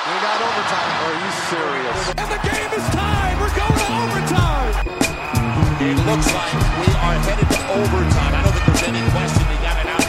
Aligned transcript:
We 0.00 0.12
got 0.12 0.40
overtime. 0.40 0.92
Are 1.04 1.12
you 1.12 1.30
serious? 1.52 2.00
And 2.16 2.28
the 2.32 2.40
game 2.48 2.72
is 2.72 2.84
tied. 2.88 3.36
We're 3.38 3.52
going 3.52 3.78
to 3.84 3.88
overtime. 4.00 4.72
It 5.78 5.96
looks 6.08 6.28
like 6.32 6.54
we 6.80 6.88
are 7.04 7.16
headed 7.20 7.48
to 7.52 7.60
overtime. 7.80 8.32
I 8.32 8.40
don't 8.42 8.54
think 8.54 8.64
there's 8.64 8.84
any 8.88 9.02
question 9.12 9.44
they 9.50 9.60
got 9.60 9.76
it 9.76 9.88
out. 9.92 10.08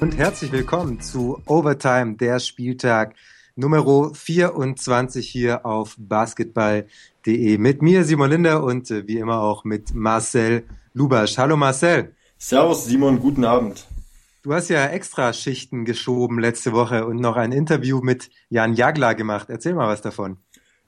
Und 0.00 0.16
herzlich 0.16 0.50
willkommen 0.50 1.00
zu 1.00 1.42
Overtime, 1.44 2.16
der 2.16 2.40
Spieltag 2.40 3.14
Nummer 3.54 4.14
24 4.14 5.28
hier 5.28 5.66
auf 5.66 5.96
basketball.de. 5.98 7.58
Mit 7.58 7.82
mir 7.82 8.04
Simon 8.04 8.30
Linder 8.30 8.64
und 8.64 8.90
äh, 8.90 9.06
wie 9.06 9.18
immer 9.18 9.42
auch 9.42 9.64
mit 9.64 9.94
Marcel 9.94 10.64
Lubasch. 10.94 11.36
Hallo 11.36 11.58
Marcel. 11.58 12.14
Servus 12.38 12.86
Simon, 12.86 13.20
guten 13.20 13.44
Abend. 13.44 13.86
Du 14.42 14.54
hast 14.54 14.70
ja 14.70 14.86
extra 14.86 15.34
Schichten 15.34 15.84
geschoben 15.84 16.38
letzte 16.38 16.72
Woche 16.72 17.04
und 17.04 17.16
noch 17.20 17.36
ein 17.36 17.52
Interview 17.52 18.00
mit 18.00 18.30
Jan 18.48 18.72
Jagler 18.72 19.14
gemacht. 19.14 19.50
Erzähl 19.50 19.74
mal 19.74 19.88
was 19.88 20.00
davon. 20.00 20.38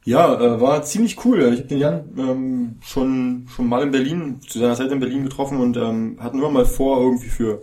Ja, 0.05 0.41
äh, 0.41 0.61
war 0.61 0.83
ziemlich 0.83 1.23
cool. 1.25 1.41
Ich 1.53 1.61
habe 1.61 1.69
den 1.69 1.79
Jan 1.79 2.15
ähm, 2.17 2.77
schon 2.81 3.47
schon 3.55 3.69
mal 3.69 3.83
in 3.83 3.91
Berlin, 3.91 4.41
zu 4.41 4.59
seiner 4.59 4.75
Zeit 4.75 4.91
in 4.91 5.01
Berlin 5.01 5.25
getroffen 5.25 5.61
und 5.61 5.77
ähm, 5.77 6.17
hatten 6.19 6.39
immer 6.39 6.51
mal 6.51 6.65
vor, 6.65 7.03
irgendwie 7.03 7.29
für 7.29 7.63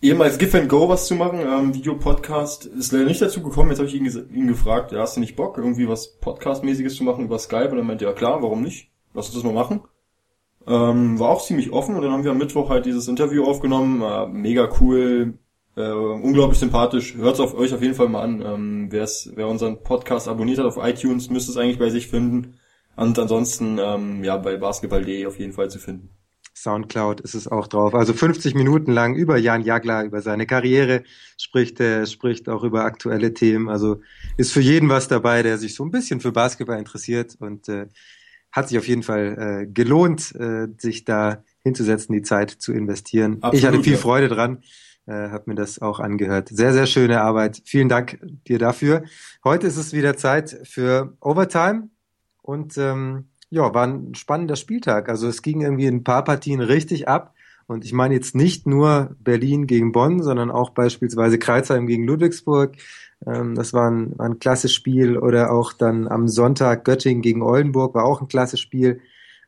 ehemals 0.00 0.38
Give 0.38 0.58
and 0.58 0.70
Go 0.70 0.88
was 0.88 1.06
zu 1.06 1.14
machen, 1.14 1.40
ähm, 1.40 1.74
Videopodcast. 1.74 2.64
Ist 2.64 2.92
leider 2.92 3.04
nicht 3.04 3.20
dazu 3.20 3.42
gekommen. 3.42 3.68
Jetzt 3.68 3.80
habe 3.80 3.88
ich 3.88 3.94
ihn, 3.94 4.06
ihn 4.06 4.48
gefragt, 4.48 4.92
ja, 4.92 5.00
hast 5.00 5.16
du 5.16 5.20
nicht 5.20 5.36
Bock, 5.36 5.58
irgendwie 5.58 5.88
was 5.88 6.18
Podcast-mäßiges 6.20 6.96
zu 6.96 7.04
machen 7.04 7.26
über 7.26 7.38
Skype? 7.38 7.70
Und 7.70 7.78
er 7.78 7.84
meinte, 7.84 8.06
ja 8.06 8.12
klar, 8.14 8.42
warum 8.42 8.62
nicht? 8.62 8.90
Lass 9.12 9.26
uns 9.26 9.34
das 9.34 9.44
mal 9.44 9.52
machen. 9.52 9.82
Ähm, 10.66 11.18
war 11.18 11.30
auch 11.30 11.44
ziemlich 11.44 11.72
offen 11.72 11.96
und 11.96 12.02
dann 12.02 12.12
haben 12.12 12.24
wir 12.24 12.30
am 12.30 12.38
Mittwoch 12.38 12.68
halt 12.68 12.86
dieses 12.86 13.08
Interview 13.08 13.44
aufgenommen. 13.44 14.02
Äh, 14.02 14.26
mega 14.28 14.68
cool, 14.80 15.38
äh, 15.76 15.90
unglaublich 15.90 16.58
sympathisch. 16.58 17.14
Hört's 17.16 17.40
auf 17.40 17.54
euch 17.54 17.72
auf 17.72 17.82
jeden 17.82 17.94
Fall 17.94 18.08
mal 18.08 18.22
an. 18.22 18.42
Ähm, 18.42 18.88
wer 18.90 19.48
unseren 19.48 19.82
Podcast 19.82 20.28
abonniert 20.28 20.58
hat 20.58 20.66
auf 20.66 20.76
iTunes, 20.76 21.30
müsste 21.30 21.52
es 21.52 21.56
eigentlich 21.56 21.78
bei 21.78 21.90
sich 21.90 22.08
finden. 22.08 22.58
Und 22.96 23.18
ansonsten 23.18 23.78
ähm, 23.80 24.22
ja 24.24 24.36
bei 24.36 24.56
basketball.de 24.56 25.26
auf 25.26 25.38
jeden 25.38 25.52
Fall 25.52 25.70
zu 25.70 25.78
finden. 25.78 26.10
Soundcloud 26.54 27.20
ist 27.20 27.34
es 27.34 27.48
auch 27.48 27.66
drauf. 27.66 27.94
Also 27.94 28.12
50 28.12 28.54
Minuten 28.54 28.92
lang 28.92 29.14
über 29.14 29.38
Jan 29.38 29.62
Jagler, 29.62 30.04
über 30.04 30.20
seine 30.20 30.46
Karriere 30.46 31.04
spricht 31.38 31.80
er, 31.80 32.04
spricht 32.06 32.48
auch 32.48 32.64
über 32.64 32.84
aktuelle 32.84 33.32
Themen. 33.32 33.68
Also 33.68 34.00
ist 34.36 34.52
für 34.52 34.60
jeden 34.60 34.88
was 34.88 35.08
dabei, 35.08 35.42
der 35.42 35.56
sich 35.56 35.74
so 35.74 35.84
ein 35.84 35.90
bisschen 35.90 36.20
für 36.20 36.32
Basketball 36.32 36.78
interessiert 36.78 37.36
und 37.38 37.68
äh, 37.68 37.86
hat 38.52 38.68
sich 38.68 38.78
auf 38.78 38.88
jeden 38.88 39.02
Fall 39.02 39.62
äh, 39.62 39.66
gelohnt, 39.66 40.34
äh, 40.34 40.68
sich 40.78 41.04
da 41.04 41.44
hinzusetzen, 41.62 42.14
die 42.14 42.22
Zeit 42.22 42.50
zu 42.50 42.72
investieren. 42.72 43.34
Absolut, 43.42 43.54
ich 43.54 43.66
hatte 43.66 43.82
viel 43.82 43.92
ja. 43.94 43.98
Freude 43.98 44.28
dran, 44.28 44.62
äh, 45.06 45.12
habe 45.12 45.44
mir 45.46 45.54
das 45.54 45.80
auch 45.80 46.00
angehört. 46.00 46.48
Sehr, 46.48 46.72
sehr 46.72 46.86
schöne 46.86 47.20
Arbeit. 47.20 47.62
Vielen 47.64 47.88
Dank 47.88 48.18
dir 48.48 48.58
dafür. 48.58 49.04
Heute 49.44 49.66
ist 49.66 49.76
es 49.76 49.92
wieder 49.92 50.16
Zeit 50.16 50.58
für 50.64 51.16
Overtime 51.20 51.88
und 52.42 52.76
ähm, 52.78 53.28
ja, 53.50 53.74
war 53.74 53.86
ein 53.86 54.14
spannender 54.14 54.56
Spieltag. 54.56 55.08
Also 55.08 55.28
es 55.28 55.42
ging 55.42 55.60
irgendwie 55.60 55.86
in 55.86 55.96
ein 55.96 56.04
paar 56.04 56.24
Partien 56.24 56.60
richtig 56.60 57.08
ab. 57.08 57.34
Und 57.70 57.84
ich 57.84 57.92
meine 57.92 58.14
jetzt 58.14 58.34
nicht 58.34 58.66
nur 58.66 59.14
Berlin 59.20 59.68
gegen 59.68 59.92
Bonn, 59.92 60.24
sondern 60.24 60.50
auch 60.50 60.70
beispielsweise 60.70 61.38
Kreuzheim 61.38 61.86
gegen 61.86 62.02
Ludwigsburg, 62.02 62.74
ähm, 63.24 63.54
das 63.54 63.72
war 63.72 63.88
ein, 63.88 64.18
war 64.18 64.26
ein 64.26 64.40
klasse 64.40 64.68
Spiel. 64.68 65.16
Oder 65.16 65.52
auch 65.52 65.72
dann 65.72 66.08
am 66.08 66.26
Sonntag 66.26 66.84
Göttingen 66.84 67.22
gegen 67.22 67.42
Oldenburg 67.42 67.94
war 67.94 68.06
auch 68.06 68.20
ein 68.20 68.26
klasse 68.26 68.56
Spiel. 68.56 69.00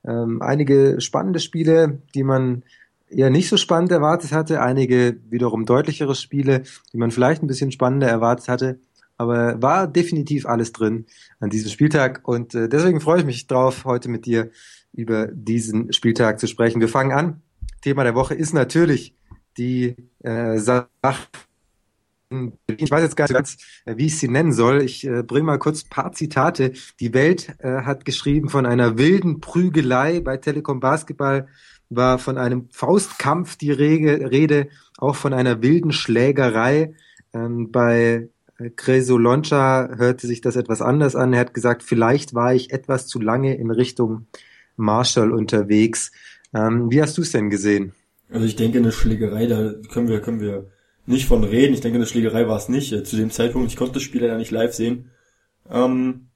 Ähm, 0.04 0.40
einige 0.40 1.00
spannende 1.00 1.40
Spiele, 1.40 1.98
die 2.14 2.22
man 2.22 2.62
eher 3.08 3.28
nicht 3.28 3.48
so 3.48 3.56
spannend 3.56 3.90
erwartet 3.90 4.30
hatte. 4.30 4.62
Einige 4.62 5.16
wiederum 5.28 5.64
deutlichere 5.64 6.14
Spiele, 6.14 6.62
die 6.92 6.98
man 6.98 7.10
vielleicht 7.10 7.42
ein 7.42 7.48
bisschen 7.48 7.72
spannender 7.72 8.06
erwartet 8.06 8.46
hatte. 8.46 8.78
Aber 9.16 9.60
war 9.60 9.88
definitiv 9.88 10.46
alles 10.46 10.70
drin 10.70 11.06
an 11.40 11.50
diesem 11.50 11.70
Spieltag. 11.72 12.20
Und 12.22 12.54
äh, 12.54 12.68
deswegen 12.68 13.00
freue 13.00 13.18
ich 13.18 13.26
mich 13.26 13.48
drauf, 13.48 13.84
heute 13.84 14.08
mit 14.08 14.26
dir 14.26 14.52
über 14.92 15.26
diesen 15.26 15.92
Spieltag 15.92 16.38
zu 16.38 16.46
sprechen. 16.46 16.80
Wir 16.80 16.88
fangen 16.88 17.10
an. 17.10 17.42
Thema 17.82 18.04
der 18.04 18.14
Woche 18.14 18.34
ist 18.34 18.54
natürlich 18.54 19.14
die 19.58 19.96
äh, 20.20 20.56
Sache 20.58 20.88
ich 22.66 22.90
weiß 22.90 23.02
jetzt 23.02 23.16
gar 23.16 23.24
nicht 23.24 23.34
ganz, 23.34 23.58
äh, 23.84 23.96
wie 23.96 24.06
ich 24.06 24.18
sie 24.18 24.28
nennen 24.28 24.52
soll. 24.52 24.82
Ich 24.82 25.06
äh, 25.06 25.22
bringe 25.22 25.44
mal 25.44 25.58
kurz 25.58 25.84
paar 25.84 26.12
Zitate. 26.12 26.72
Die 27.00 27.14
Welt 27.14 27.54
äh, 27.58 27.82
hat 27.82 28.04
geschrieben 28.04 28.48
von 28.48 28.66
einer 28.66 28.98
wilden 28.98 29.40
Prügelei 29.40 30.20
bei 30.20 30.36
Telekom 30.36 30.80
Basketball 30.80 31.48
war 31.90 32.18
von 32.18 32.38
einem 32.38 32.68
Faustkampf 32.70 33.56
die 33.56 33.70
Rege, 33.70 34.30
Rede, 34.30 34.68
auch 34.96 35.14
von 35.14 35.34
einer 35.34 35.62
wilden 35.62 35.92
Schlägerei. 35.92 36.94
Ähm, 37.34 37.70
bei 37.70 38.28
äh, 38.58 38.70
Creso 38.70 39.18
Loncha 39.18 39.90
hörte 39.96 40.26
sich 40.26 40.40
das 40.40 40.56
etwas 40.56 40.80
anders 40.80 41.14
an. 41.16 41.32
Er 41.34 41.40
hat 41.40 41.54
gesagt, 41.54 41.82
vielleicht 41.82 42.34
war 42.34 42.54
ich 42.54 42.72
etwas 42.72 43.06
zu 43.06 43.20
lange 43.20 43.54
in 43.56 43.70
Richtung 43.70 44.26
Marshall 44.76 45.32
unterwegs. 45.32 46.12
Ähm, 46.54 46.90
wie 46.90 47.00
hast 47.00 47.16
du 47.18 47.22
es 47.22 47.32
denn 47.32 47.50
gesehen? 47.50 47.92
Also 48.30 48.46
ich 48.46 48.56
denke, 48.56 48.78
eine 48.78 48.92
Schlägerei, 48.92 49.46
da 49.46 49.74
können 49.92 50.08
wir, 50.08 50.20
können 50.20 50.40
wir 50.40 50.70
nicht 51.06 51.26
von 51.26 51.44
reden. 51.44 51.74
Ich 51.74 51.80
denke, 51.80 51.96
eine 51.96 52.06
Schlägerei 52.06 52.48
war 52.48 52.56
es 52.56 52.68
nicht. 52.68 52.92
Äh, 52.92 53.04
zu 53.04 53.16
dem 53.16 53.30
Zeitpunkt, 53.30 53.70
ich 53.70 53.76
konnte 53.76 53.94
das 53.94 54.02
Spiel 54.02 54.22
ja 54.22 54.36
nicht 54.36 54.50
live 54.50 54.72
sehen. 54.72 55.10
Ähm, 55.70 56.28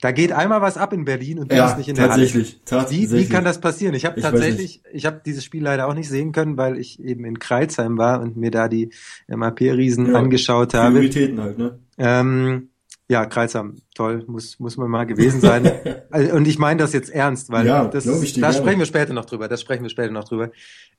da 0.00 0.12
geht 0.12 0.32
einmal 0.32 0.60
was 0.60 0.76
ab 0.76 0.92
in 0.92 1.04
Berlin 1.04 1.38
und 1.38 1.50
du 1.50 1.56
ja, 1.56 1.64
bist 1.64 1.78
nicht 1.78 1.88
in 1.88 1.94
der 1.94 2.08
tatsächlich, 2.08 2.48
Halle. 2.48 2.60
Tatsächlich. 2.64 3.10
Wie, 3.10 3.18
wie 3.20 3.28
kann 3.28 3.44
das 3.44 3.60
passieren? 3.60 3.94
Ich 3.94 4.04
habe 4.04 4.20
tatsächlich, 4.20 4.82
ich 4.92 5.06
habe 5.06 5.22
dieses 5.24 5.44
Spiel 5.44 5.62
leider 5.62 5.88
auch 5.88 5.94
nicht 5.94 6.08
sehen 6.08 6.32
können, 6.32 6.56
weil 6.56 6.78
ich 6.78 7.02
eben 7.02 7.24
in 7.24 7.38
Kreilsheim 7.38 7.96
war 7.96 8.20
und 8.20 8.36
mir 8.36 8.50
da 8.50 8.68
die 8.68 8.90
MAP-Riesen 9.28 10.12
ja, 10.12 10.18
angeschaut 10.18 10.74
habe. 10.74 10.96
Prioritäten 10.96 11.40
halt, 11.40 11.58
ne? 11.58 11.78
Ähm, 11.96 12.68
ja, 13.08 13.26
Kreilsheim, 13.26 13.76
toll, 13.94 14.24
muss, 14.26 14.58
muss 14.58 14.76
man 14.76 14.90
mal 14.90 15.04
gewesen 15.04 15.40
sein. 15.40 15.70
Also, 16.10 16.36
und 16.36 16.46
ich 16.46 16.60
meine 16.60 16.78
das 16.78 16.92
jetzt 16.92 17.10
ernst, 17.10 17.50
weil 17.50 17.66
ja, 17.66 17.86
das, 17.86 18.04
da 18.04 18.52
sprechen 18.52 18.78
wir 18.78 18.86
später 18.86 19.12
noch 19.12 19.24
drüber, 19.24 19.48
das 19.48 19.60
sprechen 19.60 19.82
wir 19.82 19.90
später 19.90 20.12
noch 20.12 20.22
drüber. 20.22 20.52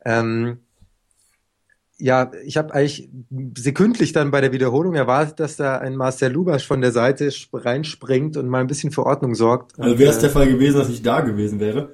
Ähm, 0.04 0.58
ja, 1.98 2.32
ich 2.44 2.58
habe 2.58 2.74
eigentlich 2.74 3.10
sekündlich 3.58 4.12
dann 4.12 4.32
bei 4.32 4.42
der 4.42 4.52
Wiederholung 4.52 4.96
erwartet, 4.96 5.40
dass 5.40 5.56
da 5.56 5.78
ein 5.78 5.96
Marcel 5.96 6.34
Lubasch 6.34 6.68
von 6.68 6.82
der 6.82 6.92
Seite 6.92 7.32
reinspringt 7.54 8.36
und 8.36 8.50
mal 8.50 8.60
ein 8.60 8.68
bisschen 8.68 8.92
für 8.92 9.06
Ordnung 9.06 9.36
sorgt. 9.36 9.80
Also 9.80 9.98
wäre 9.98 10.12
es 10.12 10.20
der 10.20 10.30
äh, 10.30 10.34
Fall 10.34 10.48
gewesen, 10.48 10.80
dass 10.80 10.90
ich 10.90 11.02
da 11.02 11.22
gewesen 11.22 11.62
wäre, 11.62 11.94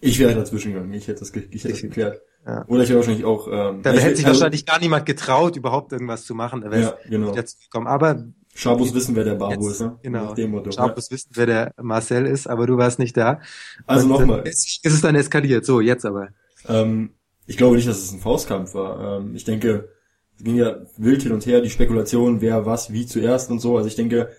ich 0.00 0.18
wäre 0.18 0.34
dazwischen 0.34 0.74
gegangen, 0.74 0.92
ich 0.92 1.08
hätte 1.08 1.20
das, 1.20 1.32
ich 1.34 1.64
hätte 1.64 1.72
das 1.72 1.80
geklärt. 1.80 2.20
Ja. 2.46 2.64
Oder 2.68 2.82
ich 2.82 2.88
hätte 2.88 2.98
wahrscheinlich 2.98 3.24
auch... 3.24 3.48
Ähm, 3.48 3.82
da 3.82 3.92
hätte 3.92 4.16
sich 4.16 4.26
also, 4.26 4.40
wahrscheinlich 4.40 4.66
gar 4.66 4.78
niemand 4.78 5.06
getraut, 5.06 5.56
überhaupt 5.56 5.92
irgendwas 5.92 6.24
zu 6.24 6.34
machen. 6.34 6.60
Da 6.60 6.76
ja, 6.76 6.94
genau. 7.08 7.32
Gekommen. 7.32 7.86
Aber 7.86 8.24
Schabus 8.58 8.92
wissen, 8.92 9.14
wer 9.14 9.22
der 9.22 9.36
Barbo 9.36 9.68
ist, 9.68 9.80
ne? 9.80 9.98
Genau. 10.02 10.34
Schabus 10.70 11.08
ja. 11.08 11.14
wissen, 11.14 11.30
wer 11.34 11.46
der 11.46 11.74
Marcel 11.80 12.26
ist, 12.26 12.48
aber 12.48 12.66
du 12.66 12.76
warst 12.76 12.98
nicht 12.98 13.16
da. 13.16 13.40
Also 13.86 14.08
nochmal. 14.08 14.46
Ist, 14.48 14.84
ist 14.84 14.92
es 14.94 15.00
dann 15.00 15.14
eskaliert. 15.14 15.64
So, 15.64 15.80
jetzt 15.80 16.04
aber. 16.04 16.30
Ähm, 16.66 17.10
ich 17.46 17.56
glaube 17.56 17.76
nicht, 17.76 17.86
dass 17.86 18.02
es 18.02 18.12
ein 18.12 18.18
Faustkampf 18.18 18.74
war. 18.74 19.20
Ähm, 19.20 19.36
ich 19.36 19.44
denke, 19.44 19.90
es 20.36 20.42
ging 20.42 20.56
ja 20.56 20.76
wild 20.96 21.22
hin 21.22 21.32
und 21.32 21.46
her, 21.46 21.60
die 21.60 21.70
Spekulation, 21.70 22.40
wer 22.40 22.66
was, 22.66 22.92
wie 22.92 23.06
zuerst 23.06 23.48
und 23.52 23.60
so. 23.60 23.76
Also 23.76 23.86
ich 23.86 23.94
denke, 23.94 24.30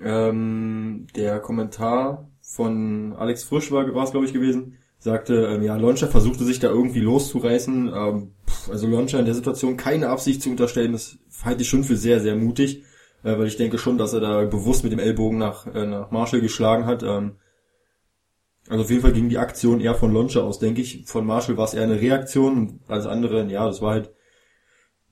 ähm, 0.00 1.08
der 1.16 1.40
Kommentar 1.40 2.30
von 2.40 3.14
Alex 3.14 3.42
Frisch 3.42 3.72
war, 3.72 3.92
war 3.92 4.04
es, 4.04 4.12
glaube 4.12 4.26
ich, 4.26 4.32
gewesen, 4.32 4.78
sagte, 5.00 5.46
ähm, 5.46 5.64
ja, 5.64 5.76
Launcher 5.76 6.06
versuchte 6.06 6.44
sich 6.44 6.60
da 6.60 6.68
irgendwie 6.68 7.00
loszureißen. 7.00 7.90
Ähm, 7.92 8.30
pff, 8.48 8.70
also 8.70 8.86
Launcher 8.86 9.18
in 9.18 9.24
der 9.24 9.34
Situation 9.34 9.76
keine 9.76 10.08
Absicht 10.08 10.40
zu 10.40 10.50
unterstellen, 10.50 10.92
das 10.92 11.18
halte 11.44 11.62
ich 11.62 11.68
schon 11.68 11.82
für 11.82 11.96
sehr, 11.96 12.20
sehr 12.20 12.36
mutig, 12.36 12.84
äh, 13.22 13.38
weil 13.38 13.46
ich 13.46 13.56
denke 13.56 13.78
schon, 13.78 13.98
dass 13.98 14.12
er 14.12 14.20
da 14.20 14.44
bewusst 14.44 14.84
mit 14.84 14.92
dem 14.92 14.98
Ellbogen 14.98 15.38
nach, 15.38 15.66
äh, 15.66 15.86
nach 15.86 16.10
Marshall 16.10 16.40
geschlagen 16.40 16.86
hat. 16.86 17.02
Ähm, 17.02 17.36
also 18.68 18.84
auf 18.84 18.90
jeden 18.90 19.02
Fall 19.02 19.12
ging 19.12 19.28
die 19.28 19.38
Aktion 19.38 19.80
eher 19.80 19.94
von 19.94 20.12
Launcher 20.12 20.44
aus, 20.44 20.58
denke 20.58 20.80
ich. 20.80 21.04
Von 21.06 21.26
Marshall 21.26 21.56
war 21.56 21.64
es 21.64 21.74
eher 21.74 21.82
eine 21.82 22.00
Reaktion 22.00 22.80
alles 22.88 23.06
andere, 23.06 23.44
ja, 23.46 23.66
das 23.66 23.82
war 23.82 23.92
halt 23.92 24.10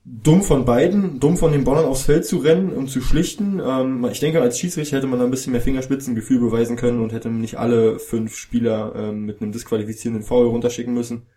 dumm 0.05 0.41
von 0.41 0.65
beiden, 0.65 1.19
dumm 1.19 1.37
von 1.37 1.51
den 1.51 1.63
Bonnern 1.63 1.85
aufs 1.85 2.03
Feld 2.03 2.25
zu 2.25 2.37
rennen 2.37 2.71
und 2.71 2.89
zu 2.89 3.01
schlichten. 3.01 3.61
Ähm, 3.63 4.07
ich 4.11 4.19
denke, 4.19 4.41
als 4.41 4.57
Schiedsrichter 4.57 4.97
hätte 4.97 5.07
man 5.07 5.19
da 5.19 5.25
ein 5.25 5.31
bisschen 5.31 5.51
mehr 5.51 5.61
Fingerspitzengefühl 5.61 6.39
beweisen 6.39 6.77
können 6.77 7.01
und 7.01 7.13
hätte 7.13 7.29
nicht 7.29 7.59
alle 7.59 7.99
fünf 7.99 8.35
Spieler 8.35 8.93
ähm, 8.95 9.25
mit 9.25 9.41
einem 9.41 9.51
disqualifizierenden 9.51 10.25
Foul 10.25 10.47
runterschicken 10.47 10.93
müssen. 10.93 11.27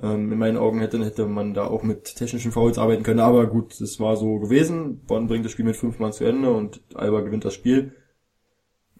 Ähm, 0.00 0.32
in 0.32 0.38
meinen 0.38 0.56
Augen 0.56 0.78
hätte, 0.78 1.04
hätte 1.04 1.26
man 1.26 1.54
da 1.54 1.66
auch 1.66 1.82
mit 1.82 2.16
technischen 2.16 2.52
Fouls 2.52 2.78
arbeiten 2.78 3.02
können, 3.02 3.20
aber 3.20 3.46
gut, 3.46 3.80
es 3.80 4.00
war 4.00 4.16
so 4.16 4.38
gewesen. 4.38 5.00
Bonn 5.06 5.26
bringt 5.26 5.44
das 5.44 5.52
Spiel 5.52 5.64
mit 5.64 5.76
fünf 5.76 5.98
Mann 5.98 6.12
zu 6.12 6.24
Ende 6.24 6.50
und 6.50 6.80
Alba 6.94 7.20
gewinnt 7.20 7.44
das 7.44 7.54
Spiel 7.54 7.92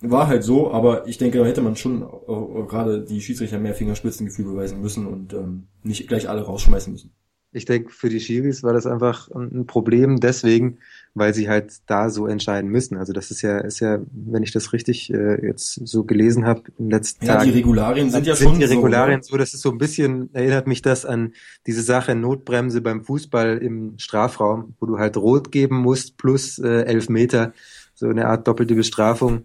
war 0.03 0.27
halt 0.27 0.43
so, 0.43 0.73
aber 0.73 1.07
ich 1.07 1.19
denke, 1.19 1.39
da 1.39 1.45
hätte 1.45 1.63
man 1.63 1.77
schon 1.77 2.03
äh, 2.03 2.67
gerade 2.67 3.05
die 3.05 3.21
Schiedsrichter 3.21 3.59
mehr 3.59 3.75
Fingerspitzengefühl 3.75 4.47
beweisen 4.47 4.81
müssen 4.81 5.07
und 5.07 5.33
ähm, 5.33 5.69
nicht 5.83 6.09
gleich 6.09 6.29
alle 6.29 6.43
rausschmeißen 6.43 6.93
müssen. 6.93 7.13
Ich 7.53 7.67
denke, 7.67 7.91
für 7.91 8.09
die 8.09 8.21
Schiris 8.21 8.63
war 8.63 8.73
das 8.73 8.87
einfach 8.87 9.31
ein 9.31 9.67
Problem 9.67 10.19
deswegen, 10.21 10.79
weil 11.15 11.35
sie 11.35 11.49
halt 11.49 11.75
da 11.87 12.09
so 12.09 12.27
entscheiden 12.27 12.71
müssen. 12.71 12.97
Also 12.97 13.13
das 13.13 13.31
ist 13.31 13.43
ja, 13.43 13.59
ist 13.59 13.81
ja, 13.81 14.01
wenn 14.13 14.43
ich 14.43 14.53
das 14.53 14.73
richtig 14.73 15.13
äh, 15.13 15.47
jetzt 15.47 15.87
so 15.87 16.05
gelesen 16.05 16.47
habe 16.47 16.63
im 16.79 16.89
letzten 16.91 17.27
ja, 17.27 17.37
Tag. 17.37 17.45
die 17.45 17.51
Regularien 17.51 18.11
sind 18.11 18.27
ja 18.27 18.35
sind 18.35 18.49
schon 18.49 18.59
die 18.59 18.65
Regularien 18.65 19.23
so. 19.23 19.33
so, 19.33 19.37
das 19.37 19.53
ist 19.53 19.61
so 19.61 19.71
ein 19.71 19.79
bisschen, 19.79 20.35
erinnert 20.35 20.67
mich 20.67 20.81
das 20.81 21.05
an 21.05 21.35
diese 21.67 21.83
Sache 21.83 22.15
Notbremse 22.15 22.81
beim 22.81 23.05
Fußball 23.05 23.59
im 23.59 23.99
Strafraum, 23.99 24.75
wo 24.81 24.87
du 24.87 24.99
halt 24.99 25.17
rot 25.17 25.53
geben 25.53 25.77
musst 25.77 26.17
plus 26.17 26.59
äh, 26.59 26.83
elf 26.85 27.09
Meter, 27.09 27.53
so 27.95 28.07
eine 28.07 28.27
Art 28.27 28.49
doppelte 28.49 28.75
Bestrafung. 28.75 29.45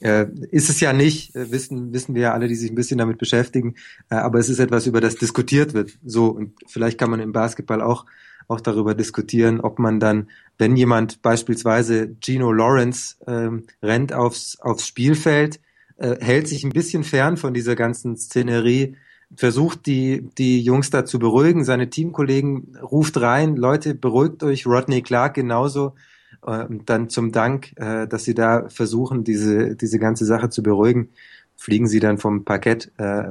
Äh, 0.00 0.26
ist 0.52 0.70
es 0.70 0.78
ja 0.78 0.92
nicht, 0.92 1.34
äh, 1.34 1.50
wissen, 1.50 1.92
wissen 1.92 2.14
wir 2.14 2.22
ja 2.22 2.32
alle, 2.32 2.46
die 2.46 2.54
sich 2.54 2.70
ein 2.70 2.76
bisschen 2.76 2.98
damit 2.98 3.18
beschäftigen, 3.18 3.74
äh, 4.10 4.14
aber 4.14 4.38
es 4.38 4.48
ist 4.48 4.60
etwas, 4.60 4.86
über 4.86 5.00
das 5.00 5.16
diskutiert 5.16 5.74
wird. 5.74 5.98
So, 6.04 6.28
und 6.28 6.52
vielleicht 6.68 6.98
kann 6.98 7.10
man 7.10 7.18
im 7.18 7.32
Basketball 7.32 7.82
auch, 7.82 8.06
auch 8.48 8.60
darüber 8.60 8.94
diskutieren, 8.94 9.60
ob 9.60 9.78
man 9.78 10.00
dann, 10.00 10.28
wenn 10.56 10.76
jemand 10.76 11.22
beispielsweise 11.22 12.16
Gino 12.20 12.50
Lawrence 12.50 13.16
ähm, 13.26 13.64
rennt 13.82 14.12
aufs, 14.12 14.58
aufs 14.60 14.86
Spielfeld, 14.86 15.60
äh, 15.98 16.16
hält 16.20 16.48
sich 16.48 16.64
ein 16.64 16.70
bisschen 16.70 17.04
fern 17.04 17.36
von 17.36 17.54
dieser 17.54 17.76
ganzen 17.76 18.16
Szenerie, 18.16 18.96
versucht 19.36 19.86
die, 19.86 20.28
die 20.38 20.62
Jungs 20.62 20.90
da 20.90 21.04
zu 21.04 21.18
beruhigen, 21.18 21.64
seine 21.64 21.90
Teamkollegen 21.90 22.78
ruft 22.82 23.20
rein, 23.20 23.56
Leute, 23.56 23.94
beruhigt 23.94 24.42
euch, 24.42 24.66
Rodney 24.66 25.02
Clark 25.02 25.34
genauso, 25.34 25.92
und 26.40 26.88
dann 26.88 27.08
zum 27.08 27.32
Dank, 27.32 27.72
äh, 27.76 28.06
dass 28.06 28.24
sie 28.24 28.34
da 28.34 28.68
versuchen, 28.68 29.24
diese, 29.24 29.74
diese 29.74 29.98
ganze 29.98 30.24
Sache 30.24 30.50
zu 30.50 30.62
beruhigen, 30.62 31.10
fliegen 31.56 31.88
sie 31.88 32.00
dann 32.00 32.18
vom 32.18 32.44
Parkett 32.44 32.92
äh, 32.98 33.24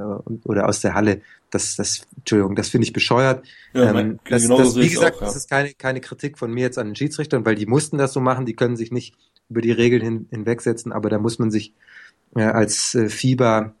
oder 0.44 0.68
aus 0.68 0.80
der 0.80 0.94
Halle. 0.94 1.22
Das, 1.50 1.76
das, 1.76 2.06
Entschuldigung, 2.16 2.56
das 2.56 2.68
finde 2.68 2.86
ich 2.86 2.92
bescheuert. 2.92 3.46
Ja, 3.72 3.98
ähm, 3.98 4.18
das, 4.28 4.42
genau 4.42 4.58
das, 4.58 4.76
wie 4.76 4.88
gesagt, 4.88 5.16
auch, 5.16 5.20
ja. 5.22 5.26
das 5.26 5.36
ist 5.36 5.48
keine, 5.48 5.72
keine 5.72 6.00
Kritik 6.00 6.38
von 6.38 6.52
mir 6.52 6.62
jetzt 6.62 6.78
an 6.78 6.88
den 6.88 6.96
Schiedsrichtern, 6.96 7.44
weil 7.46 7.54
die 7.54 7.66
mussten 7.66 7.98
das 7.98 8.12
so 8.12 8.20
machen, 8.20 8.46
die 8.46 8.54
können 8.54 8.76
sich 8.76 8.92
nicht 8.92 9.14
über 9.48 9.60
die 9.60 9.72
Regeln 9.72 10.02
hin, 10.02 10.26
hinwegsetzen, 10.30 10.92
aber 10.92 11.08
da 11.08 11.18
muss 11.18 11.38
man 11.38 11.50
sich 11.50 11.74
äh, 12.36 12.42
als 12.42 12.94
äh, 12.94 13.08
FIBA 13.08 13.74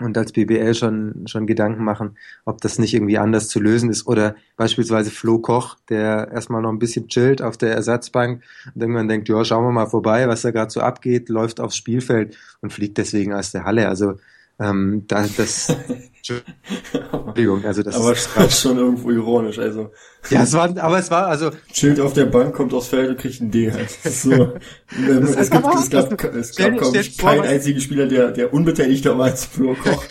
und 0.00 0.18
als 0.18 0.32
BBL 0.32 0.74
schon, 0.74 1.26
schon 1.28 1.46
Gedanken 1.46 1.84
machen, 1.84 2.16
ob 2.44 2.60
das 2.60 2.78
nicht 2.78 2.94
irgendwie 2.94 3.18
anders 3.18 3.48
zu 3.48 3.60
lösen 3.60 3.90
ist. 3.90 4.08
Oder 4.08 4.34
beispielsweise 4.56 5.10
Flo 5.10 5.38
Koch, 5.38 5.76
der 5.88 6.30
erstmal 6.32 6.62
noch 6.62 6.70
ein 6.70 6.80
bisschen 6.80 7.08
chillt 7.08 7.42
auf 7.42 7.56
der 7.56 7.74
Ersatzbank 7.74 8.42
und 8.74 8.80
irgendwann 8.80 9.06
denkt, 9.06 9.28
ja, 9.28 9.44
schauen 9.44 9.64
wir 9.64 9.70
mal 9.70 9.86
vorbei, 9.86 10.26
was 10.26 10.42
da 10.42 10.50
gerade 10.50 10.72
so 10.72 10.80
abgeht, 10.80 11.28
läuft 11.28 11.60
aufs 11.60 11.76
Spielfeld 11.76 12.36
und 12.60 12.72
fliegt 12.72 12.98
deswegen 12.98 13.32
aus 13.32 13.52
der 13.52 13.64
Halle. 13.64 13.88
Also 13.88 14.14
ähm, 14.60 15.04
da, 15.08 15.26
das 15.36 15.74
Entschuldigung, 16.16 17.64
also 17.64 17.82
das 17.82 17.96
Aber 18.00 18.12
ist 18.12 18.28
ist 18.36 18.60
schon 18.60 18.78
irgendwo 18.78 19.10
ironisch. 19.10 19.58
Also 19.58 19.90
ja, 20.30 20.42
es 20.42 20.52
war, 20.54 20.76
aber 20.78 20.98
es 20.98 21.10
war 21.10 21.26
also 21.26 21.50
chillt 21.72 22.00
auf 22.00 22.12
der 22.14 22.26
Bank, 22.26 22.54
kommt 22.54 22.72
aufs 22.72 22.88
Feld 22.88 23.10
und 23.10 23.18
kriegt 23.18 23.40
ein 23.40 23.50
D 23.50 23.70
halt. 23.72 23.90
So. 23.90 24.30
Ähm, 24.96 25.24
es, 25.24 25.50
gibt, 25.50 25.64
es 25.64 25.90
gab, 25.90 26.34
es 26.34 26.52
Stell- 26.52 26.76
gab 26.76 26.86
stell 26.86 27.02
vor, 27.04 27.30
keinen 27.30 27.40
was- 27.42 27.48
einzigen 27.48 27.80
Spieler, 27.80 28.06
der, 28.06 28.30
der 28.30 28.54
unbeteiligter 28.54 29.18
war 29.18 29.26
als 29.26 29.44
Flo 29.44 29.74
Koch. 29.82 30.04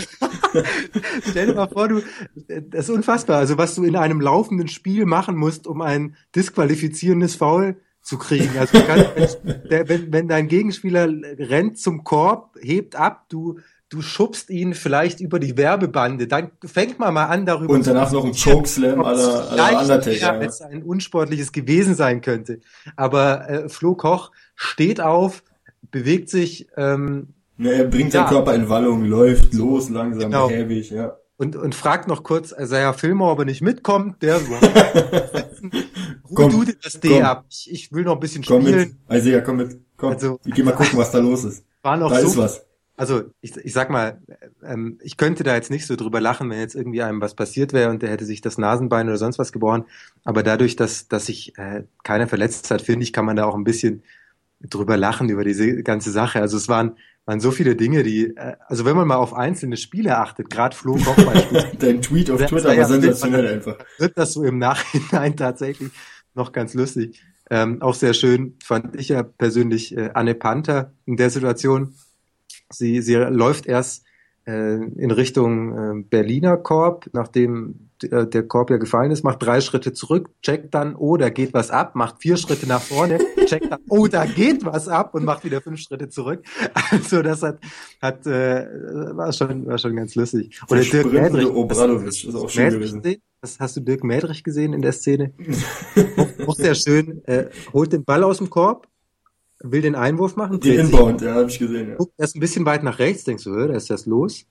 Stell 1.30 1.48
dir 1.48 1.54
mal 1.54 1.68
vor, 1.69 1.88
du, 1.88 2.01
das 2.69 2.90
ist 2.90 2.95
unfassbar. 2.95 3.38
Also 3.38 3.57
was 3.57 3.75
du 3.75 3.84
in 3.86 3.95
einem 3.95 4.19
laufenden 4.19 4.68
Spiel 4.68 5.06
machen 5.06 5.38
musst, 5.38 5.68
um 5.68 5.81
ein 5.81 6.16
disqualifizierendes 6.36 7.36
Foul 7.36 7.78
zu 8.01 8.18
kriegen. 8.18 8.50
Also 8.60 8.78
kannst, 8.86 9.40
wenn, 9.69 10.12
wenn 10.12 10.28
dein 10.28 10.50
Gegenspieler 10.50 11.07
rennt 11.40 11.80
zum 11.80 12.04
Korb, 12.04 12.57
hebt 12.60 12.98
ab, 12.98 13.25
du, 13.30 13.60
du 13.94 14.01
schubst 14.01 14.50
ihn 14.50 14.74
vielleicht 14.74 15.19
über 15.19 15.40
die 15.40 15.56
Werbebande, 15.56 16.28
dann 16.28 16.50
fängt 16.66 16.98
man 17.00 17.13
mal 17.13 17.25
an 17.25 17.45
darüber 17.45 17.74
Und 17.74 17.86
danach 17.86 18.12
noch 18.12 18.25
ein 18.25 18.34
Chokeslam 18.34 19.00
Vielleicht 19.04 19.81
Undertaker. 19.81 20.18
Ja. 20.18 20.31
als 20.40 20.62
ein 20.62 20.81
unsportliches 20.84 21.51
gewesen 21.51 21.94
sein 21.95 22.22
könnte. 22.22 22.60
Aber 22.95 23.50
äh, 23.50 23.69
Flo 23.69 23.94
Koch 23.95 24.31
steht 24.56 25.00
auf, 25.00 25.44
bewegt 25.92 26.30
sich 26.30 26.68
ähm, 26.75 27.28
Ne, 27.56 27.72
er 27.72 27.84
bringt 27.86 28.13
Ja. 28.13 28.22
seinen 28.22 28.30
Körper 28.30 28.56
in 28.56 28.68
Wallung, 28.68 29.06
läuft 29.06 29.54
los, 29.54 29.90
langsam, 29.90 30.31
Genau. 30.31 30.48
behäbig, 30.48 30.90
ja. 30.90 31.18
und, 31.38 31.56
und 31.56 31.75
fragt 31.75 32.07
noch 32.07 32.24
kurz, 32.24 32.51
also 32.51 32.75
ja, 32.75 32.94
Filmer 32.94 33.30
aber 33.30 33.45
nicht 33.45 33.62
mitkommt, 33.62 34.24
der 34.24 34.40
so. 34.40 34.54
Ruh 36.30 36.34
Komm, 36.36 36.51
du 36.51 36.63
dir 36.63 36.75
das 36.81 37.00
D 37.00 37.22
ab. 37.22 37.45
Ich, 37.50 37.69
ich 37.72 37.92
will 37.92 38.04
noch 38.06 38.13
ein 38.16 38.19
bisschen 38.19 38.44
Komm 38.44 38.63
mit, 38.63 38.74
spielen. 38.74 38.98
Isaiah, 39.12 39.42
komm 39.42 39.57
mit, 39.57 39.78
komm. 39.98 40.13
Also- 40.13 40.40
ich 40.45 40.54
geh 40.56 40.63
mal 40.63 40.72
gucken, 40.72 40.98
was 40.98 41.12
da 41.12 41.19
los 41.19 41.44
ist. 41.44 41.63
War 41.84 41.95
noch 41.98 42.12
Da 42.12 42.19
ist 42.19 42.34
so. 42.34 42.42
was. 42.42 42.66
Also 42.95 43.24
ich, 43.42 43.56
ich 43.57 43.74
sag 43.74 43.90
mal, 43.90 44.22
ähm, 44.63 45.00
ich 45.01 45.18
könnte 45.18 45.44
da 45.44 45.56
jetzt 45.56 45.72
nicht 45.72 45.88
so 45.88 45.95
drüber 45.95 46.22
lachen, 46.22 46.50
wenn 46.50 46.60
jetzt 46.60 46.75
irgendwie 46.75 47.01
einem 47.01 47.22
was 47.22 47.34
passiert 47.34 47.74
wäre 47.74 47.90
und 47.90 48.04
der 48.04 48.12
hätte 48.12 48.25
sich 48.25 48.42
das 48.42 48.60
Nasenbein 48.60 49.07
oder 49.07 49.18
sonst 49.18 49.40
was 49.40 49.51
gebrochen. 49.51 49.86
Aber 50.24 50.44
dadurch, 50.44 50.75
dass, 50.75 51.07
dass 51.07 51.25
sich 51.25 51.57
äh, 51.57 51.84
keiner 52.04 52.28
verletzt 52.28 52.69
hat, 52.69 52.84
finde 52.84 53.04
ich, 53.04 53.12
kann 53.12 53.25
man 53.25 53.36
da 53.36 53.45
auch 53.45 53.56
ein 53.56 53.63
bisschen 53.63 54.04
drüber 54.62 54.95
lachen 54.95 55.30
über 55.30 55.44
diese 55.44 55.81
ganze 55.84 56.12
Sache. 56.12 56.40
Also 56.40 56.57
es 56.57 56.69
waren, 56.69 56.98
waren 57.25 57.40
so 57.40 57.51
viele 57.51 57.75
Dinge, 57.75 58.04
die, 58.04 58.36
äh, 58.36 58.56
also 58.68 58.86
wenn 58.86 58.95
man 58.95 59.07
mal 59.07 59.16
auf 59.16 59.34
einzelne 59.34 59.78
Spiele 59.78 60.18
achtet, 60.18 60.50
gerade 60.50 60.75
Flo 60.75 60.95
Koch 60.95 61.16
beispielsweise, 61.16 61.75
Dein 61.80 62.01
Tweet 62.01 62.30
auf 62.30 62.45
Twitter 62.45 62.74
ja, 62.74 62.81
war 62.81 62.88
sensationell 62.88 63.45
ja. 63.45 63.51
einfach. 63.54 63.78
wird 63.98 64.18
das 64.18 64.34
so 64.34 64.44
im 64.44 64.60
Nachhinein 64.60 65.36
tatsächlich 65.38 65.92
noch 66.36 66.51
ganz 66.51 66.74
lustig. 66.74 67.22
Ähm, 67.50 67.81
auch 67.81 67.94
sehr 67.94 68.13
schön 68.13 68.56
fand 68.63 68.95
ich 69.00 69.10
ja 69.10 69.24
persönlich 69.24 69.95
äh, 69.95 70.12
Anne 70.13 70.34
Panther 70.34 70.94
in 71.06 71.18
der 71.18 71.30
Situation. 71.30 71.94
Sie, 72.69 73.01
sie 73.01 73.15
läuft 73.15 73.65
erst 73.65 74.06
äh, 74.45 74.75
in 74.75 75.12
Richtung 75.12 75.77
äh, 75.77 76.04
Berliner 76.04 76.57
Korb, 76.57 77.10
nachdem 77.13 77.89
äh, 78.04 78.27
der 78.27 78.44
Korb 78.44 78.69
ja 78.69 78.77
gefallen 78.77 79.12
ist, 79.12 79.24
macht 79.24 79.42
drei 79.42 79.62
Schritte 79.62 79.94
zurück, 79.94 80.30
checkt 80.42 80.74
dann, 80.74 80.95
oh, 80.95 81.18
da 81.18 81.30
geht 81.30 81.54
was 81.54 81.71
ab, 81.71 81.95
macht 81.95 82.21
vier 82.21 82.38
Schritte 82.38 82.68
nach 82.68 82.81
vorne, 82.81 83.19
checkt 83.45 83.71
dann, 83.71 83.80
oh, 83.89 84.07
da 84.07 84.25
geht 84.25 84.65
was 84.65 84.88
ab 84.88 85.15
und 85.15 85.24
macht 85.24 85.45
wieder 85.45 85.62
fünf 85.62 85.80
Schritte 85.80 86.10
zurück. 86.10 86.44
Also 86.92 87.21
das 87.21 87.42
hat, 87.42 87.60
hat 88.01 88.25
äh, 88.27 88.66
war 89.16 89.31
schon 89.31 89.66
war 89.66 89.77
schon 89.77 89.95
ganz 89.95 90.16
lustig. 90.16 90.59
Der 90.69 90.77
Oder 90.77 90.81
Dirk 90.89 91.13
Mädrich. 91.13 91.48
Obradovic, 91.48 92.07
ist 92.07 92.36
auch 92.36 92.50
schön 92.50 92.63
Mädrich 92.66 92.80
gewesen. 92.80 93.01
gesehen? 93.01 93.21
Das 93.42 93.59
hast 93.59 93.77
du 93.77 93.81
Dirk 93.81 94.04
Mädrich 94.04 94.44
gesehen 94.44 94.74
in 94.74 94.81
der 94.81 94.94
Szene? 94.94 95.33
auch 96.48 96.56
sehr 96.56 96.75
schön. 96.75 97.24
Äh, 97.25 97.50
holt 97.74 97.94
den 97.94 98.04
Ball 98.04 98.24
aus 98.24 98.38
dem 98.38 98.50
Korb, 98.50 98.88
will 99.63 99.81
den 99.81 99.95
Einwurf 99.95 100.36
machen, 100.36 100.60
Die 100.60 100.75
Inbound, 100.75 101.21
ja, 101.21 101.36
habe 101.36 101.50
ich 101.50 101.57
gesehen, 101.57 101.89
ja. 101.89 101.95
guckt 101.95 102.13
erst 102.18 102.36
ein 102.36 102.39
bisschen 102.39 102.65
weit 102.65 102.83
nach 102.83 103.00
rechts, 103.00 103.24
denkst 103.24 103.45
du, 103.45 103.68
da 103.68 103.74
ist 103.74 103.89
was 103.89 104.06
los. 104.06 104.45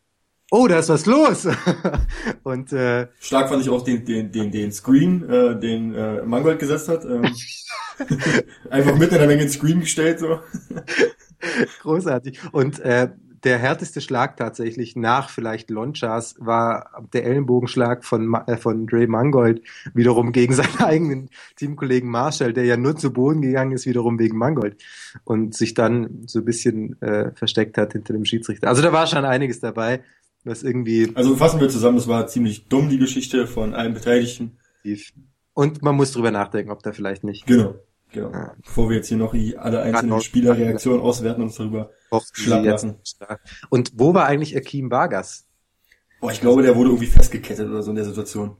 Oh, 0.50 0.66
da 0.66 0.80
ist 0.80 0.88
was 0.88 1.06
los! 1.06 1.46
Und 2.42 2.72
äh, 2.72 3.08
Stark 3.20 3.48
fand 3.48 3.62
ich 3.62 3.70
auch 3.70 3.82
den, 3.82 4.04
den, 4.04 4.32
den, 4.32 4.50
den 4.50 4.72
Screen, 4.72 5.28
äh, 5.28 5.58
den 5.58 5.94
äh, 5.94 6.22
Mangold 6.22 6.58
gesetzt 6.58 6.88
hat. 6.88 7.04
Ähm, 7.04 7.24
einfach 8.70 8.96
mitten 8.98 9.14
in 9.14 9.20
der 9.20 9.28
Menge 9.28 9.42
ins 9.42 9.54
Screen 9.54 9.80
gestellt, 9.80 10.18
so. 10.18 10.40
großartig. 11.82 12.38
Und 12.52 12.80
äh, 12.80 13.08
der 13.44 13.58
härteste 13.58 14.00
Schlag 14.00 14.36
tatsächlich 14.36 14.96
nach 14.96 15.28
vielleicht 15.28 15.70
Lonchas 15.70 16.36
war 16.38 17.06
der 17.12 17.24
Ellenbogenschlag 17.24 18.04
von, 18.04 18.34
äh, 18.46 18.56
von 18.56 18.86
Dre 18.86 19.06
Mangold 19.06 19.62
wiederum 19.94 20.32
gegen 20.32 20.54
seinen 20.54 20.76
eigenen 20.78 21.30
Teamkollegen 21.56 22.08
Marshall, 22.08 22.52
der 22.52 22.64
ja 22.64 22.76
nur 22.76 22.96
zu 22.96 23.12
Boden 23.12 23.42
gegangen 23.42 23.72
ist, 23.72 23.86
wiederum 23.86 24.18
wegen 24.18 24.36
Mangold 24.36 24.76
und 25.24 25.54
sich 25.54 25.74
dann 25.74 26.22
so 26.26 26.40
ein 26.40 26.44
bisschen 26.44 27.00
äh, 27.02 27.32
versteckt 27.34 27.78
hat 27.78 27.92
hinter 27.92 28.12
dem 28.12 28.24
Schiedsrichter. 28.24 28.68
Also 28.68 28.82
da 28.82 28.92
war 28.92 29.06
schon 29.06 29.24
einiges 29.24 29.60
dabei, 29.60 30.02
was 30.44 30.62
irgendwie 30.62 31.10
Also 31.14 31.36
fassen 31.36 31.60
wir 31.60 31.68
zusammen, 31.68 31.96
das 31.96 32.08
war 32.08 32.26
ziemlich 32.26 32.68
dumm, 32.68 32.88
die 32.88 32.98
Geschichte 32.98 33.46
von 33.46 33.74
allen 33.74 33.94
Beteiligten. 33.94 34.58
Und 35.54 35.82
man 35.82 35.94
muss 35.94 36.12
drüber 36.12 36.30
nachdenken, 36.30 36.70
ob 36.70 36.82
da 36.82 36.92
vielleicht 36.92 37.24
nicht 37.24 37.46
Genau, 37.46 37.74
genau. 38.12 38.30
Ja. 38.32 38.54
Bevor 38.62 38.88
wir 38.88 38.96
jetzt 38.96 39.08
hier 39.08 39.16
noch 39.16 39.34
alle 39.34 39.82
einzelnen 39.82 40.20
Spielerreaktionen 40.20 41.00
auswerten 41.00 41.42
und 41.42 41.48
uns 41.48 41.56
darüber. 41.56 41.90
jetzt 42.10 42.64
lassen. 42.64 42.96
Und 43.70 43.92
wo 43.96 44.14
war 44.14 44.26
eigentlich 44.26 44.56
Akeem 44.56 44.90
Vargas? 44.90 45.46
Boah, 46.20 46.30
ich 46.30 46.40
glaube, 46.40 46.62
der 46.62 46.76
wurde 46.76 46.90
irgendwie 46.90 47.08
festgekettet 47.08 47.68
oder 47.68 47.82
so 47.82 47.90
in 47.90 47.96
der 47.96 48.04
Situation. 48.04 48.56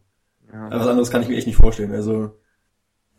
Ja. 0.53 0.67
Aber 0.67 0.81
was 0.81 0.87
anderes 0.89 1.11
kann 1.11 1.23
ich 1.23 1.29
mir 1.29 1.37
echt 1.37 1.47
nicht 1.47 1.57
vorstellen. 1.57 1.93
Also, 1.93 2.39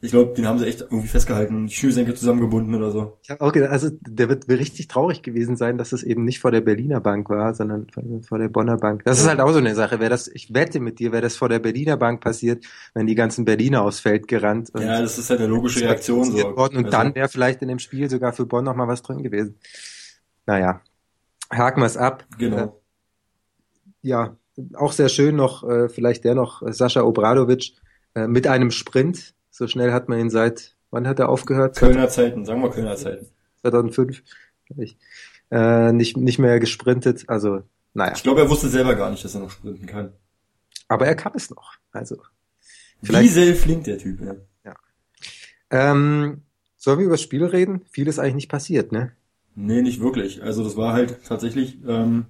ich 0.03 0.11
glaube, 0.11 0.33
den 0.33 0.45
haben 0.45 0.59
sie 0.59 0.65
echt 0.67 0.81
irgendwie 0.81 1.07
festgehalten 1.07 1.67
die 1.67 1.73
Schnürsenkel 1.73 2.13
zusammengebunden 2.13 2.75
oder 2.75 2.91
so. 2.91 3.17
Ich 3.23 3.29
habe 3.29 3.39
auch 3.39 3.53
gedacht, 3.53 3.71
also 3.71 3.89
der 4.01 4.27
wird 4.27 4.49
richtig 4.49 4.89
traurig 4.89 5.21
gewesen 5.21 5.55
sein, 5.55 5.77
dass 5.77 5.93
es 5.93 6.03
eben 6.03 6.25
nicht 6.25 6.41
vor 6.41 6.51
der 6.51 6.59
Berliner 6.59 6.99
Bank 6.99 7.29
war, 7.29 7.53
sondern 7.53 7.87
vor- 8.21 8.37
der 8.37 8.49
Bonner 8.49 8.75
Bank. 8.75 9.03
Das 9.05 9.21
ist 9.21 9.27
halt 9.29 9.39
auch 9.39 9.51
so 9.53 9.59
eine 9.59 9.73
Sache. 9.75 10.01
Wäre 10.01 10.09
das, 10.09 10.27
ich 10.27 10.53
wette 10.53 10.81
mit 10.81 10.99
dir, 10.99 11.13
wäre 11.13 11.21
das 11.21 11.37
vor 11.37 11.47
der 11.47 11.59
Berliner 11.59 11.95
Bank 11.95 12.19
passiert, 12.19 12.65
wenn 12.93 13.07
die 13.07 13.15
ganzen 13.15 13.45
Berliner 13.45 13.83
aufs 13.83 14.01
Feld 14.01 14.27
gerannt 14.27 14.71
Ja, 14.77 15.01
das 15.01 15.17
ist 15.17 15.29
halt 15.29 15.39
eine 15.39 15.47
logische 15.49 15.79
Reaktion 15.81 16.25
so. 16.25 16.37
worden 16.57 16.77
und 16.77 16.85
Also, 16.87 16.97
dann 16.97 17.15
wäre 17.15 17.29
vielleicht 17.29 17.61
in 17.61 17.69
dem 17.69 17.79
Spiel 17.79 18.09
sogar 18.09 18.33
für 18.33 18.45
Bonn 18.45 18.65
noch 18.65 18.75
mal 18.75 18.89
was 18.89 19.01
drin 19.03 19.23
gewesen. 19.23 19.57
Naja, 20.45 20.81
haken 21.49 21.79
wir 21.81 21.85
es 21.87 21.95
ab. 21.95 22.25
Äh, 22.33 22.37
Genau. 22.39 22.81
ja, 24.01 24.35
auch 24.75 24.91
sehr 24.91 25.07
schön 25.09 25.37
noch, 25.37 25.63
äh, 25.67 25.87
vielleicht 25.87 26.25
der 26.25 26.35
noch, 26.35 26.61
äh, 26.61 26.73
Sascha 26.73 27.03
Obradovic 27.03 27.71
äh, 28.15 28.27
mit 28.27 28.47
einem 28.47 28.69
Sprint. 28.71 29.33
So 29.55 29.67
schnell 29.67 29.91
hat 29.93 30.09
man 30.09 30.19
ihn 30.19 30.29
seit, 30.31 30.75
wann 30.89 31.07
hat 31.07 31.19
er 31.19 31.29
aufgehört? 31.29 31.77
Kölner 31.77 32.09
Zeiten, 32.09 32.43
sagen 32.43 32.61
wir 32.63 32.71
Kölner 32.71 32.95
Zeiten. 32.95 33.27
2005, 33.61 34.23
glaub 34.65 34.79
ich, 34.79 34.97
äh, 35.51 35.91
nicht, 35.91 36.17
nicht 36.17 36.39
mehr 36.39 36.59
gesprintet. 36.59 37.25
Also, 37.27 37.61
naja, 37.93 38.13
Ich 38.15 38.23
glaube, 38.23 38.41
er 38.41 38.49
wusste 38.49 38.67
selber 38.67 38.95
gar 38.95 39.11
nicht, 39.11 39.23
dass 39.23 39.35
er 39.35 39.41
noch 39.41 39.51
sprinten 39.51 39.85
kann. 39.85 40.13
aber 40.87 41.05
er 41.05 41.13
kann 41.15 41.33
es 41.35 41.51
noch. 41.51 41.73
Also, 41.91 42.17
Vielleicht, 43.03 43.25
Wie 43.25 43.29
sehr 43.29 43.55
flinkt 43.55 43.85
der 43.85 43.99
Typ, 43.99 44.21
ja. 44.21 44.35
ähm, 45.69 46.41
sollen 46.77 46.97
wir 46.99 47.05
über 47.05 47.13
das 47.15 47.21
Spiel 47.21 47.45
reden? 47.45 47.81
Viel 47.91 48.07
ist 48.07 48.17
eigentlich 48.17 48.35
nicht 48.35 48.49
passiert, 48.49 48.91
ne? 48.91 49.11
Nee, 49.55 49.81
nicht 49.83 49.99
wirklich. 50.01 50.41
Also 50.41 50.63
das 50.63 50.75
war 50.77 50.93
halt 50.93 51.19
tatsächlich, 51.27 51.77
ähm, 51.87 52.25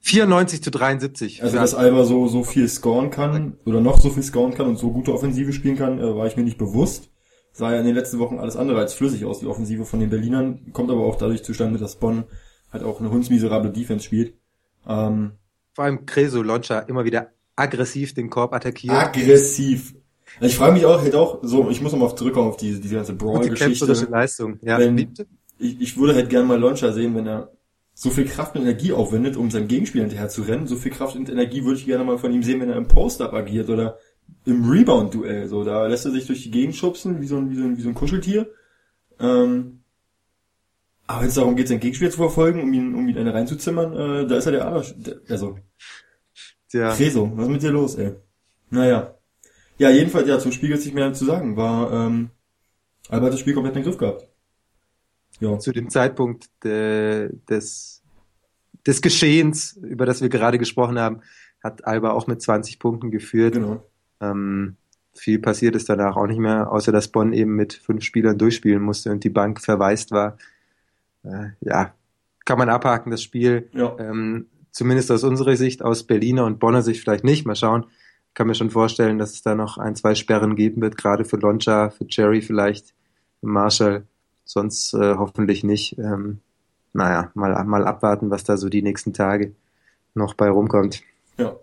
94 0.00 0.62
zu 0.62 0.70
73. 0.70 1.42
also 1.42 1.56
dass 1.56 1.74
Alba 1.74 2.04
so, 2.04 2.26
so 2.28 2.42
viel 2.44 2.68
scoren 2.68 3.10
kann 3.10 3.56
oder 3.64 3.80
noch 3.80 4.00
so 4.00 4.10
viel 4.10 4.22
scoren 4.22 4.54
kann 4.54 4.66
und 4.66 4.76
so 4.76 4.90
gute 4.92 5.12
Offensive 5.12 5.52
spielen 5.52 5.76
kann, 5.76 5.98
äh, 5.98 6.14
war 6.16 6.26
ich 6.26 6.36
mir 6.36 6.42
nicht 6.44 6.58
bewusst. 6.58 7.10
Sah 7.52 7.72
ja 7.72 7.78
in 7.80 7.86
den 7.86 7.94
letzten 7.94 8.18
Wochen 8.18 8.38
alles 8.38 8.56
andere 8.56 8.78
als 8.80 8.94
flüssig 8.94 9.24
aus, 9.24 9.40
die 9.40 9.46
Offensive 9.46 9.84
von 9.84 10.00
den 10.00 10.10
Berlinern. 10.10 10.72
Kommt 10.72 10.90
aber 10.90 11.02
auch 11.04 11.16
dadurch 11.16 11.44
zustande, 11.44 11.78
dass 11.78 11.96
Bonn 11.96 12.24
halt 12.72 12.82
auch 12.82 13.00
eine 13.00 13.10
hundsmiserable 13.10 13.70
Defense 13.70 14.04
spielt. 14.04 14.34
Ähm, 14.88 15.32
vor 15.72 15.84
allem 15.84 16.04
Creso 16.04 16.42
Loncha 16.42 16.80
immer 16.80 17.04
wieder 17.04 17.28
aggressiv 17.56 18.12
den 18.14 18.28
Korb 18.30 18.52
attackiert. 18.52 18.94
aggressiv. 18.94 19.94
Also 20.40 20.46
ich 20.46 20.56
frage 20.56 20.72
mich 20.72 20.84
auch, 20.84 21.00
halt 21.00 21.14
auch, 21.14 21.38
so, 21.42 21.70
ich 21.70 21.80
muss 21.80 21.92
nochmal 21.92 22.08
auf 22.08 22.16
zurückkommen 22.16 22.48
auf 22.48 22.56
diese, 22.56 22.80
diese 22.80 22.96
ganze 22.96 23.14
Brawl-Geschichte. 23.14 23.64
kämpferische 23.86 24.06
Leistung. 24.10 24.58
Ja, 24.62 24.78
Wenn- 24.78 24.98
ich, 25.58 25.80
ich 25.80 25.96
würde 25.96 26.14
halt 26.16 26.28
gerne 26.30 26.46
mal 26.48 26.58
Launcher 26.58 26.92
sehen, 26.92 27.14
wenn 27.14 27.28
er 27.28 27.52
so 27.94 28.10
viel 28.10 28.26
Kraft 28.26 28.56
und 28.56 28.62
Energie 28.62 28.92
aufwendet, 28.92 29.36
um 29.36 29.50
seinem 29.50 29.68
Gegenspieler 29.68 30.04
hinterher 30.04 30.28
zu 30.28 30.42
rennen. 30.42 30.66
So 30.66 30.76
viel 30.76 30.90
Kraft 30.90 31.14
und 31.14 31.30
Energie 31.30 31.64
würde 31.64 31.78
ich 31.78 31.86
gerne 31.86 32.04
mal 32.04 32.18
von 32.18 32.32
ihm 32.32 32.42
sehen, 32.42 32.60
wenn 32.60 32.68
er 32.68 32.76
im 32.76 32.88
Post-Up 32.88 33.32
agiert 33.32 33.70
oder 33.70 33.98
im 34.44 34.68
Rebound-Duell. 34.68 35.48
So, 35.48 35.64
da 35.64 35.86
lässt 35.86 36.04
er 36.04 36.10
sich 36.10 36.26
durch 36.26 36.42
die 36.42 36.50
Gegend 36.50 36.74
schubsen, 36.74 37.20
wie 37.20 37.26
so 37.26 37.36
ein, 37.36 37.50
wie 37.50 37.56
so 37.56 37.62
ein, 37.62 37.76
wie 37.76 37.82
so 37.82 37.88
ein 37.88 37.94
Kuscheltier. 37.94 38.50
Ähm, 39.20 39.80
aber 41.06 41.22
wenn 41.22 41.28
es 41.28 41.34
darum 41.34 41.54
geht, 41.54 41.68
seinen 41.68 41.80
Gegenspieler 41.80 42.10
zu 42.10 42.16
verfolgen, 42.16 42.62
um 42.62 42.72
ihn, 42.72 42.94
um 42.94 43.08
ihn 43.08 43.16
eine 43.16 43.32
reinzuzimmern, 43.32 43.92
äh, 43.92 44.26
da 44.26 44.36
ist 44.36 44.46
er 44.46 44.52
der 44.52 44.66
Arsch. 44.66 44.94
Der, 44.96 45.20
also, 45.28 45.58
ja. 46.72 46.94
Creso, 46.94 47.30
was 47.36 47.46
ist 47.46 47.52
mit 47.52 47.62
dir 47.62 47.70
los, 47.70 47.94
ey? 47.94 48.14
Naja. 48.70 49.14
Ja, 49.78 49.90
jedenfalls, 49.90 50.28
ja, 50.28 50.38
zum 50.38 50.52
Spiel 50.52 50.70
gibt's 50.70 50.84
nicht 50.84 50.94
mehr 50.94 51.12
zu 51.12 51.24
sagen. 51.24 51.56
War, 51.56 51.92
ähm, 51.92 52.30
Alba 53.08 53.26
hat 53.26 53.34
das 53.34 53.40
Spiel 53.40 53.54
komplett 53.54 53.76
in 53.76 53.82
den 53.82 53.88
Griff 53.88 53.98
gehabt. 53.98 54.28
Ja. 55.40 55.58
zu 55.58 55.72
dem 55.72 55.90
Zeitpunkt 55.90 56.48
de, 56.62 57.30
des, 57.48 58.02
des 58.86 59.02
Geschehens, 59.02 59.72
über 59.76 60.06
das 60.06 60.22
wir 60.22 60.28
gerade 60.28 60.58
gesprochen 60.58 60.98
haben, 60.98 61.20
hat 61.62 61.86
Alba 61.86 62.10
auch 62.10 62.26
mit 62.26 62.40
20 62.42 62.78
Punkten 62.78 63.10
geführt. 63.10 63.54
Genau. 63.54 63.84
Ähm, 64.20 64.76
viel 65.14 65.38
passiert 65.38 65.76
ist 65.76 65.88
danach 65.88 66.16
auch 66.16 66.26
nicht 66.26 66.38
mehr, 66.40 66.70
außer 66.70 66.92
dass 66.92 67.08
Bonn 67.08 67.32
eben 67.32 67.54
mit 67.54 67.72
fünf 67.72 68.04
Spielern 68.04 68.36
durchspielen 68.36 68.82
musste 68.82 69.10
und 69.10 69.24
die 69.24 69.30
Bank 69.30 69.60
verwaist 69.60 70.10
war. 70.10 70.36
Äh, 71.22 71.50
ja, 71.60 71.94
kann 72.44 72.58
man 72.58 72.68
abhaken, 72.68 73.10
das 73.10 73.22
Spiel. 73.22 73.70
Ja. 73.72 73.96
Ähm, 73.98 74.46
zumindest 74.70 75.10
aus 75.10 75.24
unserer 75.24 75.56
Sicht, 75.56 75.82
aus 75.82 76.04
Berliner 76.04 76.44
und 76.44 76.58
Bonner 76.58 76.82
Sicht 76.82 77.00
vielleicht 77.00 77.24
nicht. 77.24 77.46
Mal 77.46 77.56
schauen. 77.56 77.86
Kann 78.34 78.48
mir 78.48 78.54
schon 78.54 78.70
vorstellen, 78.70 79.18
dass 79.18 79.32
es 79.32 79.42
da 79.42 79.54
noch 79.54 79.78
ein, 79.78 79.94
zwei 79.94 80.14
Sperren 80.14 80.56
geben 80.56 80.82
wird, 80.82 80.96
gerade 80.96 81.24
für 81.24 81.36
Loncha, 81.36 81.90
für 81.90 82.06
Jerry 82.08 82.42
vielleicht, 82.42 82.88
für 83.40 83.46
Marshall. 83.46 84.06
Sonst 84.44 84.94
äh, 84.94 85.14
hoffentlich 85.16 85.64
nicht. 85.64 85.98
Ähm, 85.98 86.40
naja, 86.92 87.30
mal, 87.34 87.64
mal 87.64 87.84
abwarten, 87.86 88.30
was 88.30 88.44
da 88.44 88.56
so 88.56 88.68
die 88.68 88.82
nächsten 88.82 89.12
Tage 89.12 89.54
noch 90.14 90.34
bei 90.34 90.48
rumkommt. 90.48 91.02
Ja. 91.38 91.56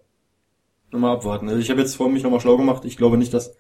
Nochmal 0.91 1.15
abwarten. 1.15 1.47
Also 1.47 1.61
ich 1.61 1.69
habe 1.69 1.79
jetzt 1.79 1.95
vor 1.95 2.09
mich 2.09 2.23
nochmal 2.23 2.41
schlau 2.41 2.57
gemacht. 2.57 2.83
Ich 2.83 2.97
glaube 2.97 3.17
nicht, 3.17 3.33
dass 3.33 3.55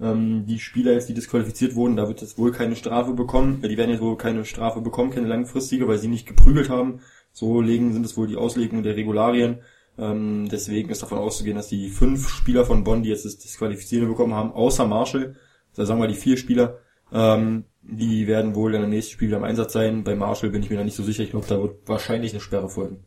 ähm, 0.00 0.46
die 0.46 0.58
Spieler 0.58 0.92
jetzt, 0.92 1.08
die 1.08 1.14
disqualifiziert 1.14 1.76
wurden, 1.76 1.96
da 1.96 2.08
wird 2.08 2.22
jetzt 2.22 2.38
wohl 2.38 2.50
keine 2.50 2.74
Strafe 2.74 3.12
bekommen. 3.12 3.62
Äh, 3.62 3.68
Die 3.68 3.76
werden 3.76 3.90
jetzt 3.90 4.02
wohl 4.02 4.16
keine 4.16 4.44
Strafe 4.44 4.80
bekommen, 4.80 5.10
keine 5.10 5.28
langfristige, 5.28 5.86
weil 5.86 5.98
sie 5.98 6.08
nicht 6.08 6.26
geprügelt 6.26 6.68
haben. 6.70 7.00
So 7.32 7.60
legen 7.60 7.92
sind 7.92 8.04
es 8.04 8.16
wohl 8.16 8.26
die 8.26 8.36
Auslegungen 8.36 8.82
der 8.82 8.96
Regularien. 8.96 9.60
Ähm, 9.96 10.48
deswegen 10.50 10.90
ist 10.90 11.02
davon 11.02 11.18
auszugehen, 11.18 11.56
dass 11.56 11.68
die 11.68 11.88
fünf 11.88 12.28
Spieler 12.28 12.64
von 12.64 12.82
Bonn, 12.82 13.02
die 13.02 13.10
jetzt 13.10 13.24
das 13.26 13.38
Disqualifizierte 13.38 14.06
bekommen 14.06 14.34
haben, 14.34 14.52
außer 14.52 14.86
Marshall, 14.86 15.36
also 15.70 15.84
sagen 15.84 16.00
wir 16.00 16.08
die 16.08 16.14
vier 16.14 16.36
Spieler, 16.36 16.78
ähm, 17.12 17.64
die 17.82 18.26
werden 18.26 18.54
wohl 18.54 18.72
dann 18.72 18.84
im 18.84 18.90
nächsten 18.90 19.12
Spiel 19.12 19.28
wieder 19.28 19.38
im 19.38 19.44
Einsatz 19.44 19.72
sein. 19.72 20.04
Bei 20.04 20.14
Marshall 20.14 20.50
bin 20.50 20.62
ich 20.62 20.70
mir 20.70 20.76
da 20.76 20.84
nicht 20.84 20.96
so 20.96 21.02
sicher. 21.02 21.22
Ich 21.24 21.30
glaube, 21.30 21.46
da 21.48 21.60
wird 21.60 21.86
wahrscheinlich 21.88 22.32
eine 22.32 22.40
Sperre 22.40 22.68
folgen. 22.68 23.04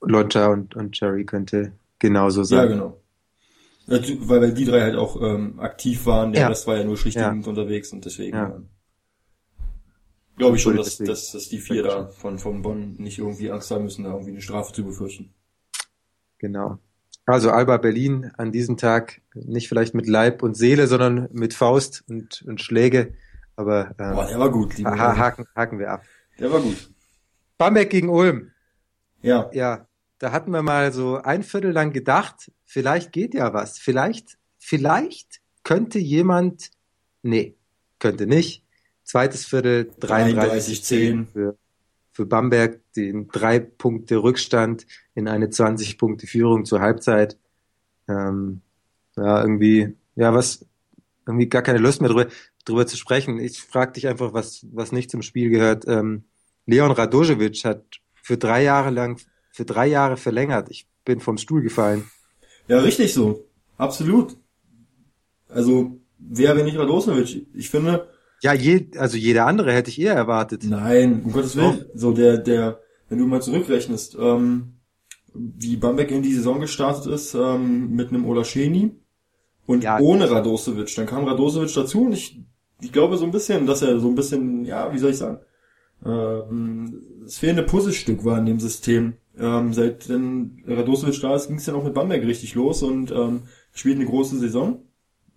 Loncha 0.00 0.46
und, 0.48 0.76
und 0.76 0.98
Jerry 0.98 1.24
könnte 1.24 1.72
genauso 1.98 2.42
sein. 2.44 2.58
Ja, 2.58 2.66
genau. 2.66 3.00
Ja, 3.86 3.98
tu- 3.98 4.16
Weil, 4.28 4.40
weil 4.40 4.54
die 4.54 4.64
drei 4.64 4.80
halt 4.82 4.96
auch 4.96 5.20
ähm, 5.20 5.58
aktiv 5.60 6.06
waren, 6.06 6.32
der 6.32 6.42
Ja. 6.42 6.48
Rest 6.48 6.66
war 6.66 6.76
ja 6.76 6.84
nur 6.84 6.96
schlichtend 6.96 7.46
unterwegs 7.46 7.92
und 7.92 8.04
deswegen 8.04 8.36
Ja. 8.36 8.54
ähm, 8.54 8.68
glaube 10.36 10.56
ich 10.56 10.62
schon, 10.62 10.76
dass, 10.76 10.96
dass, 10.98 11.32
dass 11.32 11.48
die 11.48 11.58
vier 11.58 11.82
da 11.82 12.06
von, 12.08 12.38
von 12.38 12.62
Bonn 12.62 12.94
nicht 12.98 13.18
irgendwie 13.18 13.50
Angst 13.50 13.70
haben 13.70 13.84
müssen, 13.84 14.04
da 14.04 14.12
irgendwie 14.12 14.30
eine 14.30 14.40
Strafe 14.40 14.72
zu 14.72 14.84
befürchten. 14.84 15.34
Genau. 16.38 16.78
Also 17.26 17.50
Alba 17.50 17.76
Berlin 17.76 18.30
an 18.38 18.50
diesem 18.52 18.76
Tag 18.76 19.20
nicht 19.34 19.68
vielleicht 19.68 19.94
mit 19.94 20.06
Leib 20.06 20.42
und 20.42 20.56
Seele, 20.56 20.86
sondern 20.86 21.28
mit 21.32 21.52
Faust 21.52 22.04
und, 22.08 22.42
und 22.46 22.60
Schläge. 22.62 23.12
Aber 23.60 23.94
ähm, 23.98 24.14
Boah, 24.14 24.26
der 24.26 24.38
war 24.38 24.50
gut, 24.50 24.78
lieber 24.78 24.98
ha 24.98 25.18
haken, 25.18 25.44
haken 25.54 25.78
wir 25.78 25.90
ab. 25.90 26.02
Der 26.38 26.50
war 26.50 26.60
gut. 26.62 26.90
Bamberg 27.58 27.90
gegen 27.90 28.08
Ulm. 28.08 28.52
Ja, 29.20 29.50
Ja, 29.52 29.86
da 30.18 30.32
hatten 30.32 30.50
wir 30.50 30.62
mal 30.62 30.92
so 30.92 31.18
ein 31.18 31.42
Viertel 31.42 31.72
lang 31.72 31.92
gedacht, 31.92 32.50
vielleicht 32.64 33.12
geht 33.12 33.34
ja 33.34 33.52
was. 33.52 33.78
Vielleicht, 33.78 34.38
vielleicht 34.58 35.42
könnte 35.62 35.98
jemand, 35.98 36.70
nee, 37.20 37.54
könnte 37.98 38.26
nicht. 38.26 38.64
Zweites 39.04 39.44
Viertel 39.44 39.90
33, 40.00 40.82
10 40.82 41.26
für, 41.26 41.58
für 42.12 42.24
Bamberg, 42.24 42.80
den 42.94 43.28
drei 43.28 43.58
Punkte 43.58 44.22
Rückstand 44.22 44.86
in 45.14 45.28
eine 45.28 45.50
20 45.50 45.98
Punkte 45.98 46.26
Führung 46.26 46.64
zur 46.64 46.80
Halbzeit. 46.80 47.36
Ähm, 48.08 48.62
ja, 49.16 49.42
irgendwie, 49.42 49.98
ja, 50.16 50.32
was, 50.32 50.64
irgendwie 51.26 51.50
gar 51.50 51.60
keine 51.60 51.78
Lust 51.78 52.00
mehr 52.00 52.08
drüber, 52.08 52.30
drüber 52.70 52.86
zu 52.86 52.96
sprechen. 52.96 53.38
Ich 53.38 53.60
frage 53.62 53.92
dich 53.92 54.08
einfach, 54.08 54.32
was, 54.32 54.66
was 54.72 54.92
nicht 54.92 55.10
zum 55.10 55.22
Spiel 55.22 55.50
gehört. 55.50 55.84
Ähm, 55.86 56.24
Leon 56.66 56.90
Radojevic 56.92 57.64
hat 57.64 57.82
für 58.22 58.36
drei 58.38 58.62
Jahre 58.62 58.90
lang, 58.90 59.20
für 59.52 59.64
drei 59.64 59.86
Jahre 59.88 60.16
verlängert. 60.16 60.68
Ich 60.70 60.86
bin 61.04 61.20
vom 61.20 61.36
Stuhl 61.38 61.62
gefallen. 61.62 62.10
ja, 62.68 62.78
richtig 62.78 63.12
so. 63.12 63.46
Absolut. 63.76 64.36
Also, 65.48 65.98
wer, 66.18 66.56
wenn 66.56 66.64
nicht 66.66 66.78
Radosovic? 66.78 67.46
Ich 67.54 67.70
finde, 67.70 68.08
Ja, 68.42 68.52
je, 68.54 68.86
also 68.96 69.16
jeder 69.16 69.46
andere 69.46 69.72
hätte 69.72 69.90
ich 69.90 70.00
eher 70.00 70.14
erwartet. 70.14 70.62
Nein, 70.64 71.22
um 71.24 71.32
Gottes 71.32 71.56
Willen. 71.56 71.84
So 71.94 72.12
der, 72.12 72.38
der, 72.38 72.80
wenn 73.08 73.18
du 73.18 73.26
mal 73.26 73.42
zurückrechnest, 73.42 74.16
ähm, 74.20 74.74
wie 75.34 75.76
Bamberg 75.76 76.10
in 76.10 76.22
die 76.22 76.32
Saison 76.34 76.60
gestartet 76.60 77.06
ist, 77.12 77.34
ähm, 77.34 77.94
mit 77.94 78.08
einem 78.10 78.26
Olascheni 78.26 78.92
und 79.66 79.82
Ja. 79.84 79.98
ohne 79.98 80.30
Radosevic. 80.30 80.94
Dann 80.96 81.06
kam 81.06 81.24
Radosevic 81.24 81.72
dazu 81.74 82.04
und 82.06 82.12
ich, 82.12 82.40
ich 82.80 82.92
glaube 82.92 83.16
so 83.16 83.24
ein 83.24 83.30
bisschen, 83.30 83.66
dass 83.66 83.82
er 83.82 84.00
so 84.00 84.08
ein 84.08 84.14
bisschen, 84.14 84.64
ja, 84.64 84.92
wie 84.92 84.98
soll 84.98 85.10
ich 85.10 85.18
sagen, 85.18 85.38
ähm, 86.04 87.02
das 87.24 87.38
fehlende 87.38 87.62
Puzzlestück 87.62 88.24
war 88.24 88.38
in 88.38 88.46
dem 88.46 88.60
System. 88.60 89.14
Ähm, 89.38 89.72
seit 89.72 90.08
denn 90.08 90.62
Radosevic 90.66 91.20
da 91.20 91.34
ist, 91.34 91.48
ging 91.48 91.56
es 91.56 91.64
dann 91.64 91.74
auch 91.74 91.84
mit 91.84 91.94
Bamberg 91.94 92.22
richtig 92.24 92.54
los 92.54 92.82
und 92.82 93.10
ähm, 93.10 93.44
spielt 93.72 93.96
eine 93.96 94.06
große 94.06 94.38
Saison, 94.38 94.82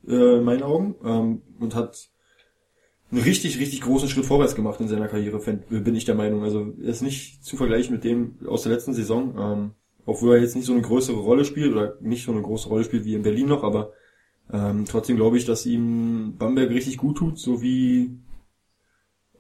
äh, 0.08 0.38
in 0.38 0.44
meinen 0.44 0.64
Augen, 0.64 0.96
ähm, 1.06 1.42
und 1.60 1.76
hat 1.76 2.10
einen 3.12 3.22
richtig, 3.22 3.60
richtig 3.60 3.82
großen 3.82 4.10
Schritt 4.10 4.26
vorwärts 4.26 4.56
gemacht 4.56 4.82
in 4.82 4.88
seiner 4.88 5.08
Karriere, 5.08 5.38
fänd- 5.38 5.68
bin 5.70 5.96
ich 5.96 6.06
der 6.06 6.16
Meinung. 6.16 6.44
Also 6.44 6.74
er 6.82 6.90
ist 6.90 7.04
nicht 7.04 7.46
zu 7.46 7.56
vergleichen 7.56 7.94
mit 7.94 8.04
dem 8.04 8.38
aus 8.48 8.64
der 8.64 8.72
letzten 8.72 8.94
Saison, 8.94 9.36
ähm, 9.38 9.72
obwohl 10.06 10.36
er 10.36 10.42
jetzt 10.42 10.56
nicht 10.56 10.66
so 10.66 10.74
eine 10.74 10.82
größere 10.82 11.20
Rolle 11.20 11.46
spielt 11.46 11.72
oder 11.72 11.96
nicht 12.02 12.26
so 12.26 12.32
eine 12.32 12.42
große 12.42 12.68
Rolle 12.68 12.84
spielt 12.84 13.06
wie 13.06 13.14
in 13.14 13.22
Berlin 13.22 13.48
noch, 13.48 13.64
aber 13.64 13.94
ähm, 14.52 14.86
trotzdem 14.86 15.16
glaube 15.16 15.38
ich, 15.38 15.46
dass 15.46 15.66
ihm 15.66 16.36
Bamberg 16.38 16.70
richtig 16.70 16.98
gut 16.98 17.18
tut, 17.18 17.40
so 17.40 17.62
wie 17.62 18.18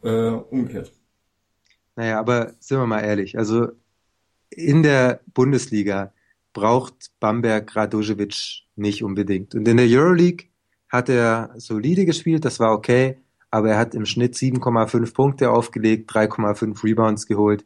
äh, 0.01 0.29
umgekehrt. 0.29 0.91
Naja, 1.95 2.19
aber 2.19 2.53
sind 2.59 2.79
wir 2.79 2.87
mal 2.87 3.01
ehrlich, 3.01 3.37
also 3.37 3.67
in 4.49 4.83
der 4.83 5.21
Bundesliga 5.33 6.13
braucht 6.53 7.11
Bamberg 7.19 7.75
Radojevic 7.75 8.63
nicht 8.75 9.03
unbedingt. 9.03 9.55
Und 9.55 9.67
in 9.67 9.77
der 9.77 9.87
Euroleague 9.87 10.47
hat 10.89 11.09
er 11.09 11.51
solide 11.57 12.05
gespielt, 12.05 12.45
das 12.45 12.59
war 12.59 12.71
okay, 12.71 13.17
aber 13.49 13.71
er 13.71 13.77
hat 13.77 13.95
im 13.95 14.05
Schnitt 14.05 14.35
7,5 14.35 15.13
Punkte 15.13 15.51
aufgelegt, 15.51 16.11
3,5 16.11 16.83
Rebounds 16.83 17.27
geholt. 17.27 17.65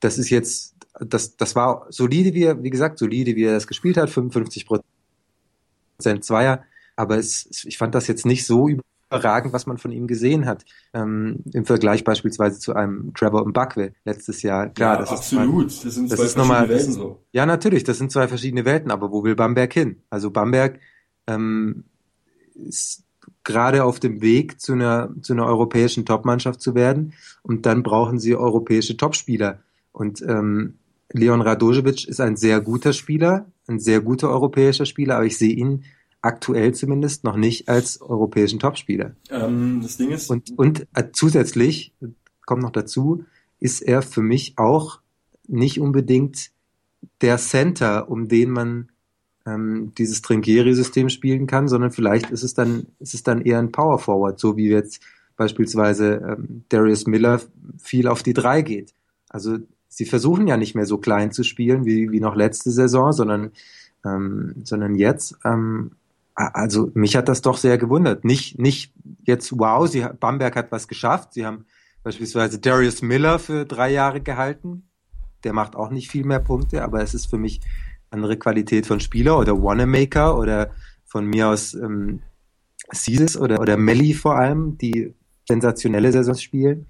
Das 0.00 0.18
ist 0.18 0.30
jetzt, 0.30 0.74
das, 1.00 1.36
das 1.36 1.54
war 1.54 1.86
solide, 1.90 2.34
wie 2.34 2.44
er, 2.44 2.62
wie 2.62 2.70
gesagt, 2.70 2.98
solide, 2.98 3.36
wie 3.36 3.44
er 3.44 3.54
das 3.54 3.66
gespielt 3.66 3.96
hat, 3.96 4.10
55 4.10 4.66
Prozent 4.66 6.24
Zweier, 6.24 6.64
aber 7.02 7.18
es, 7.18 7.64
ich 7.66 7.76
fand 7.76 7.94
das 7.94 8.06
jetzt 8.06 8.24
nicht 8.24 8.46
so 8.46 8.68
überragend, 8.68 9.52
was 9.52 9.66
man 9.66 9.76
von 9.76 9.92
ihm 9.92 10.06
gesehen 10.06 10.46
hat. 10.46 10.64
Ähm, 10.94 11.40
Im 11.52 11.66
Vergleich 11.66 12.02
beispielsweise 12.04 12.58
zu 12.58 12.74
einem 12.74 13.12
Trevor 13.14 13.46
Mbakwe 13.46 13.92
letztes 14.06 14.40
Jahr. 14.42 14.70
Klar, 14.70 14.94
ja, 14.94 15.00
das 15.00 15.10
absolut. 15.10 15.66
ist 15.66 15.84
das 15.84 15.94
sind 15.94 16.10
das 16.10 16.18
zwei 16.32 16.40
nochmal- 16.40 16.66
verschiedene 16.66 16.68
das 16.68 16.86
Welten 16.86 16.90
ist- 16.90 16.96
so. 16.96 17.22
ja, 17.32 17.44
natürlich, 17.46 17.84
das 17.84 17.98
sind 17.98 18.10
zwei 18.10 18.26
verschiedene 18.28 18.64
Welten, 18.64 18.90
aber 18.90 19.12
wo 19.12 19.22
will 19.24 19.34
Bamberg 19.34 19.72
hin? 19.72 19.96
Also 20.08 20.30
Bamberg 20.30 20.80
ähm, 21.26 21.84
ist 22.54 23.02
gerade 23.44 23.84
auf 23.84 24.00
dem 24.00 24.20
Weg 24.22 24.60
zu 24.60 24.72
einer, 24.72 25.10
zu 25.20 25.32
einer 25.32 25.46
europäischen 25.46 26.06
Topmannschaft 26.06 26.60
zu 26.60 26.74
werden 26.74 27.12
und 27.42 27.66
dann 27.66 27.82
brauchen 27.82 28.18
sie 28.18 28.34
europäische 28.36 28.96
Topspieler. 28.96 29.58
Und 29.92 30.22
ähm, 30.22 30.74
Leon 31.12 31.42
Radojevic 31.42 32.08
ist 32.08 32.20
ein 32.20 32.36
sehr 32.36 32.60
guter 32.60 32.92
Spieler, 32.92 33.46
ein 33.68 33.78
sehr 33.80 34.00
guter 34.00 34.30
europäischer 34.30 34.86
Spieler, 34.86 35.16
aber 35.16 35.26
ich 35.26 35.36
sehe 35.38 35.52
ihn 35.52 35.84
aktuell 36.22 36.72
zumindest 36.72 37.24
noch 37.24 37.36
nicht 37.36 37.68
als 37.68 38.00
europäischen 38.00 38.60
Topspieler. 38.60 39.14
Ähm, 39.30 39.80
das 39.82 39.96
Ding 39.96 40.10
ist. 40.10 40.30
Und, 40.30 40.56
und 40.56 40.86
äh, 40.94 41.04
zusätzlich, 41.12 41.92
kommt 42.46 42.62
noch 42.62 42.70
dazu, 42.70 43.24
ist 43.60 43.82
er 43.82 44.02
für 44.02 44.22
mich 44.22 44.54
auch 44.56 45.00
nicht 45.48 45.80
unbedingt 45.80 46.50
der 47.20 47.38
Center, 47.38 48.08
um 48.08 48.28
den 48.28 48.50
man 48.50 48.88
ähm, 49.46 49.92
dieses 49.98 50.22
Trinkieri-System 50.22 51.08
spielen 51.08 51.46
kann, 51.46 51.68
sondern 51.68 51.90
vielleicht 51.90 52.30
ist 52.30 52.44
es 52.44 52.54
dann, 52.54 52.86
ist 53.00 53.14
es 53.14 53.24
dann 53.24 53.42
eher 53.42 53.58
ein 53.58 53.72
Power 53.72 53.98
Forward, 53.98 54.38
so 54.38 54.56
wie 54.56 54.68
jetzt 54.68 55.02
beispielsweise 55.36 56.36
ähm, 56.38 56.64
Darius 56.68 57.06
Miller 57.06 57.40
viel 57.78 58.06
auf 58.06 58.22
die 58.22 58.34
drei 58.34 58.62
geht. 58.62 58.94
Also 59.28 59.58
sie 59.88 60.04
versuchen 60.04 60.46
ja 60.46 60.56
nicht 60.56 60.74
mehr 60.74 60.86
so 60.86 60.98
klein 60.98 61.32
zu 61.32 61.42
spielen 61.42 61.84
wie, 61.84 62.12
wie 62.12 62.20
noch 62.20 62.36
letzte 62.36 62.70
Saison, 62.70 63.12
sondern, 63.12 63.50
ähm, 64.04 64.54
sondern 64.62 64.94
jetzt. 64.94 65.36
Ähm, 65.44 65.92
also 66.34 66.90
mich 66.94 67.16
hat 67.16 67.28
das 67.28 67.42
doch 67.42 67.56
sehr 67.56 67.78
gewundert. 67.78 68.24
Nicht, 68.24 68.58
nicht 68.58 68.92
jetzt, 69.24 69.58
wow, 69.58 69.86
sie, 69.88 70.06
Bamberg 70.18 70.56
hat 70.56 70.72
was 70.72 70.88
geschafft. 70.88 71.34
Sie 71.34 71.44
haben 71.44 71.66
beispielsweise 72.02 72.58
Darius 72.58 73.02
Miller 73.02 73.38
für 73.38 73.64
drei 73.64 73.90
Jahre 73.90 74.20
gehalten. 74.20 74.88
Der 75.44 75.52
macht 75.52 75.76
auch 75.76 75.90
nicht 75.90 76.10
viel 76.10 76.24
mehr 76.24 76.40
Punkte, 76.40 76.82
aber 76.82 77.02
es 77.02 77.14
ist 77.14 77.26
für 77.26 77.38
mich 77.38 77.60
andere 78.10 78.36
Qualität 78.36 78.86
von 78.86 79.00
Spieler 79.00 79.38
oder 79.38 79.60
Wanamaker 79.60 80.38
oder 80.38 80.70
von 81.04 81.26
mir 81.26 81.48
aus 81.48 81.74
ähm, 81.74 82.20
Caesars 82.90 83.36
oder, 83.36 83.60
oder 83.60 83.76
Melly 83.76 84.14
vor 84.14 84.36
allem, 84.36 84.78
die 84.78 85.14
sensationelle 85.48 86.12
Saisons 86.12 86.42
spielen. 86.42 86.86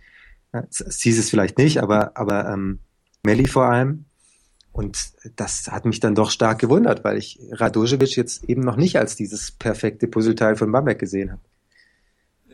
Ja, 0.52 0.64
vielleicht 0.70 1.58
nicht, 1.58 1.78
aber, 1.78 2.16
aber 2.16 2.49
ähm, 2.49 2.80
Melly 3.25 3.46
vor 3.46 3.64
allem. 3.64 4.04
Und 4.73 5.12
das 5.37 5.69
hat 5.71 5.85
mich 5.85 6.00
dann 6.00 6.14
doch 6.14 6.31
stark 6.31 6.59
gewundert, 6.59 7.05
weil 7.05 7.19
ich 7.19 7.38
Radojevic 7.50 8.17
jetzt 8.17 8.49
eben 8.49 8.62
noch 8.62 8.76
nicht 8.76 8.99
als 8.99 9.17
dieses 9.17 9.50
perfekte 9.50 10.09
Puzzleteil 10.09 10.57
von 10.57 10.73
Bamberg 10.73 10.99
gesehen 10.99 11.33
habe. 11.33 11.41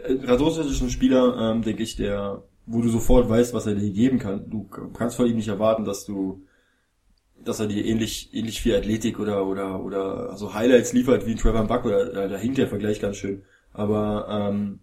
Äh, 0.03 0.27
Radojevic 0.27 0.71
ist 0.71 0.83
ein 0.83 0.91
Spieler, 0.91 1.53
ähm, 1.53 1.63
denke 1.63 1.83
ich, 1.83 1.97
der, 1.97 2.43
wo 2.67 2.83
du 2.83 2.89
sofort 2.89 3.29
weißt, 3.29 3.55
was 3.55 3.67
er 3.67 3.77
dir 3.77 3.93
geben 3.93 4.19
kann. 4.19 4.51
Du 4.51 4.69
kannst 4.93 5.17
von 5.17 5.27
ihm 5.27 5.37
nicht 5.37 5.49
erwarten, 5.49 5.85
dass 5.85 6.05
du 6.07 6.43
dass 7.45 7.61
er 7.61 7.67
dir 7.67 7.85
ähnlich, 7.85 8.31
ähnlich 8.33 8.61
viel 8.61 8.77
Athletik 8.77 9.19
oder, 9.19 9.47
oder, 9.47 9.83
oder 9.83 10.31
also 10.31 10.55
Highlights 10.55 10.93
liefert 10.93 11.27
wie 11.27 11.35
Trevor 11.35 11.65
Buck 11.65 11.85
oder 11.85 12.07
da, 12.13 12.29
da 12.29 12.37
hinkt 12.37 12.59
der 12.59 12.69
Vergleich 12.69 13.01
ganz 13.01 13.17
schön. 13.17 13.43
Aber 13.73 14.27
ähm, 14.29 14.81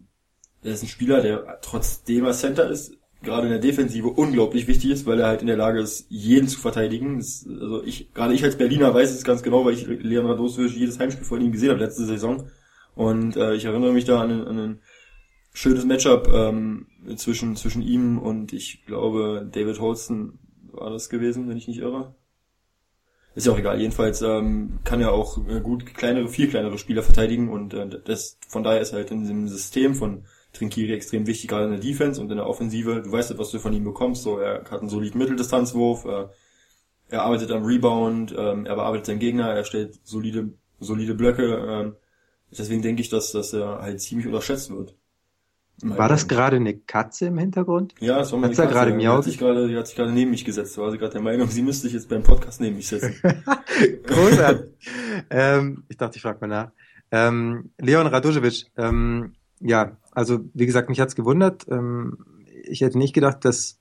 er 0.64 0.74
ist 0.74 0.84
ein 0.84 0.88
Spieler, 0.88 1.22
der 1.22 1.60
trotzdem 1.62 2.26
er 2.26 2.34
Center 2.34 2.70
ist, 2.70 2.98
gerade 3.26 3.48
in 3.48 3.52
der 3.52 3.60
Defensive 3.60 4.08
unglaublich 4.08 4.68
wichtig 4.68 4.92
ist, 4.92 5.06
weil 5.06 5.20
er 5.20 5.28
halt 5.28 5.42
in 5.42 5.48
der 5.48 5.58
Lage 5.58 5.80
ist, 5.80 6.06
jeden 6.10 6.48
zu 6.48 6.60
verteidigen. 6.60 7.18
Das, 7.18 7.46
also 7.48 7.84
ich, 7.84 8.14
gerade 8.14 8.34
ich 8.34 8.44
als 8.44 8.58
Berliner 8.58 8.94
weiß 8.94 9.12
es 9.12 9.24
ganz 9.24 9.44
genau, 9.44 9.66
weil 9.66 9.74
ich 9.74 9.88
Radosovic 9.88 10.76
jedes 10.78 11.00
Heimspiel 11.00 11.26
von 11.26 11.42
ihm 11.42 11.52
gesehen 11.52 11.72
habe 11.72 11.80
letzte 11.80 12.06
Saison. 12.06 12.48
Und 12.96 13.36
äh, 13.36 13.56
ich 13.56 13.66
erinnere 13.66 13.92
mich 13.92 14.06
da 14.06 14.22
an, 14.22 14.48
an 14.48 14.60
ein 14.60 14.80
schönes 15.54 15.86
Matchup 15.86 16.30
ähm, 16.34 16.88
zwischen, 17.16 17.56
zwischen 17.56 17.82
ihm 17.82 18.20
und 18.20 18.54
ich 18.54 18.86
glaube 18.86 19.48
David 19.52 19.80
Holston 19.80 20.40
war 20.72 20.92
das 20.92 21.10
gewesen, 21.10 21.50
wenn 21.50 21.58
ich 21.58 21.68
nicht 21.68 21.80
irre. 21.80 22.16
Ist 23.36 23.48
ja 23.48 23.54
auch 23.54 23.60
egal. 23.60 23.80
Jedenfalls 23.80 24.22
ähm, 24.22 24.80
kann 24.86 25.02
er 25.02 25.12
auch 25.12 25.38
äh, 25.50 25.60
gut 25.60 25.86
kleinere, 25.94 26.30
viel 26.30 26.48
kleinere 26.48 26.78
Spieler 26.78 27.04
verteidigen 27.04 27.50
und 27.50 27.74
äh, 27.74 27.88
das 28.04 28.38
von 28.48 28.64
daher 28.64 28.80
ist 28.80 28.94
er 28.94 29.00
halt 29.00 29.12
in 29.12 29.22
diesem 29.22 29.48
System 29.48 29.96
von 29.96 30.26
Trinkiri 30.56 30.94
extrem 30.94 31.28
wichtig, 31.28 31.50
gerade 31.50 31.66
in 31.66 31.72
der 31.72 31.80
Defense 31.80 32.20
und 32.20 32.32
in 32.32 32.38
der 32.38 32.48
Offensive. 32.48 33.02
Du 33.02 33.12
weißt, 33.12 33.38
was 33.38 33.52
du 33.52 33.60
von 33.60 33.74
ihm 33.74 33.84
bekommst. 33.84 34.24
So, 34.24 34.38
er 34.38 34.64
hat 34.70 34.80
einen 34.80 34.90
soliden 34.90 35.20
Mitteldistanzwurf, 35.20 36.06
äh, 36.06 36.28
er 37.10 37.24
arbeitet 37.24 37.52
am 37.52 37.64
Rebound, 37.64 38.34
ähm, 38.38 38.66
er 38.66 38.76
bearbeitet 38.76 39.06
seinen 39.06 39.20
Gegner, 39.20 39.50
er 39.50 39.64
stellt 39.64 40.00
solide, 40.04 40.50
solide 40.80 41.14
Blöcke. 41.14 41.66
Ähm, 41.68 41.96
deswegen 42.52 42.82
denke 42.82 43.02
ich, 43.02 43.10
dass, 43.10 43.32
dass 43.32 43.54
er 43.54 43.80
halt 43.82 44.02
ziemlich 44.02 44.28
unterschätzt 44.28 44.72
wird. 44.72 44.96
War 45.82 46.08
das 46.08 46.28
gerade 46.28 46.56
eine 46.56 46.78
Katze 46.78 47.28
im 47.28 47.38
Hintergrund? 47.38 47.96
Ja, 48.00 48.20
das 48.20 48.32
war 48.32 48.40
meine 48.40 48.52
Hat's 48.52 48.58
Katze. 48.58 48.74
gerade 48.74 48.98
die 48.98 49.08
hat 49.08 49.24
sich 49.26 49.38
gerade, 49.38 49.68
die 49.68 49.76
hat 49.76 49.88
sich 49.88 49.96
gerade 49.96 50.12
neben 50.12 50.32
mich 50.32 50.46
gesetzt. 50.46 50.78
Da 50.78 50.82
war 50.82 50.92
sie 50.92 50.98
gerade 50.98 51.14
der 51.14 51.22
Meinung, 51.22 51.50
sie 51.50 51.62
müsste 51.62 51.84
sich 51.84 51.94
jetzt 51.94 52.08
beim 52.08 52.24
Podcast 52.24 52.62
neben 52.62 52.78
mich 52.78 52.88
setzen. 52.88 53.16
Großartig. 54.06 54.72
ähm, 55.30 55.84
ich 55.90 55.98
dachte, 55.98 56.16
ich 56.16 56.22
frage 56.22 56.38
mal 56.42 56.48
nach. 56.48 56.72
Ähm, 57.12 57.72
Leon 57.78 58.08
Radojevic, 58.08 58.68
ähm, 58.78 59.34
ja, 59.60 59.98
also 60.16 60.40
wie 60.54 60.66
gesagt, 60.66 60.90
mich 60.90 61.00
hat's 61.00 61.16
gewundert. 61.16 61.66
Ähm, 61.70 62.18
ich 62.64 62.82
hätte 62.82 62.98
nicht 62.98 63.14
gedacht, 63.14 63.46
dass 63.46 63.78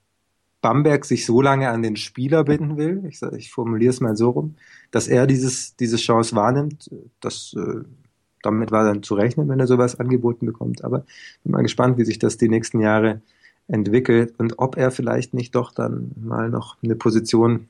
Bamberg 0.60 1.04
sich 1.04 1.26
so 1.26 1.40
lange 1.42 1.68
an 1.70 1.82
den 1.82 1.96
Spieler 1.96 2.44
binden 2.44 2.76
will. 2.76 3.04
Ich, 3.08 3.20
ich 3.22 3.50
formuliere 3.50 3.90
es 3.90 4.00
mal 4.00 4.16
so 4.16 4.30
rum, 4.30 4.56
dass 4.90 5.08
er 5.08 5.26
dieses 5.26 5.76
diese 5.76 5.96
Chance 5.96 6.34
wahrnimmt. 6.36 6.90
Das 7.20 7.54
äh, 7.56 7.80
damit 8.42 8.70
war 8.70 8.84
dann 8.84 9.02
zu 9.02 9.14
rechnen, 9.14 9.48
wenn 9.48 9.60
er 9.60 9.66
sowas 9.66 9.98
angeboten 9.98 10.46
bekommt. 10.46 10.84
Aber 10.84 11.04
bin 11.42 11.52
mal 11.52 11.62
gespannt, 11.62 11.98
wie 11.98 12.04
sich 12.04 12.18
das 12.18 12.36
die 12.36 12.48
nächsten 12.48 12.80
Jahre 12.80 13.20
entwickelt 13.68 14.34
und 14.38 14.58
ob 14.58 14.76
er 14.76 14.90
vielleicht 14.90 15.34
nicht 15.34 15.54
doch 15.54 15.72
dann 15.72 16.12
mal 16.16 16.50
noch 16.50 16.76
eine 16.82 16.96
Position 16.96 17.68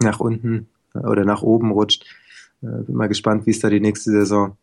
nach 0.00 0.20
unten 0.20 0.68
äh, 0.94 0.98
oder 0.98 1.24
nach 1.24 1.42
oben 1.42 1.70
rutscht. 1.70 2.04
Äh, 2.62 2.82
bin 2.84 2.96
mal 2.96 3.08
gespannt, 3.08 3.46
wie 3.46 3.50
es 3.50 3.60
da 3.60 3.70
die 3.70 3.80
nächste 3.80 4.10
Saison 4.10 4.56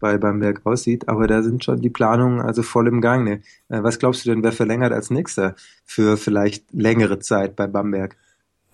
bei 0.00 0.18
Bamberg 0.18 0.64
aussieht. 0.64 1.08
Aber 1.08 1.26
da 1.26 1.42
sind 1.42 1.64
schon 1.64 1.80
die 1.80 1.90
Planungen 1.90 2.40
also 2.40 2.62
voll 2.62 2.88
im 2.88 3.00
Gange. 3.00 3.42
Äh, 3.68 3.82
was 3.82 3.98
glaubst 3.98 4.24
du 4.24 4.30
denn, 4.30 4.42
wer 4.42 4.52
verlängert 4.52 4.92
als 4.92 5.10
nächster 5.10 5.54
für 5.84 6.16
vielleicht 6.16 6.72
längere 6.72 7.18
Zeit 7.18 7.56
bei 7.56 7.66
Bamberg? 7.66 8.16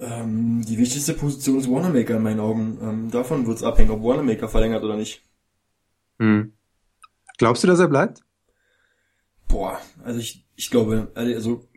Ähm, 0.01 0.65
die 0.67 0.79
wichtigste 0.79 1.15
Position 1.15 1.59
ist 1.59 1.71
Wanamaker 1.71 2.17
in 2.17 2.23
meinen 2.23 2.41
Augen. 2.41 2.79
Ähm, 2.83 3.11
davon 3.11 3.47
wird 3.47 3.59
es 3.59 3.63
abhängen, 3.63 3.91
ob 3.91 4.03
Wanamaker 4.03 4.49
verlängert 4.49 4.83
oder 4.83 4.97
nicht. 4.97 5.23
Hm. 6.19 6.53
Glaubst 7.39 7.63
du, 7.63 7.67
dass 7.67 7.81
er 7.81 7.89
bleibt? 7.89 8.21
Boah, 9.49 9.81
also 10.03 10.19
ich, 10.19 10.47
ich 10.57 10.71
glaube, 10.71 11.11
also, 11.15 11.69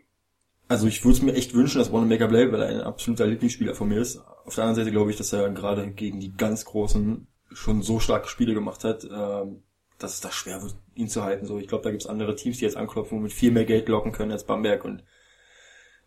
also 0.68 0.86
ich 0.86 1.04
würde 1.04 1.16
es 1.16 1.22
mir 1.22 1.34
echt 1.34 1.54
wünschen, 1.54 1.78
dass 1.78 1.92
Wanamaker 1.92 2.28
bleibt, 2.28 2.52
weil 2.52 2.62
er 2.62 2.68
ein 2.68 2.80
absoluter 2.80 3.26
Lieblingsspieler 3.26 3.74
von 3.74 3.88
mir 3.88 4.00
ist. 4.00 4.18
Auf 4.44 4.54
der 4.54 4.64
anderen 4.64 4.84
Seite 4.84 4.90
glaube 4.90 5.10
ich, 5.10 5.16
dass 5.16 5.32
er 5.32 5.48
gerade 5.50 5.90
gegen 5.92 6.20
die 6.20 6.32
ganz 6.36 6.64
Großen 6.64 7.26
schon 7.52 7.82
so 7.82 8.00
starke 8.00 8.28
Spiele 8.28 8.54
gemacht 8.54 8.84
hat, 8.84 9.04
ähm, 9.04 9.62
dass 9.98 10.14
es 10.14 10.20
da 10.20 10.30
schwer 10.30 10.62
wird, 10.62 10.76
ihn 10.94 11.08
zu 11.08 11.22
halten. 11.22 11.46
So, 11.46 11.58
ich 11.58 11.66
glaube, 11.66 11.84
da 11.84 11.90
gibt 11.90 12.02
es 12.02 12.08
andere 12.08 12.36
Teams, 12.36 12.58
die 12.58 12.64
jetzt 12.64 12.76
anklopfen 12.76 13.18
und 13.18 13.24
mit 13.24 13.32
viel 13.32 13.50
mehr 13.50 13.64
Geld 13.64 13.88
locken 13.88 14.12
können 14.12 14.32
als 14.32 14.44
Bamberg 14.44 14.84
und 14.84 15.02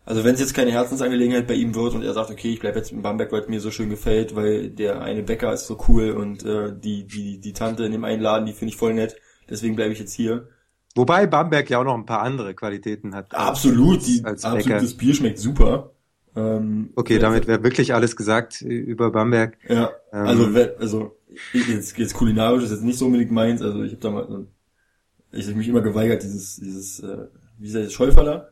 also 0.04 0.24
wenn 0.24 0.34
es 0.34 0.40
jetzt 0.40 0.54
keine 0.54 0.72
Herzensangelegenheit 0.72 1.46
bei 1.46 1.54
ihm 1.54 1.74
wird 1.74 1.94
und 1.94 2.02
er 2.02 2.12
sagt, 2.12 2.30
okay, 2.30 2.52
ich 2.52 2.58
bleibe 2.58 2.78
jetzt 2.78 2.90
in 2.90 3.02
Bamberg, 3.02 3.30
weil 3.30 3.42
es 3.42 3.48
mir 3.48 3.60
so 3.60 3.70
schön 3.70 3.88
gefällt, 3.88 4.34
weil 4.34 4.68
der 4.68 5.00
eine 5.00 5.22
Bäcker 5.22 5.52
ist 5.52 5.66
so 5.66 5.78
cool 5.88 6.10
und 6.10 6.44
äh, 6.44 6.72
die, 6.76 7.06
die, 7.06 7.38
die 7.38 7.52
Tante 7.52 7.84
in 7.84 7.92
dem 7.92 8.02
einen 8.02 8.20
Laden, 8.20 8.46
die 8.46 8.52
finde 8.52 8.72
ich 8.72 8.76
voll 8.76 8.94
nett, 8.94 9.14
deswegen 9.48 9.76
bleibe 9.76 9.92
ich 9.92 10.00
jetzt 10.00 10.12
hier. 10.12 10.48
Wobei 10.96 11.26
Bamberg 11.26 11.70
ja 11.70 11.78
auch 11.78 11.84
noch 11.84 11.94
ein 11.94 12.04
paar 12.04 12.22
andere 12.22 12.52
Qualitäten 12.54 13.14
hat. 13.14 13.32
Absolut, 13.32 14.04
die, 14.06 14.24
als 14.24 14.44
absolut 14.44 14.82
das 14.82 14.94
Bier 14.94 15.14
schmeckt 15.14 15.38
super. 15.38 15.92
Ähm, 16.34 16.90
okay, 16.96 17.18
damit 17.18 17.46
wäre 17.46 17.62
wirklich 17.62 17.94
alles 17.94 18.16
gesagt 18.16 18.60
über 18.60 19.10
Bamberg. 19.10 19.56
Ja, 19.68 19.90
ähm, 20.12 20.26
also 20.26 20.44
also 20.78 21.16
jetzt, 21.52 21.96
jetzt 21.98 22.14
kulinarisch 22.14 22.64
ist 22.64 22.70
jetzt 22.70 22.82
nicht 22.82 22.98
so 22.98 23.06
unbedingt 23.06 23.30
meins, 23.30 23.62
also 23.62 23.82
ich 23.82 23.92
habe 23.92 24.00
da 24.00 24.10
mal, 24.10 24.46
ich 25.32 25.46
habe 25.46 25.56
mich 25.56 25.68
immer 25.68 25.80
geweigert, 25.80 26.22
dieses, 26.22 26.56
dieses, 26.56 27.00
äh, 27.00 27.26
wie 27.58 27.66
ist 27.66 27.74
das, 27.74 27.92
Schäuferler? 27.92 28.48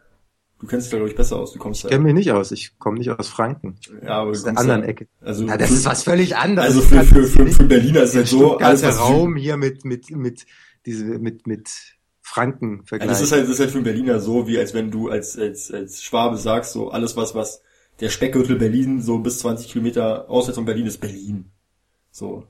Du 0.61 0.67
kennst 0.67 0.87
dich 0.87 0.91
da, 0.91 0.99
glaube 0.99 1.11
ich, 1.11 1.17
besser 1.17 1.37
aus. 1.37 1.53
Du 1.55 1.59
kommst 1.59 1.85
Ich 1.85 1.91
kenne 1.91 2.05
mich 2.05 2.13
nicht 2.13 2.33
aus. 2.33 2.53
Ich 2.53 2.79
komme 2.79 2.99
nicht 2.99 3.09
aus 3.09 3.29
Franken. 3.29 3.77
Ja, 4.03 4.21
aber 4.21 4.31
aus 4.31 4.45
der 4.45 4.59
anderen 4.59 4.83
Ecke. 4.83 5.09
Also 5.23 5.47
ja, 5.47 5.57
das 5.57 5.71
ist 5.71 5.87
was 5.87 6.03
völlig 6.03 6.37
anderes. 6.37 6.77
Also 6.77 6.83
für, 6.83 7.03
für, 7.03 7.23
für, 7.25 7.47
für 7.47 7.65
Berliner 7.65 8.03
ist 8.03 8.11
es 8.11 8.17
halt 8.17 8.29
so, 8.29 8.59
alles 8.59 8.83
was 8.83 9.01
Raum 9.01 9.37
hier 9.37 9.57
mit, 9.57 9.87
mit, 9.87 10.11
mit, 10.11 10.45
diese, 10.85 11.05
mit, 11.05 11.47
mit 11.47 11.71
Franken 12.21 12.85
vergleichen. 12.85 13.09
Also 13.11 13.23
das 13.23 13.29
ist 13.29 13.33
halt, 13.33 13.45
das 13.45 13.51
ist 13.55 13.61
halt 13.61 13.71
für 13.71 13.79
einen 13.79 13.85
Berliner 13.85 14.21
so, 14.21 14.47
wie 14.47 14.59
als 14.59 14.75
wenn 14.75 14.91
du 14.91 15.09
als, 15.09 15.39
als, 15.39 15.73
als 15.73 16.03
Schwabe 16.03 16.37
sagst, 16.37 16.73
so 16.73 16.91
alles 16.91 17.17
was, 17.17 17.35
was 17.35 17.63
der 18.01 18.11
Speckgürtel 18.11 18.57
Berlin 18.57 19.01
so 19.01 19.19
bis 19.19 19.39
20 19.39 19.69
Kilometer 19.69 20.29
außerhalb 20.29 20.57
von 20.57 20.67
Berlin 20.67 20.87
ist 20.87 20.99
Berlin. 20.99 21.51
So. 22.11 22.47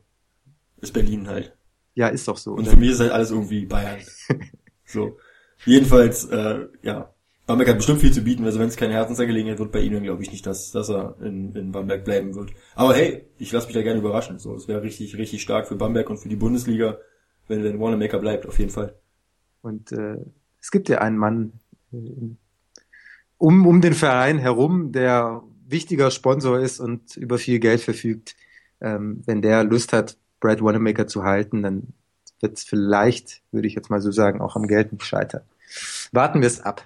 Ist 0.81 0.93
Berlin 0.93 1.29
halt. 1.29 1.57
Ja, 1.95 2.09
ist 2.09 2.29
doch 2.29 2.37
so. 2.37 2.53
Und 2.53 2.69
für 2.69 2.77
mich 2.77 2.90
ist 2.90 3.01
halt 3.01 3.12
alles 3.12 3.31
irgendwie 3.31 3.66
Bayern. 3.66 4.01
so. 4.85 5.19
Jedenfalls, 5.66 6.25
äh, 6.27 6.66
ja, 6.83 7.12
Bamberg 7.47 7.69
hat 7.69 7.77
bestimmt 7.79 8.01
viel 8.01 8.12
zu 8.12 8.23
bieten, 8.23 8.45
also 8.45 8.61
wenn 8.61 8.69
es 8.69 8.77
keine 8.77 8.95
Herzensangelegenheit 8.95 9.59
wird 9.59 9.73
bei 9.73 9.81
ihnen, 9.81 10.05
glaube 10.05 10.23
ich 10.23 10.31
nicht, 10.31 10.47
dass, 10.47 10.71
dass 10.71 10.88
er 10.88 11.16
in, 11.21 11.53
in 11.57 11.73
Bamberg 11.73 12.05
bleiben 12.05 12.35
wird. 12.35 12.53
Aber 12.77 12.95
hey, 12.95 13.27
ich 13.38 13.51
lasse 13.51 13.66
mich 13.66 13.75
da 13.75 13.83
gerne 13.83 13.99
überraschen. 13.99 14.38
So, 14.38 14.55
es 14.55 14.69
wäre 14.69 14.83
richtig, 14.83 15.19
richtig 15.19 15.43
stark 15.43 15.66
für 15.66 15.75
Bamberg 15.75 16.09
und 16.09 16.19
für 16.19 16.29
die 16.29 16.37
Bundesliga, 16.37 16.99
wenn, 17.49 17.64
wenn 17.64 17.81
Wanamaker 17.81 18.21
bleibt, 18.21 18.47
auf 18.47 18.59
jeden 18.59 18.71
Fall. 18.71 18.95
Und 19.62 19.90
äh, 19.90 20.19
es 20.61 20.71
gibt 20.71 20.88
ja 20.88 20.99
einen 20.99 21.19
Mann 21.19 21.55
äh, 21.93 21.97
um, 23.37 23.66
um 23.66 23.81
den 23.81 23.95
Verein 23.95 24.38
herum, 24.38 24.93
der 24.93 25.43
wichtiger 25.66 26.11
Sponsor 26.11 26.61
ist 26.61 26.79
und 26.79 27.16
über 27.16 27.38
viel 27.38 27.59
Geld 27.59 27.81
verfügt. 27.81 28.37
Ähm, 28.81 29.23
wenn 29.27 29.43
der 29.43 29.64
Lust 29.64 29.93
hat, 29.93 30.16
Brad 30.40 30.62
Wanamaker 30.62 31.07
zu 31.07 31.24
halten, 31.24 31.62
dann 31.62 31.92
wird 32.40 32.57
es 32.57 32.64
vielleicht, 32.64 33.42
würde 33.53 33.68
ich 33.68 33.74
jetzt 33.74 33.90
mal 33.90 34.00
so 34.00 34.11
sagen, 34.11 34.40
auch 34.40 34.57
am 34.57 34.66
Geld 34.66 34.92
nicht 34.92 35.05
scheitern. 35.05 35.42
Warten 36.12 36.40
wir 36.40 36.48
es 36.48 36.61
ab. 36.61 36.85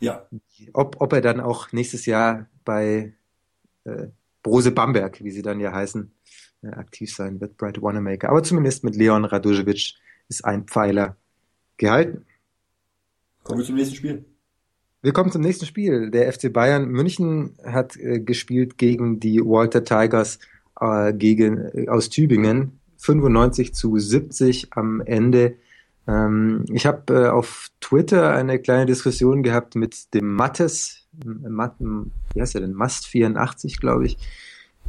Ja. 0.00 0.26
Ob, 0.72 1.00
ob 1.00 1.12
er 1.12 1.20
dann 1.20 1.40
auch 1.40 1.72
nächstes 1.72 2.06
Jahr 2.06 2.46
bei 2.64 3.12
äh, 3.84 4.06
Brose 4.42 4.70
Bamberg, 4.70 5.22
wie 5.22 5.30
sie 5.30 5.42
dann 5.42 5.60
ja 5.60 5.72
heißen, 5.72 6.10
äh, 6.62 6.68
aktiv 6.68 7.14
sein 7.14 7.40
wird, 7.40 7.56
Brad 7.56 7.82
Wanamaker. 7.82 8.30
Aber 8.30 8.42
zumindest 8.42 8.84
mit 8.84 8.96
Leon 8.96 9.24
Radojevic 9.24 9.94
ist 10.28 10.44
ein 10.44 10.64
Pfeiler 10.64 11.16
gehalten. 11.76 12.24
Kommen 13.44 13.60
wir 13.60 13.66
zum 13.66 13.76
nächsten 13.76 13.96
Spiel. 13.96 14.24
Wir 15.00 15.12
kommen 15.12 15.30
zum 15.30 15.42
nächsten 15.42 15.64
Spiel. 15.64 16.10
Der 16.10 16.32
FC 16.32 16.52
Bayern 16.52 16.88
München 16.88 17.56
hat 17.64 17.96
äh, 17.96 18.20
gespielt 18.20 18.78
gegen 18.78 19.20
die 19.20 19.40
Walter 19.40 19.84
Tigers 19.84 20.40
äh, 20.80 21.12
gegen, 21.12 21.58
äh, 21.72 21.88
aus 21.88 22.08
Tübingen. 22.08 22.77
95 22.98 23.74
zu 23.74 23.98
70 23.98 24.72
am 24.72 25.00
Ende. 25.00 25.56
Ähm, 26.06 26.64
ich 26.72 26.86
habe 26.86 27.14
äh, 27.14 27.28
auf 27.28 27.68
Twitter 27.80 28.32
eine 28.32 28.58
kleine 28.58 28.86
Diskussion 28.86 29.42
gehabt 29.42 29.74
mit 29.74 30.14
dem 30.14 30.34
Mattes, 30.34 31.06
Matt, 31.24 31.74
wie 31.80 32.40
heißt 32.40 32.54
er 32.54 32.60
denn? 32.60 32.74
Mast 32.74 33.06
84, 33.06 33.80
glaube 33.80 34.06
ich, 34.06 34.18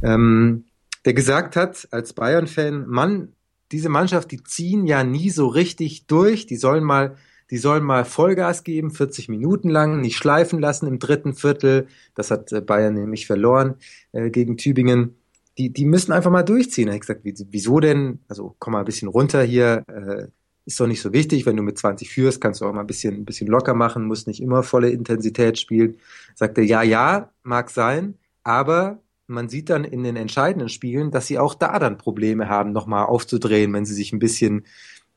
ähm, 0.02 0.64
der 1.04 1.14
gesagt 1.14 1.56
hat, 1.56 1.88
als 1.90 2.12
Bayern-Fan, 2.12 2.86
Mann, 2.86 3.32
diese 3.72 3.88
Mannschaft, 3.88 4.30
die 4.30 4.42
ziehen 4.42 4.86
ja 4.86 5.04
nie 5.04 5.30
so 5.30 5.46
richtig 5.46 6.06
durch, 6.06 6.46
die 6.46 6.56
sollen 6.56 6.84
mal 6.84 7.16
die 7.50 7.58
sollen 7.58 7.82
mal 7.82 8.04
Vollgas 8.04 8.62
geben, 8.62 8.92
40 8.92 9.28
Minuten 9.28 9.68
lang, 9.68 10.00
nicht 10.00 10.16
schleifen 10.16 10.60
lassen 10.60 10.86
im 10.86 10.98
dritten 10.98 11.34
Viertel. 11.34 11.88
Das 12.14 12.30
hat 12.30 12.52
äh, 12.52 12.60
Bayern 12.60 12.94
nämlich 12.94 13.26
verloren 13.26 13.74
äh, 14.12 14.30
gegen 14.30 14.56
Tübingen. 14.56 15.16
Die, 15.60 15.70
die 15.70 15.84
müssen 15.84 16.12
einfach 16.12 16.30
mal 16.30 16.42
durchziehen. 16.42 16.86
Da 16.86 16.92
habe 16.92 16.96
ich 16.96 17.02
gesagt, 17.02 17.20
wieso 17.22 17.80
denn? 17.80 18.20
Also 18.28 18.56
komm 18.58 18.72
mal 18.72 18.78
ein 18.78 18.86
bisschen 18.86 19.08
runter 19.08 19.42
hier. 19.42 19.84
Äh, 19.88 20.28
ist 20.64 20.80
doch 20.80 20.86
nicht 20.86 21.02
so 21.02 21.12
wichtig. 21.12 21.44
Wenn 21.44 21.56
du 21.56 21.62
mit 21.62 21.76
20 21.76 22.08
führst, 22.08 22.40
kannst 22.40 22.62
du 22.62 22.64
auch 22.64 22.72
mal 22.72 22.80
ein 22.80 22.86
bisschen, 22.86 23.14
ein 23.14 23.24
bisschen 23.26 23.46
locker 23.46 23.74
machen, 23.74 24.06
musst 24.06 24.26
nicht 24.26 24.40
immer 24.40 24.62
volle 24.62 24.88
Intensität 24.88 25.58
spielen. 25.58 25.98
Sagt 26.34 26.56
er, 26.56 26.64
ja, 26.64 26.82
ja, 26.82 27.30
mag 27.42 27.68
sein, 27.68 28.14
aber 28.42 29.02
man 29.26 29.50
sieht 29.50 29.68
dann 29.68 29.84
in 29.84 30.02
den 30.02 30.16
entscheidenden 30.16 30.70
Spielen, 30.70 31.10
dass 31.10 31.26
sie 31.26 31.38
auch 31.38 31.54
da 31.54 31.78
dann 31.78 31.98
Probleme 31.98 32.48
haben, 32.48 32.72
nochmal 32.72 33.04
aufzudrehen, 33.04 33.72
wenn 33.74 33.84
sie 33.84 33.94
sich 33.94 34.14
ein 34.14 34.18
bisschen 34.18 34.64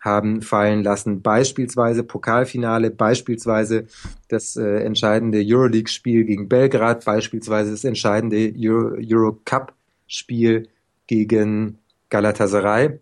haben 0.04 0.42
fallen 0.42 0.84
lassen. 0.84 1.22
Beispielsweise 1.22 2.04
Pokalfinale, 2.04 2.92
beispielsweise 2.92 3.88
das 4.28 4.58
äh, 4.58 4.84
entscheidende 4.84 5.42
Euroleague-Spiel 5.42 6.26
gegen 6.26 6.50
Belgrad, 6.50 7.06
beispielsweise 7.06 7.72
das 7.72 7.86
entscheidende 7.86 8.54
Euro, 8.60 8.98
Euro 9.00 9.40
Cup-Spiel 10.14 10.70
gegen 11.08 11.80
Galatasaray. 12.10 13.00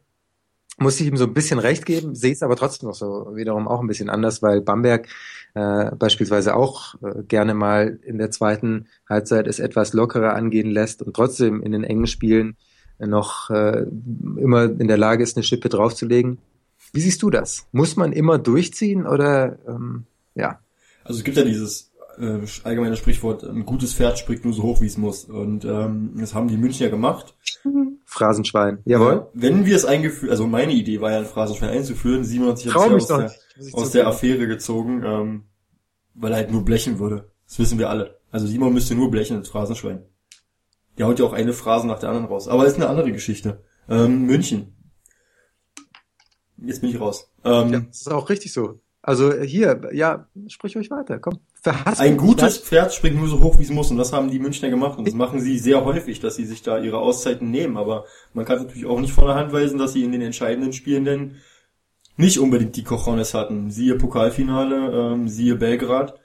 Muss 0.78 1.00
ich 1.00 1.08
ihm 1.08 1.17
so 1.17 1.26
ein 1.26 1.34
bisschen 1.34 1.60
recht 1.60 1.86
geben, 1.86 2.15
sehe 2.15 2.32
es 2.32 2.41
aber 2.41 2.56
trotzdem 2.56 2.88
noch 2.88 2.95
so 2.95 3.36
wiederum 3.36 3.67
auch 3.67 3.82
ein 3.82 3.88
bisschen 3.88 4.10
anders, 4.10 4.41
weil 4.41 4.62
Bamberg 4.62 5.10
äh, 5.54 5.91
beispielsweise 5.95 6.56
auch 6.56 6.95
äh, 7.04 7.24
gerne 7.28 7.54
mal 7.54 8.00
in 8.04 8.17
der 8.17 8.32
zweiten 8.32 8.88
Halbzeit 9.08 9.47
es 9.47 9.60
etwas 9.60 9.93
lockerer 9.93 10.34
angehen 10.34 10.71
lässt 10.71 11.04
und 11.04 11.13
trotzdem 11.13 11.62
in 11.62 11.74
den 11.74 11.84
engen 11.84 12.08
Spielen 12.08 12.56
noch 12.97 13.50
äh, 13.50 13.86
immer 14.38 14.63
in 14.63 14.88
der 14.88 14.97
Lage 14.97 15.24
ist, 15.24 15.36
eine 15.36 15.43
Schippe 15.43 15.69
draufzulegen. 15.69 16.38
Wie 16.93 17.02
siehst 17.02 17.21
du 17.21 17.30
das? 17.30 17.67
Muss 17.71 17.95
man 17.95 18.13
immer 18.13 18.38
durchziehen 18.39 19.06
oder 19.06 19.58
ähm, 19.67 20.06
ja? 20.36 20.60
Also 21.04 21.19
es 21.19 21.24
gibt 21.24 21.38
ja 21.38 21.43
dieses 21.43 21.90
äh, 22.17 22.39
allgemeine 22.63 22.95
Sprichwort, 22.95 23.43
ein 23.43 23.65
gutes 23.65 23.93
Pferd 23.93 24.19
springt 24.19 24.43
nur 24.45 24.54
so 24.54 24.63
hoch, 24.63 24.82
wie 24.82 24.88
es 24.88 24.97
muss. 24.97 25.26
Und 25.26 25.65
ähm, 25.65 26.13
das 26.17 26.34
haben 26.34 26.47
die 26.47 26.58
Münchner 26.58 26.89
gemacht. 26.89 27.36
Phrasenschwein, 28.06 28.80
jawohl. 28.86 29.13
Ja, 29.13 29.28
wenn 29.34 29.65
wir 29.65 29.76
es 29.76 29.86
eingeführt, 29.86 30.32
also 30.32 30.47
meine 30.47 30.74
Idee 30.74 31.00
war 31.00 31.12
ja, 31.12 31.19
ein 31.19 31.26
Phrasenschwein 31.26 31.69
einzuführen. 31.69 32.24
Simon 32.24 32.50
hat 32.50 32.58
sich 32.58 32.76
aus, 32.76 33.08
der, 33.08 33.32
aus 33.74 33.91
der 33.91 34.08
Affäre 34.08 34.47
gezogen, 34.47 35.02
ähm, 35.06 35.43
weil 36.13 36.32
er 36.32 36.38
halt 36.38 36.52
nur 36.52 36.65
blechen 36.65 37.00
würde. 37.00 37.32
Das 37.47 37.60
wissen 37.60 37.80
wir 37.80 37.89
alle. 37.89 38.19
Also 38.32 38.47
Simon 38.47 38.74
müsste 38.74 38.95
nur 38.95 39.12
blechen 39.12 39.38
als 39.38 39.50
Phrasenschwein. 39.50 40.04
Der 40.97 41.08
haut 41.08 41.19
ja 41.19 41.26
auch 41.26 41.34
eine 41.34 41.54
Phrase 41.54 41.88
nach 41.88 42.00
der 42.00 42.10
anderen 42.10 42.28
raus. 42.28 42.47
Aber 42.47 42.65
ist 42.65 42.76
eine 42.76 42.89
andere 42.89 43.12
Geschichte. 43.12 43.63
Ähm, 43.89 44.26
München. 44.26 44.76
Jetzt 46.58 46.82
bin 46.82 46.89
ich 46.89 47.00
raus. 47.00 47.32
Ähm, 47.43 47.74
ja, 47.74 47.80
das 47.80 48.02
ist 48.02 48.12
auch 48.12 48.30
richtig 48.30 48.54
so. 48.54 48.80
Also 49.03 49.33
hier, 49.33 49.89
ja, 49.93 50.27
sprich 50.47 50.77
euch 50.77 50.91
weiter, 50.91 51.17
komm. 51.17 51.39
Verhasst 51.63 51.99
ein 51.99 52.17
gutes 52.17 52.59
Pferd 52.59 52.93
springt 52.93 53.17
nur 53.17 53.27
so 53.27 53.41
hoch, 53.41 53.57
wie 53.57 53.63
es 53.63 53.71
muss. 53.71 53.89
Und 53.89 53.97
das 53.97 54.13
haben 54.13 54.29
die 54.29 54.39
Münchner 54.39 54.69
gemacht. 54.69 54.97
Und 54.97 55.07
das 55.07 55.15
machen 55.15 55.39
sie 55.39 55.57
sehr 55.57 55.83
häufig, 55.85 56.19
dass 56.19 56.35
sie 56.35 56.45
sich 56.45 56.61
da 56.61 56.79
ihre 56.79 56.99
Auszeiten 56.99 57.49
nehmen. 57.49 57.77
Aber 57.77 58.05
man 58.33 58.45
kann 58.45 58.59
natürlich 58.59 58.85
auch 58.85 58.99
nicht 58.99 59.13
von 59.13 59.25
der 59.25 59.35
Hand 59.35 59.53
weisen, 59.53 59.79
dass 59.79 59.93
sie 59.93 60.03
in 60.03 60.11
den 60.11 60.21
entscheidenden 60.21 60.73
Spielen 60.73 61.05
denn 61.05 61.35
nicht 62.15 62.39
unbedingt 62.39 62.75
die 62.75 62.83
Cojones 62.83 63.33
hatten. 63.33 63.71
Siehe 63.71 63.95
Pokalfinale, 63.95 65.13
ähm, 65.13 65.27
siehe 65.27 65.55
Belgrad. 65.55 66.19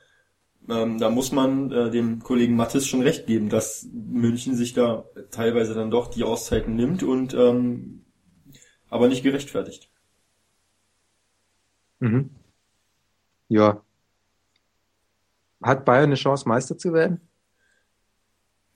Ähm, 0.69 0.99
da 0.99 1.11
muss 1.11 1.33
man 1.33 1.71
äh, 1.71 1.91
dem 1.91 2.23
Kollegen 2.23 2.57
Mattes 2.57 2.87
schon 2.87 3.03
recht 3.03 3.27
geben, 3.27 3.49
dass 3.49 3.89
München 3.93 4.55
sich 4.55 4.75
da 4.75 5.05
teilweise 5.31 5.75
dann 5.75 5.91
doch 5.91 6.09
die 6.09 6.25
Auszeiten 6.25 6.75
nimmt 6.77 7.03
und 7.03 7.35
ähm, 7.35 8.05
aber 8.91 9.09
nicht 9.09 9.23
gerechtfertigt. 9.23 9.91
Mhm. 12.01 12.31
Ja. 13.49 13.83
Hat 15.63 15.85
Bayern 15.85 16.05
eine 16.05 16.15
Chance, 16.17 16.49
Meister 16.49 16.77
zu 16.77 16.93
werden? 16.93 17.21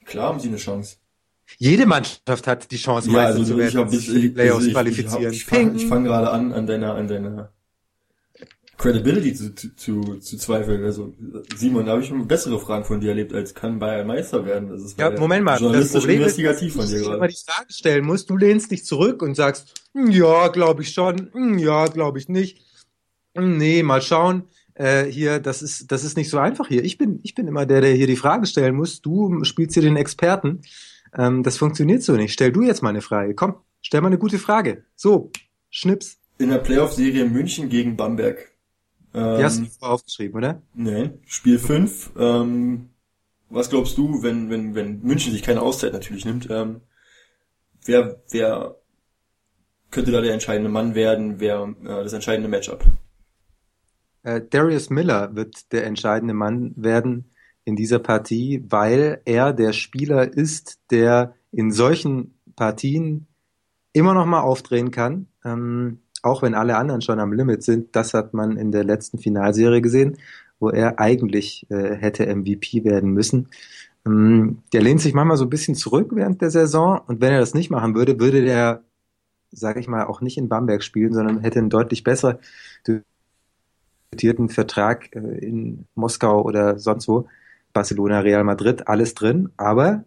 Klar 0.04 0.28
haben 0.28 0.40
sie 0.40 0.48
eine 0.48 0.56
Chance. 0.56 0.96
Jede 1.58 1.86
Mannschaft 1.86 2.46
hat 2.46 2.70
die 2.70 2.76
Chance, 2.76 3.08
ja, 3.08 3.14
Meister 3.14 3.38
also 3.38 3.52
zu 3.52 3.58
werden, 3.58 3.88
ich, 3.92 4.08
ich, 4.08 4.20
die 4.20 4.28
Playoffs 4.30 4.66
ich, 4.66 4.72
qualifizieren. 4.72 5.32
Ich, 5.32 5.40
ich, 5.40 5.46
fange 5.46 5.78
fang 5.80 6.04
gerade 6.04 6.30
an, 6.30 6.52
an 6.52 6.66
deiner, 6.66 6.94
an 6.94 7.08
deiner 7.08 7.52
Credibility 8.80 9.34
zu, 9.34 9.54
zu, 9.54 10.18
zu, 10.18 10.38
zweifeln. 10.38 10.82
Also 10.84 11.12
Simon, 11.54 11.84
da 11.84 11.92
habe 11.92 12.02
ich 12.02 12.08
schon 12.08 12.26
bessere 12.26 12.58
Fragen 12.58 12.84
von 12.84 13.00
dir 13.00 13.10
erlebt, 13.10 13.34
als 13.34 13.54
kann 13.54 13.78
Bayern 13.78 14.06
Meister 14.06 14.46
werden. 14.46 14.70
Das 14.70 14.82
ist 14.82 14.98
ja, 14.98 15.10
Moment 15.10 15.44
mal, 15.44 15.58
das 15.58 15.92
Problem 15.92 16.22
investigativ 16.22 16.68
ist, 16.68 16.80
von 16.80 16.88
dir 16.88 17.00
gerade. 17.00 17.28
die 17.28 17.36
Frage 17.46 17.72
stellen 17.72 18.06
musst, 18.06 18.30
du 18.30 18.36
lehnst 18.38 18.70
dich 18.70 18.86
zurück 18.86 19.20
und 19.20 19.34
sagst, 19.34 19.74
hm, 19.92 20.10
ja, 20.10 20.48
glaube 20.48 20.82
ich 20.82 20.94
schon, 20.94 21.30
hm, 21.32 21.58
ja, 21.58 21.86
glaube 21.86 22.18
ich 22.18 22.28
nicht. 22.28 22.62
Nee, 23.34 23.82
mal 23.82 24.00
schauen. 24.00 24.44
Äh, 24.80 25.10
hier, 25.12 25.40
das 25.40 25.60
ist, 25.60 25.92
das 25.92 26.04
ist 26.04 26.16
nicht 26.16 26.30
so 26.30 26.38
einfach 26.38 26.68
hier. 26.68 26.82
Ich 26.82 26.96
bin, 26.96 27.20
ich 27.22 27.34
bin 27.34 27.46
immer 27.46 27.66
der, 27.66 27.82
der 27.82 27.92
hier 27.92 28.06
die 28.06 28.16
Frage 28.16 28.46
stellen 28.46 28.74
muss. 28.74 29.02
Du 29.02 29.44
spielst 29.44 29.74
hier 29.74 29.82
den 29.82 29.96
Experten. 29.96 30.62
Ähm, 31.14 31.42
das 31.42 31.58
funktioniert 31.58 32.02
so 32.02 32.16
nicht. 32.16 32.32
Stell 32.32 32.50
du 32.50 32.62
jetzt 32.62 32.82
mal 32.82 32.88
eine 32.88 33.02
Frage. 33.02 33.34
Komm, 33.34 33.56
stell 33.82 34.00
mal 34.00 34.06
eine 34.06 34.16
gute 34.16 34.38
Frage. 34.38 34.84
So, 34.96 35.32
Schnips. 35.68 36.18
In 36.38 36.48
der 36.48 36.58
Playoff-Serie 36.58 37.26
München 37.26 37.68
gegen 37.68 37.94
Bamberg. 37.94 38.52
Ähm, 39.12 39.36
die 39.36 39.44
hast 39.44 39.60
du 39.60 39.66
aufgeschrieben, 39.84 40.38
oder? 40.38 40.62
Nee, 40.72 41.10
Spiel 41.26 41.58
5. 41.58 42.12
Ähm, 42.18 42.88
was 43.50 43.68
glaubst 43.68 43.98
du, 43.98 44.22
wenn, 44.22 44.48
wenn, 44.48 44.74
wenn 44.74 45.02
München 45.02 45.32
sich 45.32 45.42
keine 45.42 45.60
Auszeit 45.60 45.92
natürlich 45.92 46.24
nimmt, 46.24 46.48
ähm, 46.50 46.80
wer, 47.84 48.22
wer 48.30 48.76
könnte 49.90 50.10
da 50.10 50.22
der 50.22 50.32
entscheidende 50.32 50.70
Mann 50.70 50.94
werden, 50.94 51.38
wer 51.38 51.74
äh, 51.82 52.02
das 52.02 52.14
entscheidende 52.14 52.48
Matchup? 52.48 52.82
Äh, 54.22 54.42
Darius 54.48 54.90
Miller 54.90 55.34
wird 55.34 55.72
der 55.72 55.86
entscheidende 55.86 56.34
Mann 56.34 56.72
werden 56.76 57.30
in 57.64 57.76
dieser 57.76 57.98
Partie, 57.98 58.64
weil 58.68 59.20
er 59.24 59.52
der 59.52 59.72
Spieler 59.72 60.32
ist, 60.32 60.80
der 60.90 61.34
in 61.52 61.72
solchen 61.72 62.34
Partien 62.56 63.26
immer 63.92 64.14
noch 64.14 64.26
mal 64.26 64.40
aufdrehen 64.40 64.90
kann, 64.90 65.26
ähm, 65.44 66.00
auch 66.22 66.42
wenn 66.42 66.54
alle 66.54 66.76
anderen 66.76 67.00
schon 67.00 67.20
am 67.20 67.32
Limit 67.32 67.62
sind. 67.62 67.96
Das 67.96 68.14
hat 68.14 68.34
man 68.34 68.56
in 68.56 68.72
der 68.72 68.84
letzten 68.84 69.18
Finalserie 69.18 69.80
gesehen, 69.80 70.18
wo 70.58 70.70
er 70.70 70.98
eigentlich 71.00 71.66
äh, 71.70 71.96
hätte 71.96 72.34
MVP 72.34 72.84
werden 72.84 73.12
müssen. 73.12 73.48
Ähm, 74.06 74.62
der 74.72 74.82
lehnt 74.82 75.00
sich 75.00 75.14
manchmal 75.14 75.36
so 75.36 75.44
ein 75.44 75.50
bisschen 75.50 75.74
zurück 75.74 76.10
während 76.12 76.40
der 76.42 76.50
Saison 76.50 77.00
und 77.06 77.20
wenn 77.20 77.32
er 77.32 77.40
das 77.40 77.54
nicht 77.54 77.70
machen 77.70 77.94
würde, 77.94 78.20
würde 78.20 78.42
der, 78.42 78.82
sage 79.50 79.80
ich 79.80 79.88
mal, 79.88 80.04
auch 80.06 80.20
nicht 80.20 80.38
in 80.38 80.48
Bamberg 80.48 80.82
spielen, 80.82 81.12
sondern 81.12 81.40
hätte 81.40 81.58
einen 81.58 81.70
deutlich 81.70 82.04
besser 82.04 82.38
diskutierten 84.10 84.48
Vertrag 84.48 85.14
äh, 85.14 85.38
in 85.38 85.86
Moskau 85.94 86.42
oder 86.42 86.78
sonst 86.78 87.06
wo, 87.06 87.28
Barcelona, 87.72 88.20
Real 88.20 88.42
Madrid, 88.42 88.88
alles 88.88 89.14
drin, 89.14 89.50
aber 89.56 90.04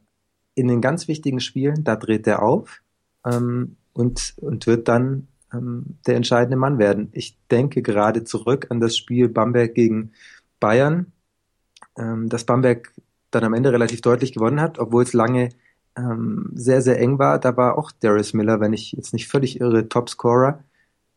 in 0.55 0.67
den 0.67 0.81
ganz 0.81 1.07
wichtigen 1.07 1.39
Spielen, 1.39 1.83
da 1.83 1.95
dreht 1.95 2.27
er 2.27 2.43
auf 2.43 2.81
ähm, 3.25 3.77
und, 3.93 4.33
und 4.41 4.67
wird 4.67 4.89
dann 4.89 5.27
ähm, 5.53 5.97
der 6.05 6.17
entscheidende 6.17 6.57
Mann 6.57 6.79
werden. 6.79 7.09
Ich 7.13 7.37
denke 7.49 7.81
gerade 7.81 8.25
zurück 8.25 8.67
an 8.69 8.81
das 8.81 8.97
Spiel 8.97 9.29
Bamberg 9.29 9.73
gegen 9.73 10.11
Bayern, 10.59 11.13
ähm, 11.97 12.27
dass 12.27 12.43
Bamberg 12.43 12.91
dann 13.31 13.45
am 13.45 13.53
Ende 13.53 13.71
relativ 13.71 14.01
deutlich 14.01 14.33
gewonnen 14.33 14.59
hat, 14.59 14.79
obwohl 14.79 15.03
es 15.03 15.13
lange 15.13 15.49
ähm, 15.95 16.51
sehr, 16.53 16.81
sehr 16.81 16.99
eng 16.99 17.19
war. 17.19 17.39
Da 17.39 17.55
war 17.55 17.77
auch 17.77 17.91
Darius 17.91 18.33
Miller, 18.33 18.59
wenn 18.59 18.73
ich 18.73 18.91
jetzt 18.91 19.13
nicht 19.13 19.29
völlig 19.29 19.61
irre, 19.61 19.87
Topscorer 19.87 20.61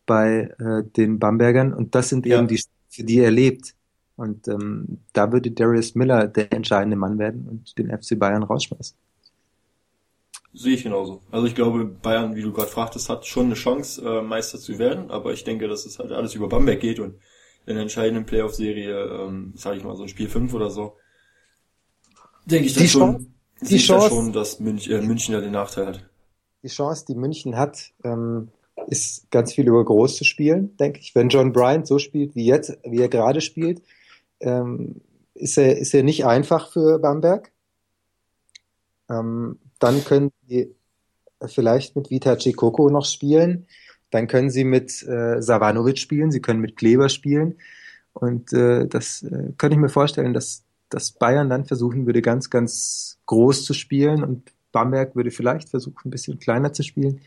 bei 0.07 0.55
äh, 0.61 0.85
den 0.97 1.19
Bambergern. 1.19 1.75
Und 1.75 1.97
das 1.97 2.09
sind 2.09 2.25
ja. 2.27 2.39
eben 2.39 2.47
die 2.47 2.63
für 2.89 3.05
die 3.05 3.19
er 3.19 3.31
lebt. 3.31 3.75
Und 4.17 4.49
ähm, 4.49 4.99
da 5.13 5.31
würde 5.31 5.51
Darius 5.51 5.95
Miller 5.95 6.27
der 6.27 6.53
entscheidende 6.53 6.97
Mann 6.97 7.19
werden 7.19 7.47
und 7.49 7.77
den 7.79 7.91
FC 7.91 8.19
Bayern 8.19 8.43
rausschmeißen. 8.43 8.97
Sehe 10.55 10.75
ich 10.75 10.85
genauso. 10.85 11.21
Also 11.31 11.47
ich 11.47 11.55
glaube, 11.55 11.85
Bayern, 11.85 12.35
wie 12.35 12.41
du 12.41 12.51
gerade 12.51 12.71
fragtest, 12.71 13.11
hat 13.11 13.27
schon 13.27 13.47
eine 13.47 13.55
Chance, 13.55 14.03
äh, 14.03 14.23
Meister 14.23 14.59
zu 14.59 14.79
werden, 14.79 15.11
aber 15.11 15.35
ich 15.35 15.45
denke, 15.45 15.69
dass 15.69 15.85
es 15.85 15.99
halt 15.99 16.13
alles 16.13 16.35
über 16.35 16.49
Bamberg 16.49 16.81
geht 16.81 16.99
und 16.99 17.17
in 17.67 17.75
der 17.75 17.83
entscheidenden 17.83 18.25
Playoff-Serie, 18.25 19.05
ähm, 19.05 19.53
sage 19.55 19.77
ich 19.77 19.85
mal, 19.85 19.97
so 19.97 20.05
ein 20.05 20.09
Spiel 20.09 20.29
5 20.29 20.55
oder 20.55 20.71
so, 20.71 20.97
denke 22.47 22.69
ich 22.69 22.75
dann 22.75 22.87
schon, 22.87 23.35
die 23.61 23.77
Chance, 23.77 24.09
schon, 24.09 24.33
dass 24.33 24.59
München, 24.61 24.93
äh, 24.93 25.03
München 25.03 25.35
ja 25.35 25.41
den 25.41 25.53
Nachteil 25.53 25.87
hat. 25.89 26.09
die 26.63 26.69
Chance, 26.69 27.05
die 27.07 27.17
München 27.17 27.57
hat, 27.57 27.93
ähm, 28.03 28.49
ist 28.87 29.31
ganz 29.31 29.53
viel 29.53 29.69
über 29.69 29.85
groß 29.85 30.17
zu 30.17 30.25
spielen, 30.25 30.77
denke 30.77 31.01
ich. 31.01 31.15
Wenn 31.15 31.29
John 31.29 31.53
Bryant 31.53 31.87
so 31.87 31.99
spielt 31.99 32.35
wie 32.35 32.47
jetzt, 32.47 32.79
wie 32.85 33.01
er 33.01 33.09
gerade 33.09 33.41
spielt, 33.41 33.83
ähm, 34.41 35.01
ist 35.35 35.59
er, 35.59 35.79
ist 35.79 35.95
er 35.95 36.03
nicht 36.03 36.25
einfach 36.25 36.73
für 36.73 36.99
Bamberg. 36.99 37.53
Ähm, 39.09 39.59
dann 39.79 40.05
können 40.05 40.31
sie 40.49 40.75
vielleicht 41.47 41.97
mit 41.97 42.11
Vita 42.11 42.39
Cikoko 42.39 42.91
noch 42.91 43.05
spielen. 43.05 43.67
Dann 44.11 44.29
können 44.29 44.51
sie 44.51 44.65
mit 44.65 45.03
äh, 45.03 45.43
Savanovic 45.43 45.99
spielen, 45.99 46.31
sie 46.31 46.41
können 46.41 46.61
mit 46.61 46.77
Kleber 46.77 47.09
spielen. 47.09 47.59
Und 48.13 48.53
äh, 48.53 48.87
das 48.87 49.23
äh, 49.23 49.53
könnte 49.59 49.75
ich 49.75 49.81
mir 49.81 49.89
vorstellen, 49.89 50.33
dass, 50.33 50.65
dass 50.89 51.13
Bayern 51.13 51.51
dann 51.51 51.67
versuchen 51.67 52.07
würde, 52.07 52.23
ganz, 52.23 52.49
ganz 52.49 53.19
groß 53.27 53.65
zu 53.65 53.75
spielen 53.75 54.25
und 54.25 54.53
Bamberg 54.73 55.17
würde 55.17 55.31
vielleicht 55.31 55.69
versuchen, 55.69 56.09
ein 56.09 56.11
bisschen 56.11 56.39
kleiner 56.39 56.73
zu 56.73 56.83
spielen. 56.83 57.21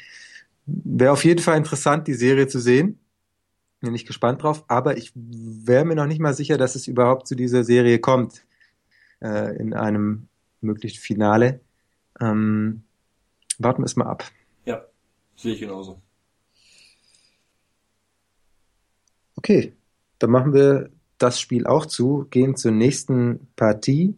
Wäre 0.83 1.11
auf 1.11 1.23
jeden 1.23 1.41
Fall 1.41 1.57
interessant, 1.57 2.07
die 2.07 2.13
Serie 2.13 2.47
zu 2.47 2.59
sehen. 2.59 2.99
Bin 3.81 3.95
ich 3.95 4.05
gespannt 4.05 4.43
drauf, 4.43 4.65
aber 4.67 4.97
ich 4.97 5.11
wäre 5.15 5.85
mir 5.85 5.95
noch 5.95 6.05
nicht 6.05 6.19
mal 6.19 6.33
sicher, 6.33 6.57
dass 6.57 6.75
es 6.75 6.87
überhaupt 6.87 7.27
zu 7.27 7.35
dieser 7.35 7.63
Serie 7.63 7.99
kommt 7.99 8.45
äh, 9.21 9.55
in 9.57 9.73
einem 9.73 10.27
möglichen 10.61 10.99
Finale. 10.99 11.61
Ähm, 12.19 12.83
warten 13.57 13.81
wir 13.81 13.85
es 13.85 13.95
mal 13.95 14.07
ab. 14.07 14.23
Ja, 14.65 14.85
sehe 15.35 15.53
ich 15.53 15.59
genauso. 15.59 16.01
Okay, 19.35 19.73
dann 20.19 20.31
machen 20.31 20.53
wir 20.53 20.89
das 21.17 21.39
Spiel 21.39 21.65
auch 21.65 21.85
zu, 21.85 22.27
gehen 22.29 22.57
zur 22.57 22.71
nächsten 22.71 23.47
Partie. 23.55 24.17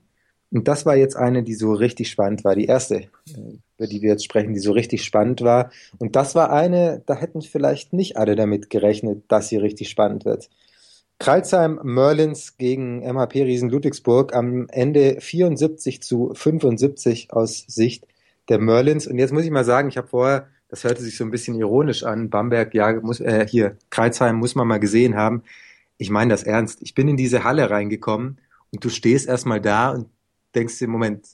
Und 0.52 0.68
das 0.68 0.86
war 0.86 0.98
jetzt 0.98 1.16
eine, 1.16 1.44
die 1.44 1.54
so 1.54 1.72
richtig 1.72 2.10
spannend 2.10 2.44
war, 2.44 2.56
die 2.56 2.66
erste, 2.66 2.96
äh, 2.96 3.10
über 3.78 3.88
die 3.88 4.02
wir 4.02 4.10
jetzt 4.10 4.26
sprechen, 4.26 4.54
die 4.54 4.60
so 4.60 4.74
richtig 4.74 5.04
spannend 5.04 5.42
war. 5.42 5.72
Und 5.98 6.16
das 6.16 6.36
war 6.36 6.52
eine, 6.52 7.02
da 7.06 7.16
hätten 7.16 7.42
vielleicht 7.42 7.94
nicht 7.94 8.18
alle 8.18 8.36
damit 8.36 8.70
gerechnet, 8.70 9.24
dass 9.30 9.48
sie 9.48 9.58
richtig 9.58 9.90
spannend 9.90 10.26
wird. 10.26 10.50
Kreilsheim 11.20 11.80
Merlins 11.84 12.58
gegen 12.58 13.00
MHP 13.00 13.44
Riesen 13.44 13.70
Ludwigsburg 13.70 14.36
am 14.36 14.68
Ende 14.70 15.22
74 15.22 16.02
zu 16.02 16.34
75 16.34 17.32
aus 17.32 17.64
Sicht 17.68 18.08
der 18.50 18.60
Merlins. 18.60 19.08
Und 19.08 19.20
jetzt 19.20 19.32
muss 19.32 19.46
ich 19.46 19.52
mal 19.52 19.64
sagen, 19.64 19.88
ich 19.88 19.98
habe 19.98 20.08
vorher, 20.08 20.48
das 20.68 20.84
hörte 20.84 21.02
sich 21.02 21.16
so 21.16 21.24
ein 21.24 21.32
bisschen 21.32 21.56
ironisch 21.56 22.04
an, 22.04 22.30
Bamberg, 22.30 22.74
ja, 22.74 23.00
muss, 23.02 23.20
äh, 23.20 23.46
hier, 23.48 23.78
Kreilsheim 23.90 24.38
muss 24.38 24.56
man 24.56 24.68
mal 24.68 24.80
gesehen 24.80 25.16
haben. 25.16 25.44
Ich 25.98 26.10
meine 26.10 26.34
das 26.34 26.44
ernst. 26.44 26.82
Ich 26.82 26.96
bin 26.96 27.08
in 27.08 27.18
diese 27.18 27.44
Halle 27.44 27.70
reingekommen 27.70 28.40
und 28.72 28.84
du 28.84 28.90
stehst 28.90 29.28
erstmal 29.28 29.62
da 29.62 29.92
und 29.92 30.08
denkst 30.56 30.80
dir, 30.80 30.88
Moment, 30.88 31.28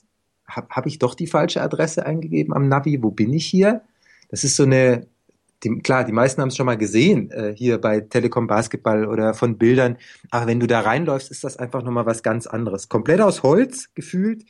habe 0.46 0.68
hab 0.70 0.86
ich 0.86 0.98
doch 0.98 1.14
die 1.14 1.26
falsche 1.26 1.62
Adresse 1.62 2.06
eingegeben 2.06 2.54
am 2.54 2.68
Navi? 2.68 3.02
Wo 3.02 3.10
bin 3.10 3.32
ich 3.32 3.46
hier? 3.46 3.82
Das 4.30 4.44
ist 4.44 4.56
so 4.56 4.64
eine, 4.64 5.06
die, 5.62 5.78
klar, 5.78 6.04
die 6.04 6.12
meisten 6.12 6.40
haben 6.40 6.48
es 6.48 6.56
schon 6.56 6.66
mal 6.66 6.78
gesehen, 6.78 7.30
äh, 7.30 7.54
hier 7.56 7.78
bei 7.80 8.00
Telekom 8.00 8.46
Basketball 8.46 9.06
oder 9.06 9.34
von 9.34 9.58
Bildern. 9.58 9.98
Aber 10.30 10.46
wenn 10.46 10.60
du 10.60 10.66
da 10.66 10.80
reinläufst, 10.80 11.30
ist 11.30 11.44
das 11.44 11.56
einfach 11.56 11.82
nochmal 11.82 12.06
was 12.06 12.22
ganz 12.22 12.46
anderes. 12.46 12.88
Komplett 12.88 13.20
aus 13.20 13.42
Holz 13.42 13.90
gefühlt, 13.94 14.44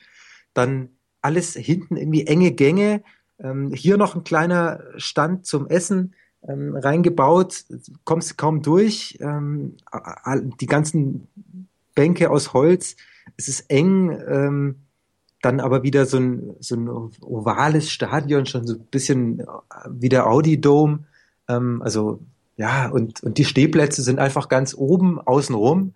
dann 0.54 0.90
alles 1.20 1.54
hinten 1.54 1.96
irgendwie 1.96 2.26
enge 2.26 2.52
Gänge, 2.52 3.02
ähm, 3.40 3.72
hier 3.72 3.96
noch 3.96 4.14
ein 4.14 4.24
kleiner 4.24 4.82
Stand 4.96 5.46
zum 5.46 5.68
Essen 5.68 6.14
ähm, 6.46 6.76
reingebaut, 6.76 7.64
kommst 8.04 8.36
kaum 8.36 8.62
durch, 8.62 9.18
ähm, 9.20 9.76
die 10.60 10.66
ganzen 10.66 11.28
Bänke 11.94 12.30
aus 12.30 12.52
Holz, 12.52 12.96
es 13.36 13.48
ist 13.48 13.70
eng, 13.70 14.10
ähm, 14.28 14.76
dann 15.42 15.60
aber 15.60 15.82
wieder 15.82 16.06
so 16.06 16.18
ein, 16.18 16.56
so 16.60 16.74
ein 16.74 16.88
ovales 17.20 17.90
Stadion, 17.90 18.46
schon 18.46 18.66
so 18.66 18.74
ein 18.74 18.86
bisschen 18.90 19.44
wie 19.88 20.08
der 20.08 20.26
Audi 20.26 20.60
Dome. 20.60 21.04
Ähm, 21.48 21.80
also 21.82 22.20
ja, 22.56 22.88
und, 22.88 23.22
und 23.22 23.38
die 23.38 23.44
Stehplätze 23.44 24.02
sind 24.02 24.18
einfach 24.18 24.48
ganz 24.48 24.74
oben 24.74 25.20
außenrum. 25.20 25.94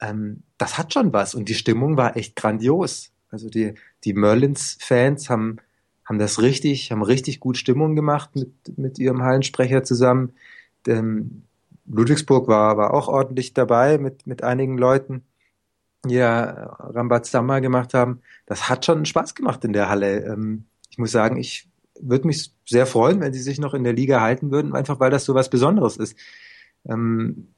Ähm, 0.00 0.42
das 0.56 0.78
hat 0.78 0.94
schon 0.94 1.12
was 1.12 1.34
und 1.34 1.48
die 1.48 1.54
Stimmung 1.54 1.96
war 1.96 2.16
echt 2.16 2.34
grandios. 2.34 3.12
Also 3.30 3.50
die, 3.50 3.74
die 4.04 4.14
Merlins-Fans 4.14 5.28
haben, 5.28 5.58
haben 6.04 6.18
das 6.18 6.40
richtig, 6.40 6.90
haben 6.90 7.02
richtig 7.02 7.40
gut 7.40 7.58
Stimmung 7.58 7.94
gemacht 7.94 8.30
mit, 8.34 8.78
mit 8.78 8.98
ihrem 8.98 9.22
Hallensprecher 9.22 9.84
zusammen. 9.84 10.32
Ähm, 10.86 11.42
Ludwigsburg 11.86 12.48
war, 12.48 12.78
war 12.78 12.94
auch 12.94 13.08
ordentlich 13.08 13.52
dabei 13.52 13.98
mit, 13.98 14.26
mit 14.26 14.42
einigen 14.42 14.78
Leuten 14.78 15.24
ja 16.06 16.76
Rambazamba 16.78 17.60
gemacht 17.60 17.94
haben, 17.94 18.20
das 18.46 18.68
hat 18.68 18.84
schon 18.84 19.04
Spaß 19.04 19.34
gemacht 19.34 19.64
in 19.64 19.72
der 19.72 19.88
Halle. 19.88 20.24
Ähm, 20.24 20.64
ich 20.90 20.98
muss 20.98 21.12
sagen, 21.12 21.36
ich 21.36 21.68
würde 22.00 22.26
mich 22.26 22.52
sehr 22.64 22.86
freuen, 22.86 23.20
wenn 23.20 23.32
sie 23.32 23.42
sich 23.42 23.58
noch 23.58 23.74
in 23.74 23.84
der 23.84 23.92
Liga 23.92 24.20
halten 24.20 24.50
würden, 24.50 24.74
einfach 24.74 25.00
weil 25.00 25.10
das 25.10 25.24
so 25.24 25.34
was 25.34 25.50
Besonderes 25.50 25.96
ist. 25.96 26.16
Ähm, 26.88 27.48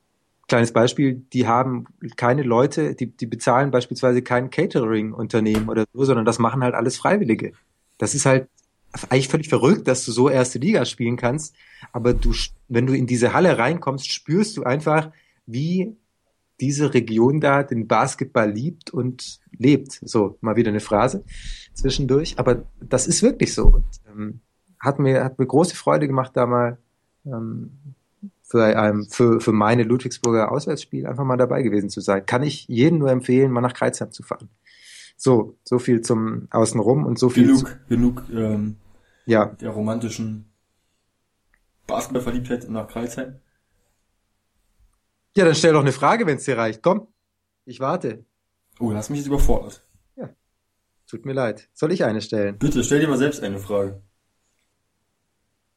kleines 0.48 0.72
Beispiel, 0.72 1.22
die 1.33 1.46
haben 1.46 1.87
keine 2.16 2.42
Leute, 2.42 2.94
die, 2.94 3.07
die 3.07 3.26
bezahlen 3.26 3.70
beispielsweise 3.70 4.22
kein 4.22 4.50
Catering-Unternehmen 4.50 5.68
oder 5.68 5.85
so, 5.92 6.05
sondern 6.05 6.24
das 6.24 6.38
machen 6.38 6.64
halt 6.64 6.74
alles 6.74 6.96
Freiwillige. 6.96 7.53
Das 7.98 8.14
ist 8.14 8.26
halt 8.26 8.48
eigentlich 9.09 9.29
völlig 9.29 9.48
verrückt, 9.48 9.87
dass 9.87 10.05
du 10.05 10.11
so 10.11 10.29
erste 10.29 10.59
Liga 10.59 10.85
spielen 10.85 11.16
kannst, 11.16 11.55
aber 11.92 12.14
du, 12.14 12.35
wenn 12.68 12.87
du 12.87 12.94
in 12.94 13.07
diese 13.07 13.33
Halle 13.33 13.59
reinkommst, 13.59 14.11
spürst 14.11 14.57
du 14.57 14.64
einfach, 14.64 15.12
wie 15.46 15.96
diese 16.61 16.94
Region 16.94 17.40
da 17.40 17.62
den 17.62 17.87
Basketball 17.87 18.51
liebt 18.51 18.90
und 18.90 19.40
lebt. 19.57 20.01
So, 20.03 20.37
mal 20.40 20.57
wieder 20.57 20.70
eine 20.70 20.81
Phrase 20.81 21.25
zwischendurch. 21.75 22.38
Aber 22.38 22.64
das 22.81 23.07
ist 23.07 23.23
wirklich 23.23 23.55
so. 23.55 23.66
Und, 23.66 23.85
ähm, 24.09 24.40
hat 24.79 24.99
mir, 24.99 25.25
hat 25.25 25.38
mir 25.38 25.46
große 25.46 25.77
Freude 25.77 26.07
gemacht, 26.07 26.33
da 26.35 26.46
mal 26.46 26.79
ähm, 27.27 27.73
für, 28.42 28.77
ein, 28.77 29.07
für, 29.09 29.40
für 29.40 29.53
meine 29.53 29.83
Ludwigsburger 29.83 30.51
Auswärtsspiel 30.51 31.07
einfach 31.07 31.25
mal 31.25 31.37
dabei 31.37 31.62
gewesen 31.62 31.90
zu 31.90 32.01
sein. 32.01 32.25
Kann 32.27 32.42
ich 32.42 32.66
jedem 32.66 32.99
nur 32.99 33.11
empfehlen, 33.11 33.53
mal 33.53 33.61
nach 33.61 33.75
Kreuzheim 33.75 34.11
zu 34.11 34.23
fahren. 34.23 34.49
So, 35.16 35.57
so 35.64 35.79
viel 35.79 36.01
zum 36.01 36.49
Außenrum 36.51 37.05
und 37.05 37.18
so 37.18 37.29
viel. 37.29 37.46
Genug, 37.46 37.59
zu, 37.59 37.66
genug 37.88 38.25
ähm, 38.33 38.77
ja. 39.27 39.46
der 39.46 39.70
romantischen 39.70 40.46
Basketballverliebtheit 41.87 42.68
nach 42.70 42.88
Kreuzheim. 42.88 43.37
Ja, 45.37 45.45
dann 45.45 45.55
stell 45.55 45.73
doch 45.73 45.81
eine 45.81 45.93
Frage, 45.93 46.27
wenn 46.27 46.37
es 46.37 46.45
dir 46.45 46.59
reicht. 46.59 46.83
Komm, 46.83 47.07
ich 47.64 47.81
warte. 47.81 48.25
Oh, 48.79 48.93
hast 48.93 49.11
mich 49.11 49.21
jetzt 49.21 49.29
überfordert. 49.29 49.87
Ja, 50.16 50.31
tut 51.07 51.25
mir 51.25 51.33
leid. 51.33 51.69
Soll 51.73 51.93
ich 51.93 52.05
eine 52.05 52.21
stellen? 52.21 52.59
Bitte, 52.59 52.83
stell 52.83 53.01
dir 53.01 53.09
mal 53.09 53.19
selbst 53.19 53.43
eine 53.43 53.59
Frage. 53.59 54.03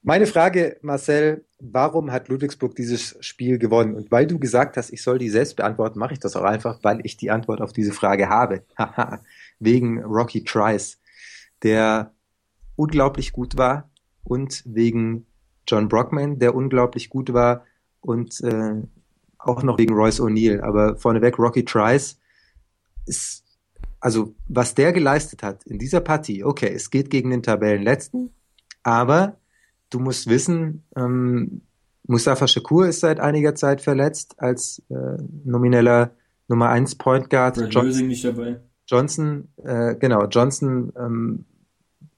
Meine 0.01 0.27
Frage, 0.27 0.77
Marcel, 0.81 1.45
warum 1.59 2.11
hat 2.11 2.27
Ludwigsburg 2.27 2.75
dieses 2.75 3.15
Spiel 3.21 3.57
gewonnen? 3.57 3.95
Und 3.95 4.11
weil 4.11 4.27
du 4.27 4.37
gesagt 4.37 4.75
hast, 4.75 4.91
ich 4.91 5.01
soll 5.01 5.17
die 5.17 5.29
selbst 5.29 5.55
beantworten, 5.55 5.97
mache 5.97 6.13
ich 6.13 6.19
das 6.19 6.35
auch 6.35 6.43
einfach, 6.43 6.79
weil 6.81 6.99
ich 7.05 7.15
die 7.15 7.31
Antwort 7.31 7.61
auf 7.61 7.71
diese 7.71 7.93
Frage 7.93 8.27
habe. 8.27 8.63
wegen 9.59 10.03
Rocky 10.03 10.43
Trice, 10.43 10.97
der 11.61 12.13
unglaublich 12.75 13.31
gut 13.31 13.57
war 13.57 13.89
und 14.23 14.63
wegen 14.65 15.25
John 15.67 15.87
Brockman, 15.87 16.39
der 16.39 16.55
unglaublich 16.55 17.09
gut 17.09 17.33
war 17.33 17.63
und 18.01 18.41
äh, 18.41 18.81
auch 19.43 19.63
noch 19.63 19.77
wegen 19.77 19.93
Royce 19.93 20.21
O'Neill. 20.21 20.61
Aber 20.61 20.97
vorneweg, 20.97 21.37
Rocky 21.37 21.65
Trice 21.65 22.17
ist, 23.05 23.43
also 23.99 24.33
was 24.47 24.75
der 24.75 24.93
geleistet 24.93 25.43
hat 25.43 25.63
in 25.65 25.79
dieser 25.79 26.01
Partie, 26.01 26.43
okay, 26.43 26.71
es 26.73 26.89
geht 26.89 27.09
gegen 27.09 27.29
den 27.29 27.43
Tabellenletzten, 27.43 28.31
aber 28.83 29.37
du 29.89 29.99
musst 29.99 30.27
wissen, 30.27 30.83
ähm, 30.95 31.61
Mustafa 32.05 32.47
Shakur 32.47 32.87
ist 32.87 32.99
seit 32.99 33.19
einiger 33.19 33.55
Zeit 33.55 33.81
verletzt 33.81 34.35
als 34.37 34.81
äh, 34.89 35.17
nomineller 35.45 36.11
Nummer 36.47 36.69
1 36.69 36.95
Point 36.95 37.29
Guard. 37.29 37.55
Brad 37.55 37.73
Johnson, 37.73 38.07
nicht 38.07 38.25
dabei. 38.25 38.59
Johnson, 38.87 39.47
äh, 39.63 39.95
genau, 39.95 40.25
Johnson 40.25 40.91
ähm, 40.97 41.45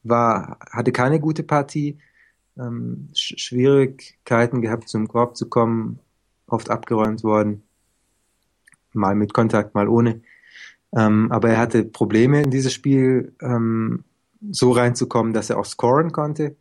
war, 0.04 0.58
hatte 0.72 0.92
keine 0.92 1.20
gute 1.20 1.44
Partie, 1.44 2.00
ähm, 2.58 3.10
Sch 3.14 3.36
Schwierigkeiten 3.38 4.62
gehabt, 4.62 4.90
zum 4.90 5.08
Korb 5.08 5.38
zu 5.38 5.48
kommen, 5.48 6.00
oft 6.48 6.70
abgeräumt 6.70 7.24
worden. 7.24 7.64
Mal 8.94 9.16
mit 9.16 9.34
Kontakt, 9.34 9.76
mal 9.76 9.88
ohne. 9.88 10.22
Ähm, 10.96 11.32
aber 11.32 11.50
er 11.50 11.58
hatte 11.58 11.84
Probleme 11.84 12.42
in 12.42 12.52
dieses 12.52 12.74
Spiel 12.74 13.34
ähm, 13.42 14.04
so 14.52 14.72
reinzukommen, 14.72 15.34
dass 15.34 15.50
er 15.50 15.58
auch 15.60 15.66
scoren 15.66 16.12
konnte. 16.12 16.56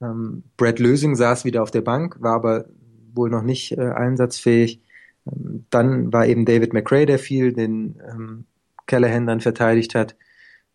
Ähm, 0.00 0.44
Brad 0.56 0.78
Lösing 0.78 1.16
saß 1.16 1.44
wieder 1.44 1.62
auf 1.62 1.70
der 1.70 1.80
Bank, 1.80 2.16
war 2.20 2.34
aber 2.34 2.66
wohl 3.14 3.30
noch 3.30 3.42
nicht 3.42 3.72
äh, 3.72 3.90
einsatzfähig. 3.90 4.80
Ähm, 5.26 5.64
dann 5.70 6.12
war 6.12 6.26
eben 6.26 6.44
David 6.44 6.72
McRae, 6.72 7.06
der 7.06 7.18
viel 7.18 7.52
den 7.52 8.00
ähm, 8.08 8.44
Callahan 8.86 9.26
dann 9.26 9.40
verteidigt 9.40 9.94
hat, 9.94 10.16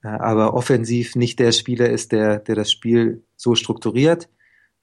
äh, 0.03 0.07
aber 0.07 0.53
offensiv 0.53 1.15
nicht 1.15 1.39
der 1.39 1.51
Spieler 1.51 1.89
ist, 1.89 2.11
der, 2.11 2.39
der 2.39 2.55
das 2.55 2.71
Spiel 2.71 3.23
so 3.35 3.55
strukturiert. 3.55 4.29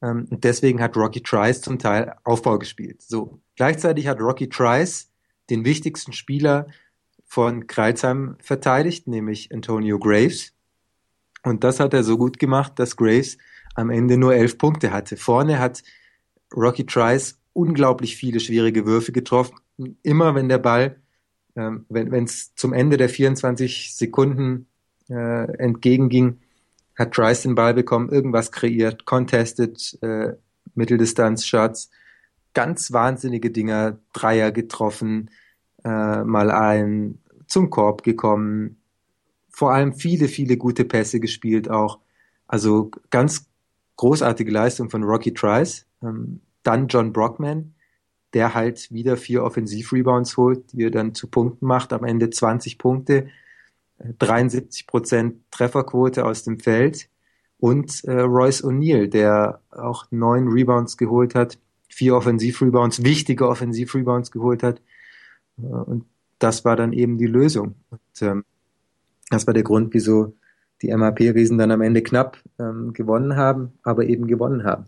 Ähm, 0.02 0.26
und 0.30 0.44
deswegen 0.44 0.80
hat 0.80 0.96
Rocky 0.96 1.22
Trice 1.22 1.60
zum 1.60 1.78
Teil 1.78 2.14
Aufbau 2.24 2.58
gespielt. 2.58 3.02
So. 3.02 3.40
Gleichzeitig 3.56 4.06
hat 4.06 4.20
Rocky 4.20 4.48
Trice 4.48 5.10
den 5.50 5.64
wichtigsten 5.64 6.12
Spieler 6.12 6.66
von 7.26 7.66
Kreuzheim 7.66 8.36
verteidigt, 8.40 9.06
nämlich 9.06 9.52
Antonio 9.52 9.98
Graves. 9.98 10.52
Und 11.42 11.64
das 11.64 11.80
hat 11.80 11.94
er 11.94 12.02
so 12.02 12.18
gut 12.18 12.38
gemacht, 12.38 12.78
dass 12.78 12.96
Graves 12.96 13.38
am 13.74 13.90
Ende 13.90 14.16
nur 14.16 14.34
elf 14.34 14.58
Punkte 14.58 14.92
hatte. 14.92 15.16
Vorne 15.16 15.58
hat 15.58 15.82
Rocky 16.54 16.84
Trice 16.84 17.38
unglaublich 17.52 18.16
viele 18.16 18.40
schwierige 18.40 18.86
Würfe 18.86 19.12
getroffen. 19.12 19.56
Immer 20.02 20.34
wenn 20.34 20.48
der 20.48 20.58
Ball, 20.58 21.00
ähm, 21.56 21.86
wenn 21.88 22.24
es 22.24 22.54
zum 22.54 22.72
Ende 22.72 22.96
der 22.96 23.08
24 23.08 23.94
Sekunden 23.94 24.66
äh, 25.08 25.52
entgegenging, 25.58 26.38
hat 27.00 27.12
Trice 27.12 27.42
den 27.42 27.54
Ball 27.54 27.72
bekommen, 27.72 28.10
irgendwas 28.10 28.52
kreiert, 28.52 29.06
contested, 29.06 29.98
äh, 30.02 30.34
Mitteldistanz-Shots, 30.74 31.90
ganz 32.52 32.92
wahnsinnige 32.92 33.50
Dinger, 33.50 33.98
Dreier 34.12 34.52
getroffen, 34.52 35.30
äh, 35.82 36.22
mal 36.22 36.50
ein 36.50 37.18
zum 37.46 37.70
Korb 37.70 38.02
gekommen, 38.02 38.76
vor 39.48 39.72
allem 39.72 39.94
viele, 39.94 40.28
viele 40.28 40.58
gute 40.58 40.84
Pässe 40.84 41.20
gespielt 41.20 41.70
auch. 41.70 42.00
Also 42.46 42.90
ganz 43.08 43.46
großartige 43.96 44.50
Leistung 44.50 44.90
von 44.90 45.02
Rocky 45.02 45.32
Trice. 45.32 45.86
Ähm, 46.02 46.40
dann 46.62 46.88
John 46.88 47.12
Brockman, 47.14 47.74
der 48.34 48.54
halt 48.54 48.92
wieder 48.92 49.16
vier 49.16 49.42
Offensivrebounds 49.42 50.36
holt, 50.36 50.72
die 50.72 50.84
er 50.84 50.90
dann 50.90 51.14
zu 51.14 51.28
Punkten 51.28 51.66
macht, 51.66 51.94
am 51.94 52.04
Ende 52.04 52.28
20 52.28 52.76
Punkte, 52.76 53.28
73 54.18 54.86
Prozent 54.86 55.50
Trefferquote 55.50 56.24
aus 56.24 56.44
dem 56.44 56.58
Feld 56.58 57.08
und 57.58 58.04
äh, 58.04 58.20
Royce 58.20 58.64
O'Neill, 58.64 59.08
der 59.08 59.60
auch 59.70 60.06
neun 60.10 60.48
Rebounds 60.48 60.96
geholt 60.96 61.34
hat, 61.34 61.58
vier 61.88 62.16
Offensivrebounds, 62.16 63.04
wichtige 63.04 63.46
Offensivrebounds 63.46 64.30
geholt 64.30 64.62
hat. 64.62 64.80
Äh, 65.58 65.66
und 65.66 66.06
das 66.38 66.64
war 66.64 66.76
dann 66.76 66.92
eben 66.92 67.18
die 67.18 67.26
Lösung. 67.26 67.74
Und, 67.90 68.22
ähm, 68.22 68.44
das 69.28 69.46
war 69.46 69.54
der 69.54 69.62
Grund, 69.62 69.92
wieso 69.94 70.34
die 70.82 70.94
MAP-Riesen 70.94 71.58
dann 71.58 71.70
am 71.70 71.82
Ende 71.82 72.02
knapp 72.02 72.38
ähm, 72.58 72.94
gewonnen 72.94 73.36
haben, 73.36 73.78
aber 73.82 74.06
eben 74.06 74.26
gewonnen 74.26 74.64
haben. 74.64 74.86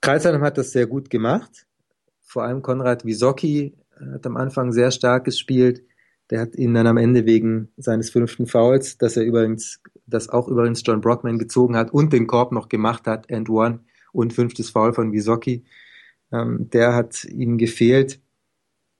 Kreisheim 0.00 0.42
hat 0.42 0.56
das 0.56 0.70
sehr 0.70 0.86
gut 0.86 1.10
gemacht. 1.10 1.66
Vor 2.22 2.44
allem 2.44 2.62
Konrad 2.62 3.04
Wisocki 3.04 3.74
hat 4.12 4.24
am 4.26 4.36
Anfang 4.36 4.70
sehr 4.70 4.92
stark 4.92 5.24
gespielt. 5.24 5.82
Der 6.30 6.40
hat 6.40 6.56
ihn 6.56 6.74
dann 6.74 6.86
am 6.86 6.96
Ende 6.96 7.24
wegen 7.24 7.68
seines 7.76 8.10
fünften 8.10 8.46
Fouls, 8.46 8.98
dass 8.98 9.16
er 9.16 9.24
übrigens, 9.24 9.80
das 10.06 10.28
auch 10.28 10.48
übrigens 10.48 10.82
John 10.84 11.00
Brockman 11.00 11.38
gezogen 11.38 11.76
hat 11.76 11.92
und 11.92 12.12
den 12.12 12.26
Korb 12.26 12.52
noch 12.52 12.68
gemacht 12.68 13.06
hat, 13.06 13.30
and 13.32 13.48
one 13.48 13.80
und 14.12 14.32
fünftes 14.32 14.70
Foul 14.70 14.92
von 14.92 15.12
Wisocki. 15.12 15.64
Ähm, 16.32 16.68
der 16.70 16.94
hat 16.94 17.24
ihm 17.24 17.58
gefehlt. 17.58 18.20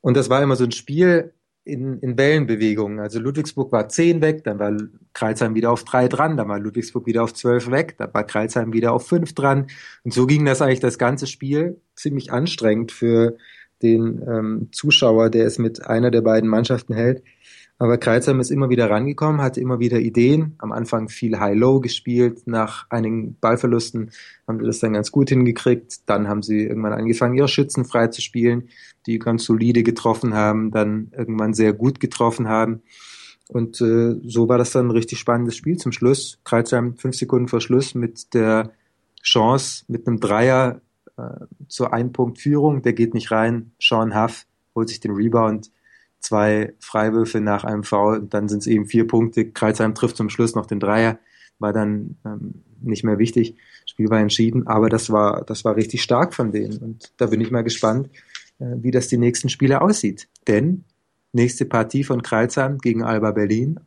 Und 0.00 0.16
das 0.16 0.30
war 0.30 0.42
immer 0.42 0.56
so 0.56 0.64
ein 0.64 0.72
Spiel, 0.72 1.32
in, 1.66 1.98
in 1.98 2.16
Wellenbewegungen. 2.16 3.00
Also 3.00 3.18
Ludwigsburg 3.18 3.72
war 3.72 3.88
zehn 3.88 4.20
weg, 4.22 4.44
dann 4.44 4.58
war 4.58 4.72
Kreilsheim 5.12 5.54
wieder 5.54 5.72
auf 5.72 5.84
drei 5.84 6.06
dran, 6.06 6.36
dann 6.36 6.48
war 6.48 6.60
Ludwigsburg 6.60 7.06
wieder 7.06 7.24
auf 7.24 7.34
zwölf 7.34 7.70
weg, 7.70 7.96
dann 7.98 8.14
war 8.14 8.24
Kreilsheim 8.24 8.72
wieder 8.72 8.92
auf 8.92 9.06
fünf 9.06 9.34
dran. 9.34 9.66
Und 10.04 10.14
so 10.14 10.26
ging 10.26 10.44
das 10.44 10.62
eigentlich 10.62 10.80
das 10.80 10.96
ganze 10.96 11.26
Spiel. 11.26 11.80
Ziemlich 11.96 12.32
anstrengend 12.32 12.92
für 12.92 13.36
den 13.82 14.22
ähm, 14.26 14.68
Zuschauer, 14.72 15.30
der 15.30 15.46
es 15.46 15.58
mit 15.58 15.86
einer 15.86 16.10
der 16.10 16.22
beiden 16.22 16.48
Mannschaften 16.48 16.94
hält. 16.94 17.22
Aber 17.78 17.98
Kreuzheim 17.98 18.40
ist 18.40 18.50
immer 18.50 18.70
wieder 18.70 18.88
rangekommen, 18.88 19.42
hatte 19.42 19.60
immer 19.60 19.78
wieder 19.80 19.98
Ideen. 19.98 20.54
Am 20.58 20.72
Anfang 20.72 21.10
viel 21.10 21.38
High-Low 21.38 21.80
gespielt. 21.80 22.46
Nach 22.46 22.86
einigen 22.88 23.36
Ballverlusten 23.38 24.12
haben 24.48 24.60
sie 24.60 24.66
das 24.66 24.78
dann 24.78 24.94
ganz 24.94 25.12
gut 25.12 25.28
hingekriegt. 25.28 26.08
Dann 26.08 26.26
haben 26.26 26.42
sie 26.42 26.64
irgendwann 26.64 26.94
angefangen, 26.94 27.36
ihre 27.36 27.48
Schützen 27.48 27.84
frei 27.84 28.06
zu 28.06 28.22
spielen, 28.22 28.70
die 29.06 29.18
ganz 29.18 29.44
solide 29.44 29.82
getroffen 29.82 30.32
haben, 30.32 30.70
dann 30.70 31.12
irgendwann 31.16 31.52
sehr 31.52 31.74
gut 31.74 32.00
getroffen 32.00 32.48
haben. 32.48 32.82
Und 33.48 33.80
äh, 33.82 34.16
so 34.24 34.48
war 34.48 34.56
das 34.56 34.72
dann 34.72 34.86
ein 34.86 34.92
richtig 34.92 35.18
spannendes 35.18 35.56
Spiel 35.56 35.76
zum 35.76 35.92
Schluss. 35.92 36.38
Kreuzheim 36.44 36.96
fünf 36.96 37.14
Sekunden 37.14 37.48
vor 37.48 37.60
Schluss 37.60 37.94
mit 37.94 38.32
der 38.32 38.72
Chance, 39.22 39.84
mit 39.88 40.06
einem 40.06 40.18
Dreier 40.18 40.80
zur 41.68 41.92
Ein-Punkt-Führung. 41.92 42.82
Der 42.82 42.92
geht 42.92 43.14
nicht 43.14 43.30
rein. 43.30 43.72
Sean 43.80 44.20
Huff 44.20 44.46
holt 44.74 44.88
sich 44.88 45.00
den 45.00 45.12
Rebound 45.12 45.70
zwei 46.20 46.74
Freiwürfe 46.80 47.40
nach 47.40 47.64
einem 47.64 47.84
Foul 47.84 48.18
und 48.18 48.34
dann 48.34 48.48
sind 48.48 48.60
es 48.60 48.66
eben 48.66 48.86
vier 48.86 49.06
Punkte. 49.06 49.50
Kreuzheim 49.50 49.94
trifft 49.94 50.16
zum 50.16 50.28
Schluss 50.28 50.54
noch 50.54 50.66
den 50.66 50.80
Dreier, 50.80 51.18
war 51.58 51.72
dann 51.72 52.16
ähm, 52.24 52.62
nicht 52.80 53.04
mehr 53.04 53.18
wichtig. 53.18 53.56
Spiel 53.86 54.10
war 54.10 54.20
entschieden, 54.20 54.66
aber 54.66 54.88
das 54.88 55.10
war, 55.10 55.44
das 55.44 55.64
war 55.64 55.76
richtig 55.76 56.02
stark 56.02 56.34
von 56.34 56.52
denen 56.52 56.78
und 56.78 57.12
da 57.16 57.26
bin 57.26 57.40
ich 57.40 57.50
mal 57.50 57.62
gespannt, 57.62 58.10
äh, 58.58 58.74
wie 58.78 58.90
das 58.90 59.08
die 59.08 59.18
nächsten 59.18 59.48
Spiele 59.48 59.80
aussieht. 59.80 60.28
Denn 60.48 60.84
nächste 61.32 61.64
Partie 61.64 62.04
von 62.04 62.22
Kreuzheim 62.22 62.78
gegen 62.78 63.02
Alba 63.02 63.30
Berlin. 63.30 63.78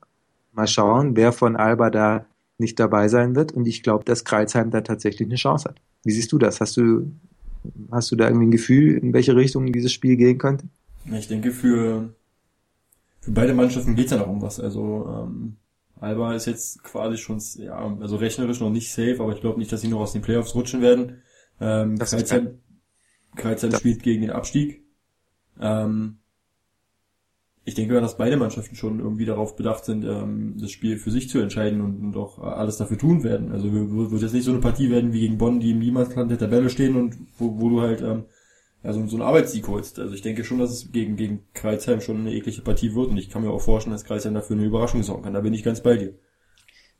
Mal 0.53 0.67
schauen, 0.67 1.15
wer 1.15 1.31
von 1.31 1.55
Alba 1.55 1.89
da 1.89 2.25
nicht 2.57 2.79
dabei 2.79 3.07
sein 3.07 3.35
wird 3.35 3.51
und 3.51 3.67
ich 3.67 3.83
glaube, 3.83 4.03
dass 4.05 4.25
Kreuzheim 4.25 4.71
da 4.71 4.81
tatsächlich 4.81 5.27
eine 5.27 5.35
Chance 5.35 5.69
hat. 5.69 5.81
Wie 6.03 6.11
siehst 6.11 6.31
du 6.31 6.37
das? 6.37 6.61
Hast 6.61 6.77
du, 6.77 7.11
hast 7.91 8.11
du 8.11 8.15
da 8.15 8.27
irgendwie 8.27 8.47
ein 8.47 8.51
Gefühl, 8.51 8.97
in 8.97 9.13
welche 9.13 9.35
Richtung 9.35 9.71
dieses 9.71 9.91
Spiel 9.91 10.15
gehen 10.15 10.37
könnte? 10.37 10.65
Ich 11.11 11.27
denke, 11.27 11.51
für 11.51 12.09
für 13.21 13.31
beide 13.31 13.53
Mannschaften 13.53 13.95
geht's 13.95 14.11
ja 14.11 14.17
noch 14.17 14.27
um 14.27 14.41
was. 14.41 14.59
Also 14.59 15.05
ähm, 15.07 15.57
Alba 15.99 16.33
ist 16.35 16.45
jetzt 16.45 16.83
quasi 16.83 17.17
schon, 17.17 17.41
ja, 17.55 17.97
also 17.99 18.15
rechnerisch 18.15 18.59
noch 18.59 18.69
nicht 18.69 18.91
safe, 18.91 19.17
aber 19.19 19.33
ich 19.33 19.41
glaube 19.41 19.59
nicht, 19.59 19.71
dass 19.71 19.81
sie 19.81 19.87
noch 19.87 19.99
aus 19.99 20.13
den 20.13 20.21
Playoffs 20.21 20.55
rutschen 20.55 20.81
werden. 20.81 21.21
Ähm, 21.59 21.97
Kreuzheim, 21.99 22.59
Kreuzheim 23.35 23.73
spielt 23.73 24.03
gegen 24.03 24.21
den 24.21 24.31
Abstieg. 24.31 24.83
Ähm, 25.59 26.19
ich 27.65 27.75
denke, 27.75 27.99
dass 27.99 28.17
beide 28.17 28.37
Mannschaften 28.37 28.75
schon 28.75 28.99
irgendwie 28.99 29.25
darauf 29.25 29.55
bedacht 29.55 29.85
sind, 29.85 30.03
ähm, 30.03 30.55
das 30.59 30.71
Spiel 30.71 30.97
für 30.97 31.11
sich 31.11 31.29
zu 31.29 31.39
entscheiden 31.39 31.81
und, 31.81 32.01
und 32.01 32.17
auch 32.17 32.39
alles 32.39 32.77
dafür 32.77 32.97
tun 32.97 33.23
werden. 33.23 33.51
Also 33.51 33.71
wird 33.71 34.21
jetzt 34.21 34.33
nicht 34.33 34.45
so 34.45 34.51
eine 34.51 34.59
Partie 34.59 34.89
werden 34.89 35.13
wie 35.13 35.21
gegen 35.21 35.37
Bonn, 35.37 35.59
die 35.59 35.71
im 35.71 35.79
Niemandsland 35.79 36.31
der 36.31 36.39
Tabelle 36.39 36.69
stehen 36.69 36.95
und 36.95 37.17
wo, 37.37 37.59
wo 37.59 37.69
du 37.69 37.81
halt 37.81 38.01
ähm, 38.01 38.23
ja, 38.83 38.93
so, 38.93 39.05
so 39.07 39.17
einen 39.17 39.25
Arbeitssieg 39.25 39.67
holst. 39.67 39.99
Also 39.99 40.15
ich 40.15 40.21
denke 40.21 40.43
schon, 40.43 40.59
dass 40.59 40.71
es 40.71 40.91
gegen, 40.91 41.15
gegen 41.15 41.43
Kreuzheim 41.53 42.01
schon 42.01 42.21
eine 42.21 42.33
eklige 42.33 42.61
Partie 42.61 42.95
wird 42.95 43.09
und 43.09 43.17
ich 43.17 43.29
kann 43.29 43.43
mir 43.43 43.51
auch 43.51 43.61
vorstellen, 43.61 43.93
dass 43.93 44.05
Kreuzheim 44.05 44.33
dafür 44.33 44.55
eine 44.55 44.65
Überraschung 44.65 45.03
sorgen 45.03 45.23
kann. 45.23 45.33
Da 45.33 45.41
bin 45.41 45.53
ich 45.53 45.63
ganz 45.63 45.81
bei 45.81 45.97
dir. 45.97 46.13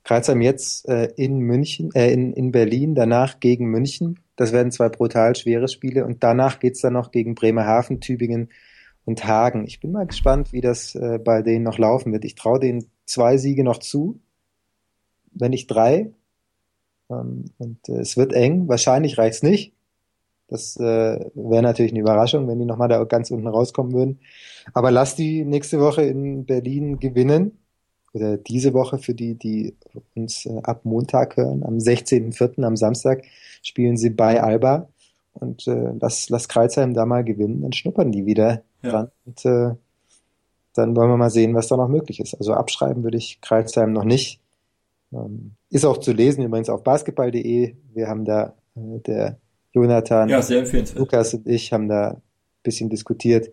Kreuzheim 0.04 0.42
jetzt 0.42 0.88
äh, 0.88 1.10
in 1.18 1.40
München, 1.40 1.92
äh, 1.94 2.12
in, 2.12 2.34
in 2.34 2.52
Berlin, 2.52 2.96
danach 2.96 3.40
gegen 3.40 3.66
München. 3.66 4.20
Das 4.36 4.54
werden 4.54 4.72
zwei 4.72 4.90
brutal 4.90 5.36
schwere 5.36 5.68
Spiele 5.68 6.06
und 6.06 6.24
danach 6.24 6.60
geht's 6.60 6.82
dann 6.82 6.94
noch 6.94 7.12
gegen 7.12 7.36
Bremerhaven, 7.36 8.00
Tübingen 8.00 8.50
und 9.10 9.26
Hagen. 9.26 9.66
Ich 9.66 9.80
bin 9.80 9.92
mal 9.92 10.06
gespannt, 10.06 10.54
wie 10.54 10.62
das 10.62 10.94
äh, 10.94 11.18
bei 11.18 11.42
denen 11.42 11.64
noch 11.64 11.80
laufen 11.80 12.14
wird. 12.14 12.26
Ich 12.26 12.36
traue 12.36 12.60
denen 12.60 12.86
zwei 13.06 13.38
Siege 13.38 13.64
noch 13.64 13.80
zu, 13.80 14.20
wenn 15.32 15.50
nicht 15.50 15.68
drei. 15.68 16.12
Ähm, 17.10 17.46
und 17.58 17.90
äh, 17.90 18.00
es 18.00 18.18
wird 18.18 18.34
eng. 18.34 18.68
Wahrscheinlich 18.68 19.18
reicht's 19.18 19.42
nicht. 19.42 19.74
Das 20.48 20.78
äh, 20.78 21.26
wäre 21.34 21.64
natürlich 21.64 21.92
eine 21.92 22.02
Überraschung, 22.02 22.48
wenn 22.48 22.60
die 22.60 22.66
nochmal 22.66 22.88
da 22.88 23.04
ganz 23.04 23.32
unten 23.32 23.48
rauskommen 23.48 23.94
würden. 23.94 24.20
Aber 24.74 24.92
lass 24.92 25.16
die 25.16 25.44
nächste 25.44 25.80
Woche 25.80 26.04
in 26.04 26.46
Berlin 26.46 27.00
gewinnen. 27.00 27.58
Oder 28.14 28.38
diese 28.38 28.74
Woche 28.74 29.00
für 29.00 29.16
die, 29.16 29.36
die 29.36 29.76
uns 30.16 30.46
äh, 30.46 30.62
ab 30.62 30.86
Montag 30.86 31.36
hören. 31.36 31.64
Am 31.64 31.78
16.04. 31.78 32.64
am 32.64 32.76
Samstag 32.76 33.24
spielen 33.64 33.98
sie 33.98 34.12
bei 34.12 34.42
Alba. 34.42 34.88
Und 35.34 35.68
äh, 35.68 35.94
lass, 36.00 36.30
lass 36.30 36.48
Kreuzheim 36.48 36.94
da 36.94 37.08
mal 37.08 37.24
gewinnen, 37.24 37.62
dann 37.62 37.74
schnuppern 37.74 38.12
die 38.12 38.26
wieder 38.26 38.64
ja. 38.82 38.92
dran. 38.92 39.12
Und 39.26 39.46
äh, 39.46 39.76
dann 40.74 40.96
wollen 40.96 41.10
wir 41.10 41.18
mal 41.18 41.30
sehen, 41.30 41.56
was 41.56 41.68
da 41.68 41.78
noch 41.78 41.88
möglich 41.88 42.20
ist. 42.20 42.36
Also 42.36 42.54
abschreiben 42.54 43.04
würde 43.04 43.18
ich 43.18 43.42
Kreuzheim 43.42 43.94
noch 43.94 44.04
nicht. 44.04 44.42
Ähm, 45.12 45.56
ist 45.70 45.86
auch 45.86 45.98
zu 45.98 46.14
lesen 46.14 46.44
übrigens 46.44 46.70
auf 46.70 46.84
basketball.de. 46.84 47.76
Wir 47.94 48.08
haben 48.08 48.26
da 48.26 48.56
äh, 48.76 49.00
der 49.00 49.40
Jonathan, 49.72 50.30
ja. 50.30 50.42
Lukas 50.96 51.34
und 51.34 51.48
ich 51.48 51.74
haben 51.74 51.88
da 51.88 52.12
ein 52.12 52.22
bisschen 52.64 52.90
diskutiert. 52.90 53.52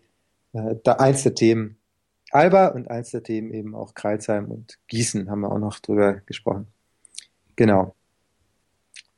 Äh, 0.52 0.76
da 0.82 0.92
eins 0.92 1.22
der 1.22 1.34
Themen 1.34 1.76
Alba 2.30 2.68
und 2.68 2.90
eins 2.90 3.10
der 3.10 3.22
Themen 3.22 3.52
eben 3.52 3.74
auch 3.74 3.94
Kreilsheim 3.94 4.50
und 4.50 4.78
Gießen 4.88 5.30
haben 5.30 5.40
wir 5.40 5.52
auch 5.52 5.58
noch 5.58 5.78
drüber 5.78 6.14
gesprochen. 6.26 6.66
Genau. 7.54 7.94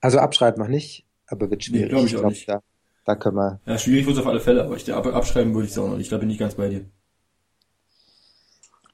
Also 0.01 0.19
abschreiben 0.19 0.63
noch 0.63 0.69
nicht, 0.69 1.07
aber 1.27 1.51
wird 1.51 1.65
schwierig. 1.65 1.87
Nee, 1.87 1.89
glaube 1.89 2.07
ich, 2.07 2.13
ich 2.13 2.19
glaub, 2.19 2.31
nicht. 2.31 2.49
Da, 2.49 2.63
da 3.09 3.17
können 3.17 3.37
wir. 3.37 3.61
Ja, 3.67 3.79
schwierig 3.79 4.07
wird 4.07 4.17
es 4.17 4.23
auf 4.23 4.29
alle 4.29 4.41
Fälle, 4.41 4.65
aber 4.65 4.77
ich, 4.77 4.93
abschreiben 4.93 5.55
würde 5.55 5.67
ich 5.67 5.73
es 5.73 5.79
auch 5.79 5.89
noch 5.89 5.97
nicht. 5.97 6.13
Da 6.13 6.19
bin 6.19 6.31
ich 6.31 6.39
ganz 6.39 6.55
bei 6.55 6.69
dir. 6.69 6.85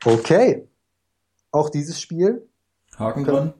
Okay. 0.05 0.68
Auch 1.50 1.68
dieses 1.68 2.00
Spiel. 2.00 2.46
Haken 2.96 3.24
dran 3.24 3.55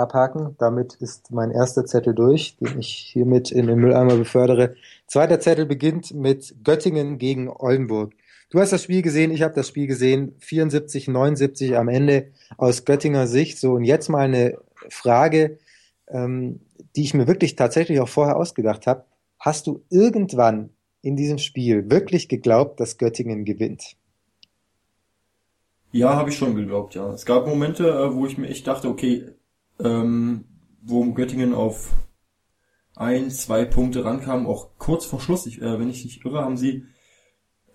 abhaken. 0.00 0.56
Damit 0.58 0.94
ist 0.94 1.30
mein 1.30 1.52
erster 1.52 1.84
Zettel 1.84 2.14
durch, 2.14 2.56
den 2.56 2.80
ich 2.80 2.88
hiermit 3.12 3.52
in 3.52 3.66
den 3.66 3.78
Mülleimer 3.78 4.16
befördere. 4.16 4.74
Zweiter 5.06 5.38
Zettel 5.38 5.66
beginnt 5.66 6.12
mit 6.12 6.56
Göttingen 6.64 7.18
gegen 7.18 7.48
Oldenburg. 7.48 8.14
Du 8.50 8.58
hast 8.58 8.72
das 8.72 8.82
Spiel 8.82 9.02
gesehen, 9.02 9.30
ich 9.30 9.42
habe 9.42 9.54
das 9.54 9.68
Spiel 9.68 9.86
gesehen. 9.86 10.34
74, 10.40 11.06
79 11.06 11.76
am 11.76 11.88
Ende 11.88 12.32
aus 12.56 12.84
Göttinger 12.84 13.28
Sicht. 13.28 13.58
So, 13.58 13.74
und 13.74 13.84
jetzt 13.84 14.08
mal 14.08 14.24
eine 14.24 14.58
Frage, 14.88 15.58
ähm, 16.12 16.60
die 16.96 17.02
ich 17.02 17.14
mir 17.14 17.26
wirklich 17.26 17.56
tatsächlich 17.56 18.00
auch 18.00 18.08
vorher 18.08 18.36
ausgedacht 18.36 18.86
habe. 18.86 19.04
Hast 19.38 19.66
du 19.66 19.84
irgendwann 19.90 20.70
in 21.02 21.16
diesem 21.16 21.38
Spiel 21.38 21.90
wirklich 21.90 22.28
geglaubt, 22.28 22.80
dass 22.80 22.98
Göttingen 22.98 23.44
gewinnt? 23.44 23.96
Ja, 25.92 26.14
habe 26.14 26.30
ich 26.30 26.36
schon 26.36 26.54
geglaubt, 26.54 26.94
ja. 26.94 27.12
Es 27.12 27.24
gab 27.24 27.46
Momente, 27.46 27.88
äh, 27.88 28.14
wo 28.14 28.26
ich 28.26 28.38
mir 28.38 28.48
echt 28.48 28.66
dachte, 28.66 28.88
okay, 28.88 29.32
ähm, 29.80 30.44
wo 30.82 31.04
Göttingen 31.12 31.54
auf 31.54 31.92
ein, 32.94 33.30
zwei 33.30 33.64
Punkte 33.64 34.04
rankam, 34.04 34.46
auch 34.46 34.70
kurz 34.78 35.04
vor 35.04 35.20
Schluss, 35.20 35.46
ich, 35.46 35.60
äh, 35.60 35.80
wenn 35.80 35.90
ich 35.90 36.04
nicht 36.04 36.24
irre, 36.24 36.44
haben 36.44 36.56
sie, 36.56 36.84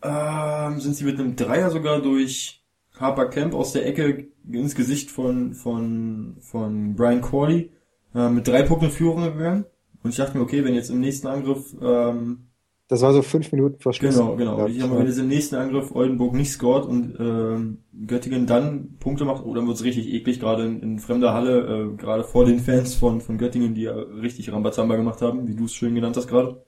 ähm, 0.01 0.79
sind 0.79 0.95
sie 0.95 1.03
mit 1.03 1.19
einem 1.19 1.35
Dreier 1.35 1.71
sogar 1.71 2.01
durch 2.01 2.63
Harper 2.97 3.29
Camp 3.29 3.53
aus 3.53 3.73
der 3.73 3.85
Ecke 3.85 4.27
ins 4.49 4.75
Gesicht 4.75 5.11
von, 5.11 5.53
von, 5.53 6.37
von 6.39 6.95
Brian 6.95 7.21
Corley 7.21 7.71
äh, 8.15 8.29
mit 8.29 8.47
drei 8.47 8.63
Punkten 8.63 8.89
Führung 8.89 9.23
gegangen. 9.23 9.65
Und 10.03 10.11
ich 10.11 10.17
dachte 10.17 10.37
mir, 10.37 10.43
okay, 10.43 10.63
wenn 10.63 10.75
jetzt 10.75 10.89
im 10.89 10.99
nächsten 10.99 11.27
Angriff 11.27 11.75
ähm, 11.81 12.47
das 12.87 13.01
war 13.01 13.13
so 13.13 13.23
fünf 13.23 13.51
Minuten 13.51 13.79
vor 13.79 13.93
Schluss. 13.93 14.15
Genau, 14.15 14.35
genau. 14.35 14.63
Und 14.63 14.75
ich 14.75 14.81
habe 14.81 14.99
wenn 14.99 15.07
jetzt 15.07 15.17
im 15.17 15.27
nächsten 15.27 15.55
Angriff 15.55 15.95
Oldenburg 15.95 16.35
nicht 16.35 16.51
scored 16.51 16.85
und 16.85 17.17
ähm, 17.19 17.79
Göttingen 18.05 18.45
dann 18.45 18.97
Punkte 18.99 19.25
macht, 19.25 19.43
oh, 19.43 19.55
dann 19.55 19.67
wird's 19.67 19.83
richtig 19.83 20.13
eklig, 20.13 20.39
gerade 20.39 20.65
in, 20.65 20.81
in 20.83 20.99
fremder 20.99 21.33
Halle, 21.33 21.93
äh, 21.93 21.97
gerade 21.97 22.23
vor 22.23 22.45
den 22.45 22.59
Fans 22.59 22.93
von, 22.93 23.21
von 23.21 23.39
Göttingen, 23.39 23.73
die 23.73 23.83
ja 23.83 23.93
richtig 23.95 24.51
Rambazamba 24.51 24.97
gemacht 24.97 25.23
haben, 25.23 25.47
wie 25.47 25.55
du 25.55 25.65
es 25.65 25.73
schön 25.73 25.95
genannt 25.95 26.15
hast 26.15 26.27
gerade. 26.27 26.63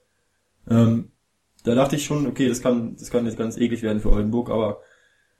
Ähm, 0.68 1.12
da 1.62 1.76
dachte 1.76 1.94
ich 1.94 2.04
schon, 2.04 2.26
okay, 2.26 2.48
das 2.48 2.62
kann, 2.62 2.96
das 2.96 3.10
kann 3.10 3.24
jetzt 3.24 3.38
ganz 3.38 3.56
eklig 3.56 3.82
werden 3.82 4.00
für 4.00 4.10
Oldenburg, 4.10 4.50
aber 4.50 4.80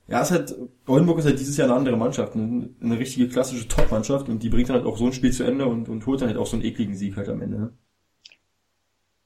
ja, 0.08 0.22
es 0.22 0.30
hat, 0.30 0.54
Oldenburg 0.86 1.18
ist 1.18 1.26
halt 1.26 1.38
dieses 1.38 1.56
Jahr 1.58 1.68
eine 1.68 1.76
andere 1.76 1.96
Mannschaft, 1.96 2.34
eine, 2.34 2.70
eine 2.80 2.98
richtige 2.98 3.28
klassische 3.28 3.68
Top-Mannschaft 3.68 4.28
und 4.28 4.42
die 4.42 4.48
bringt 4.48 4.70
dann 4.70 4.76
halt 4.76 4.86
auch 4.86 4.96
so 4.96 5.06
ein 5.06 5.12
Spiel 5.12 5.32
zu 5.32 5.44
Ende 5.44 5.66
und, 5.66 5.88
und 5.88 6.06
holt 6.06 6.22
dann 6.22 6.28
halt 6.28 6.38
auch 6.38 6.46
so 6.46 6.56
einen 6.56 6.64
ekligen 6.64 6.94
Sieg 6.94 7.16
halt 7.16 7.28
am 7.28 7.42
Ende. 7.42 7.58
Ne? 7.58 7.72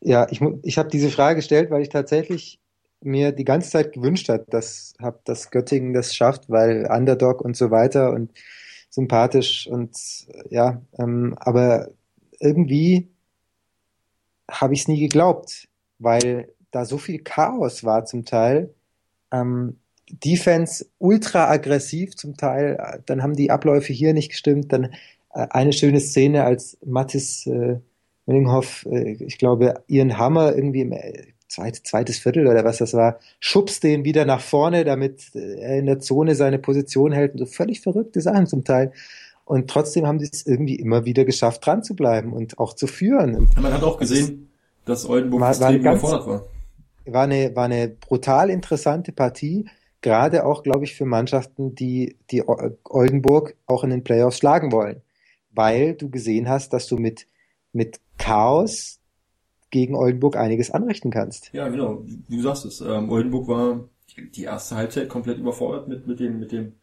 Ja, 0.01 0.27
ich, 0.29 0.41
ich 0.63 0.79
habe 0.79 0.89
diese 0.89 1.11
Frage 1.11 1.37
gestellt, 1.37 1.71
weil 1.71 1.83
ich 1.83 1.89
tatsächlich 1.89 2.61
mir 3.01 3.31
die 3.31 3.45
ganze 3.45 3.71
Zeit 3.71 3.93
gewünscht 3.93 4.29
hat, 4.29 4.53
dass, 4.53 4.95
hab, 5.01 5.25
dass 5.25 5.51
Göttingen 5.51 5.93
das 5.93 6.15
schafft, 6.15 6.51
weil 6.51 6.89
Underdog 6.91 7.41
und 7.41 7.57
so 7.57 7.71
weiter 7.71 8.13
und 8.13 8.33
sympathisch 8.91 9.69
und 9.69 9.97
ja, 10.51 10.83
ähm, 10.99 11.35
aber 11.39 11.91
irgendwie 12.41 13.09
habe 14.51 14.75
ich 14.75 14.81
es 14.81 14.89
nie 14.89 15.01
geglaubt, 15.01 15.69
weil 15.99 16.53
da 16.73 16.85
so 16.85 16.99
viel 16.99 17.21
Chaos 17.21 17.85
war 17.85 18.05
zum 18.05 18.25
Teil. 18.25 18.75
Ähm, 19.31 19.79
Defense 20.13 20.87
ultra 20.99 21.49
aggressiv 21.49 22.17
zum 22.17 22.37
Teil, 22.37 23.03
dann 23.07 23.23
haben 23.23 23.35
die 23.35 23.51
Abläufe 23.51 23.93
hier 23.93 24.13
nicht 24.13 24.31
gestimmt, 24.31 24.73
dann 24.73 24.93
äh, 25.35 25.47
eine 25.51 25.73
schöne 25.73 26.01
Szene, 26.01 26.45
als 26.45 26.79
Mattis 26.85 27.47
äh, 27.47 27.79
Willinghoff, 28.27 28.87
äh, 28.91 29.13
ich 29.13 29.39
glaube, 29.39 29.83
ihren 29.89 30.19
Hammer 30.19 30.55
irgendwie 30.55 30.83
im 30.83 30.93
äh, 30.93 31.25
zweit, 31.49 31.77
zweites 31.77 32.19
Viertel 32.19 32.47
oder 32.47 32.65
was 32.65 32.79
das 32.79 32.95
war, 32.95 33.19
schubst 33.41 33.83
den 33.83 34.05
wieder 34.05 34.25
nach 34.25 34.41
vorne, 34.41 34.85
damit 34.85 35.35
äh, 35.35 35.61
er 35.61 35.79
in 35.79 35.87
der 35.87 35.99
Zone 35.99 36.35
seine 36.35 36.59
Position 36.59 37.13
hält 37.13 37.33
und 37.33 37.39
so 37.39 37.47
völlig 37.47 37.81
verrückte 37.81 38.21
Sachen 38.21 38.47
zum 38.47 38.65
Teil. 38.65 38.93
Und 39.45 39.69
trotzdem 39.69 40.07
haben 40.07 40.21
sie 40.21 40.29
es 40.33 40.47
irgendwie 40.47 40.77
immer 40.77 41.05
wieder 41.05 41.25
geschafft, 41.25 41.67
dran 41.67 41.83
zu 41.83 41.97
bleiben 41.97 42.33
und 42.33 42.59
auch 42.59 42.75
zu 42.75 42.87
führen. 42.87 43.49
Man 43.61 43.73
hat 43.73 43.83
auch 43.83 43.99
gesehen, 43.99 44.49
dass 44.85 45.09
Oldenburg 45.09 45.41
war, 45.41 45.51
extrem 45.51 45.81
überfordert 45.81 46.27
war. 46.27 46.45
War 47.05 47.25
eine, 47.25 47.55
war 47.57 47.65
eine 47.65 47.89
brutal 47.89 48.51
interessante 48.51 49.11
Partie, 49.11 49.67
gerade 50.03 50.45
auch, 50.45 50.63
glaube 50.63 50.85
ich, 50.85 50.95
für 50.95 51.07
Mannschaften, 51.07 51.75
die, 51.75 52.17
die 52.31 52.43
Oldenburg 52.47 53.57
auch 53.67 53.85
in 53.85 53.91
den 53.91 54.05
Playoffs 54.05 54.39
schlagen 54.39 54.73
wollen. 54.73 55.01
Weil 55.51 55.95
du 55.95 56.11
gesehen 56.11 56.49
hast, 56.49 56.73
dass 56.73 56.87
du 56.87 56.97
mit, 56.97 57.27
mit 57.73 58.01
Chaos 58.19 58.99
gegen 59.71 59.95
Oldenburg 59.95 60.37
einiges 60.37 60.71
anrichten 60.71 61.11
kannst. 61.11 61.51
Ja, 61.53 61.69
genau. 61.69 62.05
Du 62.29 62.41
sagst 62.41 62.65
es. 62.67 62.81
Ähm, 62.81 63.11
Oldenburg 63.11 63.49
war 63.49 63.89
die 64.35 64.43
erste 64.43 64.77
Halbzeit 64.77 65.09
komplett 65.09 65.39
überfordert 65.39 65.89
mit, 65.89 66.07
mit 66.07 66.21
dem, 66.21 66.39
mit 66.39 66.53
dem, 66.53 66.75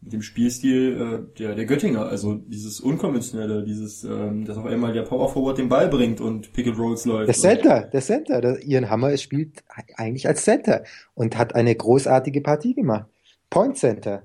dem 0.00 0.22
Spielstil 0.22 1.26
äh, 1.32 1.38
der, 1.38 1.54
der 1.54 1.64
Göttinger. 1.66 2.06
Also 2.06 2.34
dieses 2.34 2.80
unkonventionelle, 2.80 3.64
dieses, 3.64 4.04
ähm, 4.04 4.44
dass 4.44 4.56
auf 4.56 4.66
einmal 4.66 4.92
der 4.92 5.02
Power 5.02 5.28
Forward 5.28 5.58
den 5.58 5.68
Ball 5.68 5.88
bringt 5.88 6.20
und 6.20 6.52
Pick 6.52 6.66
and 6.66 6.78
Rolls 6.78 7.04
läuft. 7.04 7.28
Der 7.28 7.34
Center, 7.34 7.82
der 7.92 8.00
Center. 8.00 8.40
Der, 8.40 8.62
Ian 8.62 8.88
Hammer 8.88 9.16
spielt 9.16 9.64
eigentlich 9.96 10.28
als 10.28 10.44
Center 10.44 10.84
und 11.14 11.36
hat 11.36 11.54
eine 11.54 11.74
großartige 11.74 12.40
Partie 12.40 12.74
gemacht. 12.74 13.06
Point 13.50 13.76
Center. 13.76 14.22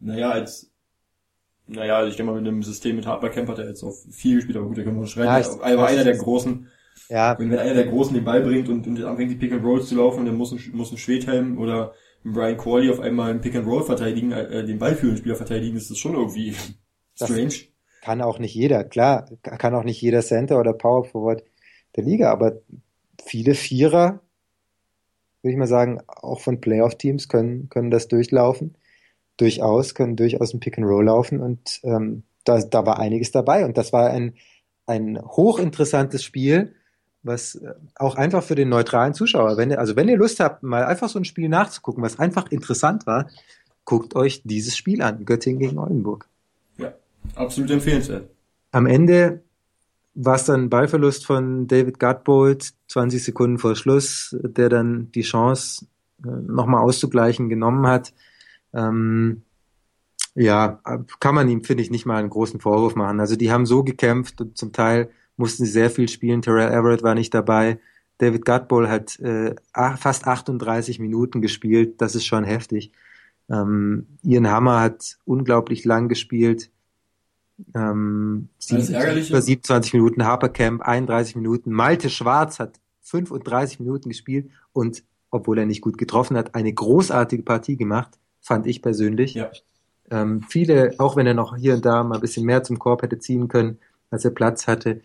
Naja, 0.00 0.30
als 0.30 0.72
naja, 1.68 1.96
also 1.96 2.10
ich 2.10 2.16
denke 2.16 2.32
mal, 2.32 2.40
mit 2.40 2.48
einem 2.48 2.62
System 2.62 2.96
mit 2.96 3.06
Hardware 3.06 3.32
Camp 3.32 3.48
hat 3.48 3.58
er 3.58 3.68
jetzt 3.68 3.82
auch 3.82 3.94
viel 4.10 4.36
gespielt, 4.36 4.56
aber 4.56 4.66
gut, 4.66 4.78
da 4.78 4.82
können 4.82 5.00
wir 5.00 5.06
schreien. 5.06 5.26
Ja, 5.26 5.38
er 5.38 5.78
war 5.78 5.88
einer 5.88 6.04
der 6.04 6.16
großen. 6.16 6.68
Ja. 7.08 7.38
Wenn, 7.38 7.50
wenn 7.50 7.58
einer 7.58 7.74
der 7.74 7.86
Großen 7.86 8.14
den 8.14 8.24
Ball 8.24 8.42
bringt 8.42 8.68
und, 8.68 8.86
und 8.86 9.02
anfängt 9.02 9.30
die 9.30 9.36
Pick 9.36 9.52
and 9.52 9.64
Rolls 9.64 9.88
zu 9.88 9.96
laufen, 9.96 10.26
dann 10.26 10.36
muss 10.36 10.52
ein, 10.52 10.60
muss 10.72 10.92
ein 10.92 10.98
Schwedhelm 10.98 11.58
oder 11.58 11.94
Brian 12.24 12.56
Corley 12.56 12.90
auf 12.90 13.00
einmal 13.00 13.30
einen 13.30 13.40
Pick 13.40 13.54
and 13.56 13.66
Roll 13.66 13.82
verteidigen, 13.82 14.32
äh, 14.32 14.64
den 14.64 14.78
ballführenden 14.78 15.18
Spieler 15.18 15.36
verteidigen, 15.36 15.76
ist 15.76 15.90
das 15.90 15.98
schon 15.98 16.14
irgendwie 16.14 16.54
strange. 17.14 17.44
Das 17.46 17.68
kann 18.02 18.20
auch 18.20 18.38
nicht 18.38 18.54
jeder, 18.54 18.84
klar, 18.84 19.28
kann 19.42 19.74
auch 19.74 19.84
nicht 19.84 20.00
jeder 20.00 20.22
Center 20.22 20.58
oder 20.58 20.72
Power 20.72 21.04
Forward 21.04 21.44
der 21.96 22.04
Liga, 22.04 22.32
aber 22.32 22.60
viele 23.24 23.54
Vierer, 23.54 24.20
würde 25.42 25.52
ich 25.52 25.58
mal 25.58 25.66
sagen, 25.66 26.00
auch 26.06 26.40
von 26.40 26.60
Playoff-Teams 26.60 27.28
können, 27.28 27.68
können 27.68 27.90
das 27.90 28.08
durchlaufen. 28.08 28.76
Durchaus, 29.36 29.94
können 29.94 30.16
durchaus 30.16 30.52
ein 30.52 30.60
Pick 30.60 30.78
and 30.78 30.86
Roll 30.86 31.04
laufen 31.06 31.40
und 31.40 31.80
ähm, 31.84 32.24
da, 32.44 32.60
da 32.60 32.84
war 32.86 32.98
einiges 32.98 33.30
dabei 33.30 33.64
und 33.64 33.78
das 33.78 33.92
war 33.92 34.10
ein, 34.10 34.34
ein 34.86 35.20
hochinteressantes 35.20 36.22
Spiel, 36.22 36.74
was 37.22 37.56
äh, 37.56 37.74
auch 37.96 38.16
einfach 38.16 38.42
für 38.42 38.54
den 38.54 38.68
neutralen 38.68 39.14
Zuschauer, 39.14 39.56
wenn 39.56 39.70
ihr, 39.70 39.78
also 39.78 39.96
wenn 39.96 40.08
ihr 40.08 40.16
Lust 40.16 40.40
habt, 40.40 40.62
mal 40.62 40.84
einfach 40.84 41.08
so 41.08 41.18
ein 41.18 41.24
Spiel 41.24 41.48
nachzugucken, 41.48 42.02
was 42.02 42.18
einfach 42.18 42.50
interessant 42.50 43.06
war, 43.06 43.28
guckt 43.84 44.14
euch 44.14 44.42
dieses 44.44 44.76
Spiel 44.76 45.02
an, 45.02 45.24
Göttingen 45.24 45.60
gegen 45.60 45.78
Oldenburg. 45.78 46.28
Ja, 46.78 46.92
absolut 47.34 47.70
empfehlenswert. 47.70 48.28
Am 48.70 48.86
Ende 48.86 49.42
war 50.14 50.36
es 50.36 50.44
dann 50.44 50.70
Ballverlust 50.70 51.26
von 51.26 51.66
David 51.66 51.98
Gutbold, 51.98 52.72
20 52.88 53.24
Sekunden 53.24 53.58
vor 53.58 53.76
Schluss, 53.76 54.36
der 54.42 54.68
dann 54.68 55.10
die 55.12 55.22
Chance 55.22 55.86
äh, 56.24 56.28
nochmal 56.28 56.82
auszugleichen 56.82 57.48
genommen 57.48 57.86
hat. 57.86 58.12
Ähm, 58.74 59.42
ja, 60.34 60.80
kann 61.20 61.34
man 61.34 61.48
ihm, 61.48 61.62
finde 61.62 61.82
ich, 61.82 61.90
nicht 61.90 62.06
mal 62.06 62.16
einen 62.16 62.30
großen 62.30 62.60
Vorwurf 62.60 62.94
machen. 62.94 63.20
Also 63.20 63.36
die 63.36 63.52
haben 63.52 63.66
so 63.66 63.84
gekämpft 63.84 64.40
und 64.40 64.56
zum 64.56 64.72
Teil 64.72 65.10
mussten 65.42 65.64
sie 65.64 65.72
sehr 65.72 65.90
viel 65.90 66.08
spielen. 66.08 66.40
Terrell 66.40 66.72
Everett 66.72 67.02
war 67.02 67.16
nicht 67.16 67.34
dabei. 67.34 67.80
David 68.18 68.44
Gutball 68.44 68.88
hat 68.88 69.18
äh, 69.18 69.56
fast 69.96 70.28
38 70.28 71.00
Minuten 71.00 71.42
gespielt. 71.42 72.00
Das 72.00 72.14
ist 72.14 72.24
schon 72.24 72.44
heftig. 72.44 72.92
Ähm, 73.50 74.06
Ian 74.22 74.48
Hammer 74.48 74.80
hat 74.80 75.18
unglaublich 75.24 75.84
lang 75.84 76.08
gespielt. 76.08 76.70
Ähm, 77.74 78.50
über 78.70 79.42
27 79.42 79.94
Minuten. 79.94 80.24
Harper 80.24 80.48
Camp 80.48 80.82
31 80.82 81.34
Minuten. 81.34 81.72
Malte 81.72 82.08
Schwarz 82.08 82.60
hat 82.60 82.78
35 83.00 83.80
Minuten 83.80 84.10
gespielt 84.10 84.48
und 84.72 85.02
obwohl 85.32 85.58
er 85.58 85.66
nicht 85.66 85.80
gut 85.80 85.98
getroffen 85.98 86.36
hat, 86.36 86.54
eine 86.54 86.72
großartige 86.72 87.42
Partie 87.42 87.76
gemacht 87.76 88.16
fand 88.40 88.68
ich 88.68 88.80
persönlich. 88.80 89.34
Ja. 89.34 89.50
Ähm, 90.10 90.42
viele, 90.48 90.94
auch 90.98 91.16
wenn 91.16 91.26
er 91.26 91.34
noch 91.34 91.56
hier 91.56 91.74
und 91.74 91.84
da 91.84 92.04
mal 92.04 92.16
ein 92.16 92.20
bisschen 92.20 92.46
mehr 92.46 92.62
zum 92.62 92.78
Korb 92.78 93.02
hätte 93.02 93.18
ziehen 93.18 93.48
können, 93.48 93.78
als 94.12 94.24
er 94.24 94.30
Platz 94.30 94.68
hatte, 94.68 95.00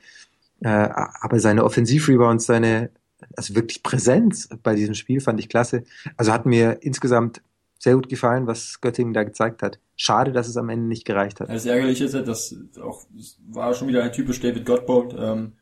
äh, 0.62 0.70
aber 0.70 1.40
seine 1.40 1.64
Offensivrebounds, 1.64 2.46
seine 2.46 2.90
also 3.36 3.56
wirklich 3.56 3.84
Präsenz 3.84 4.50
bei 4.64 4.76
diesem 4.76 4.94
Spiel 4.94 5.20
fand 5.20 5.40
ich 5.40 5.50
klasse. 5.50 5.84
Also 6.18 6.32
hat 6.32 6.46
mir 6.46 6.80
insgesamt 6.82 7.42
sehr 7.80 7.96
gut 7.96 8.10
gefallen, 8.10 8.48
was 8.48 8.82
Göttingen 8.82 9.14
da 9.14 9.24
gezeigt 9.24 9.62
hat. 9.62 9.80
Schade, 9.96 10.32
dass 10.32 10.48
es 10.48 10.58
am 10.58 10.70
Ende 10.70 10.88
nicht 10.88 11.06
gereicht 11.06 11.40
hat. 11.40 11.50
Das 11.50 11.66
Ärgerliche 11.66 12.06
ist 12.06 12.14
ja, 12.14 12.22
dass 12.22 12.56
auch 12.82 13.04
das 13.16 13.38
war 13.50 13.74
schon 13.74 13.88
wieder 13.88 14.04
ein 14.04 14.12
typisch 14.12 14.40
David 14.40 14.66
Gottbold. 14.66 15.16
Ähm, 15.18 15.54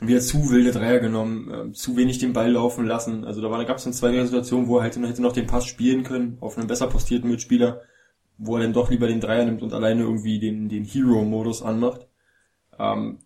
wieder 0.00 0.20
zu 0.20 0.50
wilde 0.50 0.70
Dreier 0.70 1.00
genommen, 1.00 1.50
äh, 1.50 1.72
zu 1.72 1.96
wenig 1.96 2.18
den 2.18 2.32
Ball 2.32 2.52
laufen 2.52 2.86
lassen. 2.86 3.24
Also 3.24 3.40
da, 3.40 3.50
war, 3.50 3.58
da 3.58 3.64
gab 3.64 3.78
es 3.78 3.84
dann 3.84 3.92
zwei 3.92 4.24
Situationen, 4.24 4.68
wo 4.68 4.78
er 4.78 4.82
halt 4.82 4.96
hätte 4.96 5.22
noch 5.22 5.32
den 5.32 5.46
Pass 5.46 5.66
spielen 5.66 6.04
können 6.04 6.38
auf 6.40 6.56
einen 6.56 6.68
besser 6.68 6.86
postierten 6.86 7.28
Mitspieler, 7.30 7.80
wo 8.36 8.56
er 8.56 8.62
dann 8.62 8.72
doch 8.72 8.90
lieber 8.90 9.08
den 9.08 9.20
Dreier 9.20 9.44
nimmt 9.44 9.62
und 9.62 9.72
alleine 9.72 10.02
irgendwie 10.02 10.38
den, 10.38 10.68
den 10.68 10.84
Hero-Modus 10.84 11.62
anmacht. 11.62 12.06
Ähm, 12.78 13.18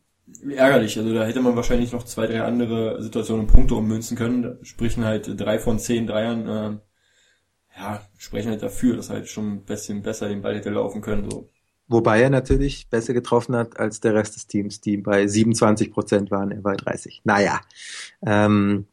ärgerlich, 0.49 0.99
also 0.99 1.15
da 1.15 1.25
hätte 1.25 1.41
man 1.41 1.57
wahrscheinlich 1.57 1.93
noch 1.93 2.05
zwei, 2.05 2.27
drei 2.27 2.43
andere 2.43 3.03
Situationen 3.03 3.47
Punkte 3.47 3.75
ummünzen 3.75 4.17
können. 4.17 4.59
Sprechen 4.63 5.05
halt 5.05 5.41
drei 5.41 5.59
von 5.59 5.79
zehn 5.79 6.07
Dreiern, 6.07 6.49
äh, 6.49 7.79
ja, 7.79 8.03
sprechen 8.19 8.51
halt 8.51 8.63
dafür, 8.63 8.97
dass 8.97 9.11
halt 9.11 9.29
schon 9.29 9.53
ein 9.53 9.65
bisschen 9.65 10.03
besser 10.03 10.29
den 10.29 10.43
Ball 10.43 10.57
hätte 10.57 10.71
laufen 10.71 11.01
können. 11.01 11.31
So. 11.31 11.49
Wobei 11.89 12.23
er 12.23 12.31
natürlich 12.31 12.89
besser 12.89 13.13
getroffen 13.13 13.57
hat 13.57 13.79
als 13.79 14.01
der 14.01 14.15
Rest 14.15 14.37
des 14.37 14.47
Teams, 14.47 14.81
die 14.81 14.97
bei 14.97 15.27
27 15.27 15.91
Prozent 15.93 16.31
waren, 16.31 16.51
er 16.51 16.63
bei 16.63 16.75
30. 16.75 17.23
Naja, 17.25 17.61
ähm, 18.25 18.87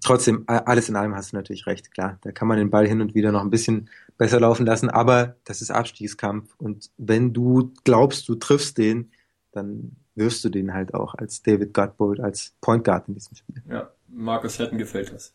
trotzdem, 0.00 0.44
alles 0.46 0.88
in 0.88 0.96
allem 0.96 1.14
hast 1.14 1.32
du 1.32 1.36
natürlich 1.36 1.66
recht, 1.66 1.92
klar. 1.92 2.18
Da 2.22 2.32
kann 2.32 2.48
man 2.48 2.58
den 2.58 2.70
Ball 2.70 2.86
hin 2.86 3.00
und 3.00 3.14
wieder 3.14 3.32
noch 3.32 3.42
ein 3.42 3.50
bisschen 3.50 3.88
besser 4.18 4.40
laufen 4.40 4.66
lassen, 4.66 4.88
aber 4.88 5.36
das 5.44 5.62
ist 5.62 5.70
Abstiegskampf. 5.70 6.54
Und 6.58 6.90
wenn 6.96 7.32
du 7.32 7.72
glaubst, 7.84 8.28
du 8.28 8.34
triffst 8.34 8.78
den, 8.78 9.10
dann 9.52 9.96
wirst 10.14 10.44
du 10.44 10.48
den 10.48 10.74
halt 10.74 10.94
auch 10.94 11.14
als 11.14 11.42
David 11.42 11.72
Gutbold, 11.74 12.20
als 12.20 12.54
Point 12.60 12.84
Guard 12.84 13.08
in 13.08 13.14
diesem 13.14 13.36
Spiel. 13.36 13.62
Ja, 13.68 13.90
Markus 14.08 14.58
Hetten 14.58 14.78
gefällt 14.78 15.12
das. 15.12 15.34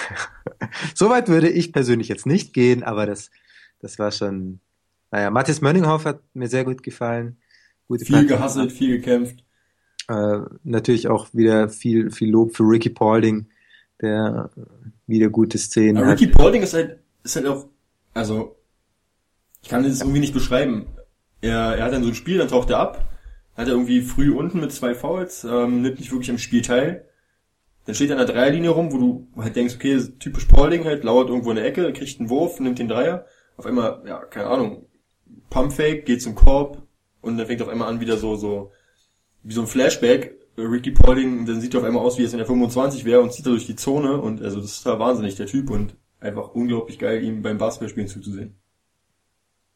Soweit 0.94 1.28
würde 1.28 1.50
ich 1.50 1.72
persönlich 1.72 2.08
jetzt 2.08 2.26
nicht 2.26 2.52
gehen, 2.52 2.82
aber 2.82 3.06
das 3.06 3.30
das 3.84 3.98
war 3.98 4.10
schon, 4.10 4.60
naja, 5.10 5.30
Mathis 5.30 5.60
Mönninghoff 5.60 6.06
hat 6.06 6.20
mir 6.32 6.48
sehr 6.48 6.64
gut 6.64 6.82
gefallen. 6.82 7.36
Gute 7.86 8.06
viel 8.06 8.14
Partie. 8.14 8.28
gehasselt, 8.28 8.72
viel 8.72 8.96
gekämpft. 8.96 9.44
Äh, 10.08 10.38
natürlich 10.62 11.08
auch 11.08 11.28
wieder 11.34 11.68
viel, 11.68 12.10
viel 12.10 12.30
Lob 12.30 12.56
für 12.56 12.62
Ricky 12.62 12.88
Paulding, 12.88 13.46
der 14.00 14.50
wieder 15.06 15.28
gute 15.28 15.58
Szenen 15.58 15.98
Aber 15.98 16.06
hat. 16.06 16.18
Ricky 16.18 16.32
Paulding 16.32 16.62
ist 16.62 16.72
halt, 16.72 16.98
ist 17.22 17.36
halt 17.36 17.46
auch, 17.46 17.66
also, 18.14 18.56
ich 19.62 19.68
kann 19.68 19.82
das 19.82 20.00
irgendwie 20.00 20.20
nicht 20.20 20.32
beschreiben. 20.32 20.86
Er, 21.42 21.76
er 21.76 21.84
hat 21.84 21.92
dann 21.92 22.04
so 22.04 22.08
ein 22.08 22.14
Spiel, 22.14 22.38
dann 22.38 22.48
taucht 22.48 22.70
er 22.70 22.78
ab, 22.78 23.04
hat 23.56 23.68
er 23.68 23.74
irgendwie 23.74 24.02
früh 24.02 24.32
unten 24.32 24.60
mit 24.60 24.72
zwei 24.72 24.94
Fouls, 24.94 25.44
ähm, 25.44 25.82
nimmt 25.82 25.98
nicht 25.98 26.10
wirklich 26.10 26.30
am 26.30 26.38
Spiel 26.38 26.62
teil. 26.62 27.08
Dann 27.86 27.94
steht 27.94 28.10
er 28.10 28.18
an 28.18 28.26
der 28.26 28.34
Dreierlinie 28.34 28.70
rum, 28.70 28.92
wo 28.92 28.98
du 28.98 29.28
halt 29.36 29.56
denkst, 29.56 29.74
okay, 29.74 30.00
typisch 30.18 30.46
Paulding 30.46 30.84
halt, 30.84 31.04
lauert 31.04 31.28
irgendwo 31.28 31.50
in 31.50 31.56
der 31.56 31.66
Ecke, 31.66 31.92
kriegt 31.92 32.18
einen 32.18 32.30
Wurf, 32.30 32.58
nimmt 32.58 32.78
den 32.78 32.88
Dreier. 32.88 33.26
Auf 33.56 33.66
einmal, 33.66 34.02
ja, 34.06 34.24
keine 34.24 34.46
Ahnung, 34.46 34.86
Pumpfake, 35.50 36.04
geht 36.04 36.22
zum 36.22 36.34
Korb 36.34 36.82
und 37.20 37.36
dann 37.36 37.46
fängt 37.46 37.62
auf 37.62 37.68
einmal 37.68 37.88
an 37.88 38.00
wieder 38.00 38.16
so, 38.16 38.36
so, 38.36 38.72
wie 39.42 39.52
so 39.52 39.60
ein 39.60 39.66
Flashback. 39.66 40.40
Ricky 40.56 40.92
Paulding, 40.92 41.46
dann 41.46 41.60
sieht 41.60 41.74
er 41.74 41.80
auf 41.80 41.86
einmal 41.86 42.04
aus, 42.04 42.16
wie 42.16 42.22
es 42.22 42.32
in 42.32 42.38
der 42.38 42.46
25 42.46 43.04
wäre 43.04 43.20
und 43.20 43.32
zieht 43.32 43.46
er 43.46 43.50
durch 43.50 43.66
die 43.66 43.76
Zone 43.76 44.20
und 44.20 44.40
also 44.40 44.60
das 44.60 44.72
ist 44.72 44.86
da 44.86 44.98
wahnsinnig, 45.00 45.34
der 45.34 45.46
Typ 45.46 45.68
und 45.68 45.96
einfach 46.20 46.54
unglaublich 46.54 46.98
geil, 46.98 47.22
ihm 47.24 47.42
beim 47.42 47.58
Basketballspielen 47.58 48.08
zuzusehen. 48.08 48.54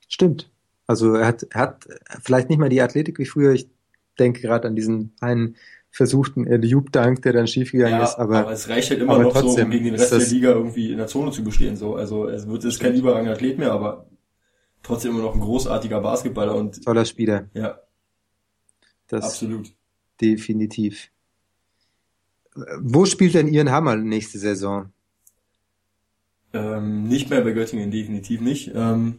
Stimmt. 0.06 0.50
Also 0.88 1.14
er 1.14 1.26
hat, 1.26 1.44
er 1.50 1.60
hat 1.60 1.88
vielleicht 2.22 2.48
nicht 2.48 2.58
mehr 2.58 2.70
die 2.70 2.80
Athletik 2.80 3.18
wie 3.18 3.26
früher. 3.26 3.52
Ich 3.52 3.68
denke 4.18 4.40
gerade 4.40 4.66
an 4.66 4.74
diesen 4.74 5.12
einen 5.20 5.56
versuchten 5.90 6.44
Loop-Dunk, 6.44 7.22
der 7.22 7.34
dann 7.34 7.46
schiefgegangen 7.46 7.98
ja, 7.98 8.04
ist. 8.04 8.18
Aber, 8.18 8.38
aber 8.38 8.52
es 8.52 8.68
reicht 8.68 8.90
halt 8.90 9.00
immer 9.00 9.18
noch 9.18 9.36
so, 9.36 9.62
um 9.62 9.70
gegen 9.70 9.84
den 9.84 9.94
Rest 9.94 10.12
der 10.12 10.18
Liga 10.20 10.50
irgendwie 10.50 10.90
in 10.90 10.98
der 10.98 11.06
Zone 11.06 11.30
zu 11.30 11.44
bestehen. 11.44 11.76
So, 11.76 11.94
also 11.94 12.26
es 12.26 12.48
wird 12.48 12.64
jetzt 12.64 12.80
kein 12.80 12.94
überragender 12.94 13.32
Athlet 13.32 13.58
mehr, 13.58 13.72
aber 13.72 14.06
trotzdem 14.82 15.12
immer 15.12 15.22
noch 15.22 15.34
ein 15.34 15.40
großartiger 15.40 16.00
Basketballer 16.00 16.54
und 16.54 16.82
toller 16.82 17.04
Spieler. 17.04 17.48
Ja. 17.52 17.80
Das 19.08 19.24
absolut. 19.24 19.72
Definitiv. 20.20 21.10
Wo 22.80 23.04
spielt 23.04 23.34
denn 23.34 23.48
Ian 23.48 23.70
Hammer 23.70 23.96
nächste 23.96 24.38
Saison? 24.38 24.90
Ähm, 26.52 27.04
nicht 27.04 27.28
mehr 27.28 27.42
bei 27.42 27.52
Göttingen, 27.52 27.90
definitiv 27.90 28.40
nicht. 28.40 28.72
Ähm, 28.74 29.18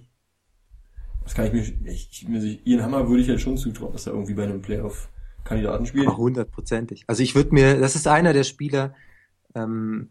das 1.29 1.35
kann 1.35 1.45
ich 1.45 1.53
mir, 1.53 1.91
ich, 1.91 2.27
ich, 2.27 2.65
Ian 2.65 2.81
Hammer 2.81 3.07
würde 3.07 3.21
ich 3.21 3.27
ja 3.27 3.37
schon 3.37 3.55
zutrauen, 3.55 3.93
dass 3.93 4.07
er 4.07 4.13
irgendwie 4.13 4.33
bei 4.33 4.45
einem 4.45 4.63
Playoff-Kandidaten 4.63 5.85
spielt. 5.85 6.07
Hundertprozentig. 6.17 7.03
Also 7.05 7.21
ich 7.21 7.35
würde 7.35 7.53
mir, 7.53 7.79
das 7.79 7.95
ist 7.95 8.07
einer 8.07 8.33
der 8.33 8.43
Spieler, 8.43 8.95
ähm, 9.53 10.09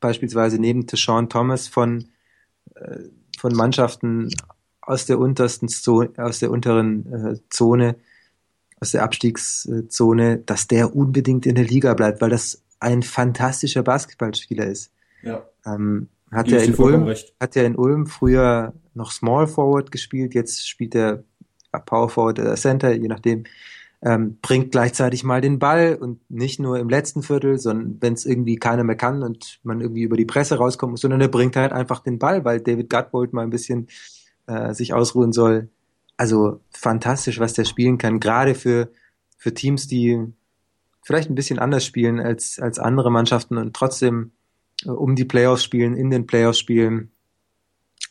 beispielsweise 0.00 0.58
neben 0.58 0.84
Deshaun 0.84 1.28
Thomas 1.28 1.68
von, 1.68 2.08
äh, 2.74 2.98
von 3.38 3.54
Mannschaften 3.54 4.30
aus 4.80 5.06
der 5.06 5.20
untersten 5.20 5.68
Zone, 5.68 6.10
aus 6.16 6.40
der 6.40 6.50
unteren 6.50 7.12
äh, 7.12 7.38
Zone, 7.48 7.94
aus 8.80 8.90
der 8.90 9.04
Abstiegszone, 9.04 10.38
dass 10.38 10.66
der 10.66 10.96
unbedingt 10.96 11.46
in 11.46 11.54
der 11.54 11.64
Liga 11.64 11.94
bleibt, 11.94 12.20
weil 12.20 12.30
das 12.30 12.64
ein 12.80 13.04
fantastischer 13.04 13.84
Basketballspieler 13.84 14.66
ist. 14.66 14.90
Ja. 15.22 15.46
Ähm, 15.64 16.08
hat 16.32 16.50
er 16.50 16.64
in 16.64 16.74
Ulm, 16.74 17.14
hat 17.38 17.54
er 17.54 17.64
in 17.64 17.76
Ulm 17.76 18.06
früher 18.06 18.74
noch 18.96 19.12
Small 19.12 19.46
Forward 19.46 19.92
gespielt, 19.92 20.34
jetzt 20.34 20.68
spielt 20.68 20.94
er 20.94 21.24
Power 21.84 22.08
Forward 22.08 22.38
oder 22.38 22.54
Center, 22.56 22.92
je 22.92 23.08
nachdem. 23.08 23.44
Ähm, 24.02 24.38
bringt 24.42 24.72
gleichzeitig 24.72 25.24
mal 25.24 25.40
den 25.40 25.58
Ball 25.58 25.96
und 25.98 26.20
nicht 26.30 26.60
nur 26.60 26.78
im 26.78 26.88
letzten 26.88 27.22
Viertel, 27.22 27.58
sondern 27.58 27.96
wenn 28.00 28.12
es 28.12 28.26
irgendwie 28.26 28.56
keiner 28.56 28.84
mehr 28.84 28.94
kann 28.94 29.22
und 29.22 29.58
man 29.62 29.80
irgendwie 29.80 30.02
über 30.02 30.18
die 30.18 30.26
Presse 30.26 30.58
rauskommen 30.58 30.92
muss, 30.92 31.00
sondern 31.00 31.20
er 31.22 31.28
bringt 31.28 31.56
halt 31.56 31.72
einfach 31.72 32.00
den 32.00 32.18
Ball, 32.18 32.44
weil 32.44 32.60
David 32.60 32.90
Gutbold 32.90 33.32
mal 33.32 33.42
ein 33.42 33.50
bisschen 33.50 33.88
äh, 34.46 34.74
sich 34.74 34.92
ausruhen 34.92 35.32
soll. 35.32 35.70
Also 36.18 36.60
fantastisch, 36.70 37.40
was 37.40 37.54
der 37.54 37.64
spielen 37.64 37.96
kann, 37.96 38.20
gerade 38.20 38.54
für, 38.54 38.90
für 39.38 39.54
Teams, 39.54 39.86
die 39.86 40.22
vielleicht 41.02 41.30
ein 41.30 41.34
bisschen 41.34 41.58
anders 41.58 41.84
spielen 41.84 42.20
als, 42.20 42.58
als 42.58 42.78
andere 42.78 43.10
Mannschaften 43.10 43.56
und 43.56 43.74
trotzdem 43.74 44.32
äh, 44.84 44.90
um 44.90 45.16
die 45.16 45.24
Playoffs 45.24 45.64
spielen, 45.64 45.96
in 45.96 46.10
den 46.10 46.26
Playoffs 46.26 46.58
spielen. 46.58 47.10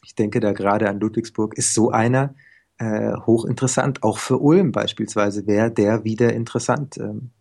Ich 0.06 0.14
denke 0.14 0.40
da 0.40 0.54
gerade 0.54 0.88
an 0.88 1.00
Ludwigsburg, 1.00 1.58
ist 1.58 1.74
so 1.74 1.90
einer 1.90 2.36
äh, 2.78 3.14
hochinteressant. 3.14 4.04
Auch 4.04 4.20
für 4.20 4.38
Ulm 4.38 4.72
beispielsweise 4.72 5.48
wäre 5.48 5.72
der 5.72 6.04
wieder 6.04 6.32
interessant, 6.32 6.98
ähm, 6.98 7.32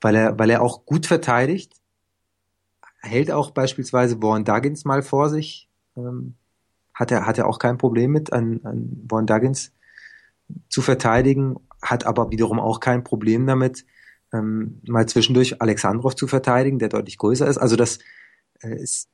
weil 0.00 0.16
er, 0.16 0.38
weil 0.38 0.50
er 0.50 0.60
auch 0.60 0.84
gut 0.86 1.06
verteidigt, 1.06 1.72
hält 3.00 3.30
auch 3.30 3.52
beispielsweise 3.52 4.20
Warren 4.20 4.44
Duggins 4.44 4.84
mal 4.84 5.02
vor 5.02 5.30
sich, 5.30 5.68
ähm, 5.96 6.34
hat 6.94 7.12
er, 7.12 7.26
hat 7.26 7.38
er 7.38 7.46
auch 7.46 7.60
kein 7.60 7.78
Problem 7.78 8.10
mit, 8.10 8.32
an, 8.32 8.60
an 8.64 9.06
Warren 9.08 9.26
Duggins 9.26 9.72
zu 10.68 10.82
verteidigen, 10.82 11.60
hat 11.80 12.06
aber 12.06 12.32
wiederum 12.32 12.58
auch 12.58 12.80
kein 12.80 13.04
Problem 13.04 13.46
damit, 13.46 13.86
ähm, 14.32 14.80
mal 14.84 15.06
zwischendurch 15.06 15.62
Alexandrov 15.62 16.16
zu 16.16 16.26
verteidigen, 16.26 16.80
der 16.80 16.88
deutlich 16.88 17.18
größer 17.18 17.46
ist. 17.46 17.58
Also 17.58 17.76
das, 17.76 18.00
er 18.58 18.76
ist 18.76 19.08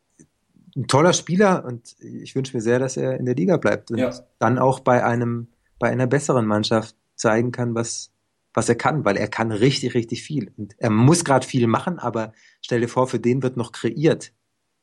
ein 0.77 0.87
toller 0.87 1.13
Spieler 1.13 1.65
und 1.65 1.97
ich 2.01 2.35
wünsche 2.35 2.57
mir 2.57 2.61
sehr, 2.61 2.79
dass 2.79 2.97
er 2.97 3.19
in 3.19 3.25
der 3.25 3.35
Liga 3.35 3.57
bleibt 3.57 3.91
und 3.91 3.99
ja. 3.99 4.13
dann 4.39 4.59
auch 4.59 4.81
bei 4.81 5.05
einem, 5.05 5.49
bei 5.79 5.89
einer 5.89 6.07
besseren 6.07 6.47
Mannschaft 6.47 6.95
zeigen 7.15 7.51
kann, 7.51 7.75
was, 7.75 8.13
was 8.53 8.69
er 8.69 8.75
kann, 8.75 9.05
weil 9.05 9.17
er 9.17 9.29
kann 9.29 9.53
richtig, 9.53 9.95
richtig 9.95 10.23
viel. 10.23 10.53
Und 10.57 10.75
er 10.79 10.91
muss 10.91 11.25
gerade 11.25 11.47
viel 11.47 11.67
machen, 11.67 11.99
aber 11.99 12.33
stell 12.61 12.81
dir 12.81 12.89
vor, 12.89 13.09
für 13.09 13.19
den 13.19 13.43
wird 13.43 13.57
noch 13.57 13.73
kreiert. 13.73 14.33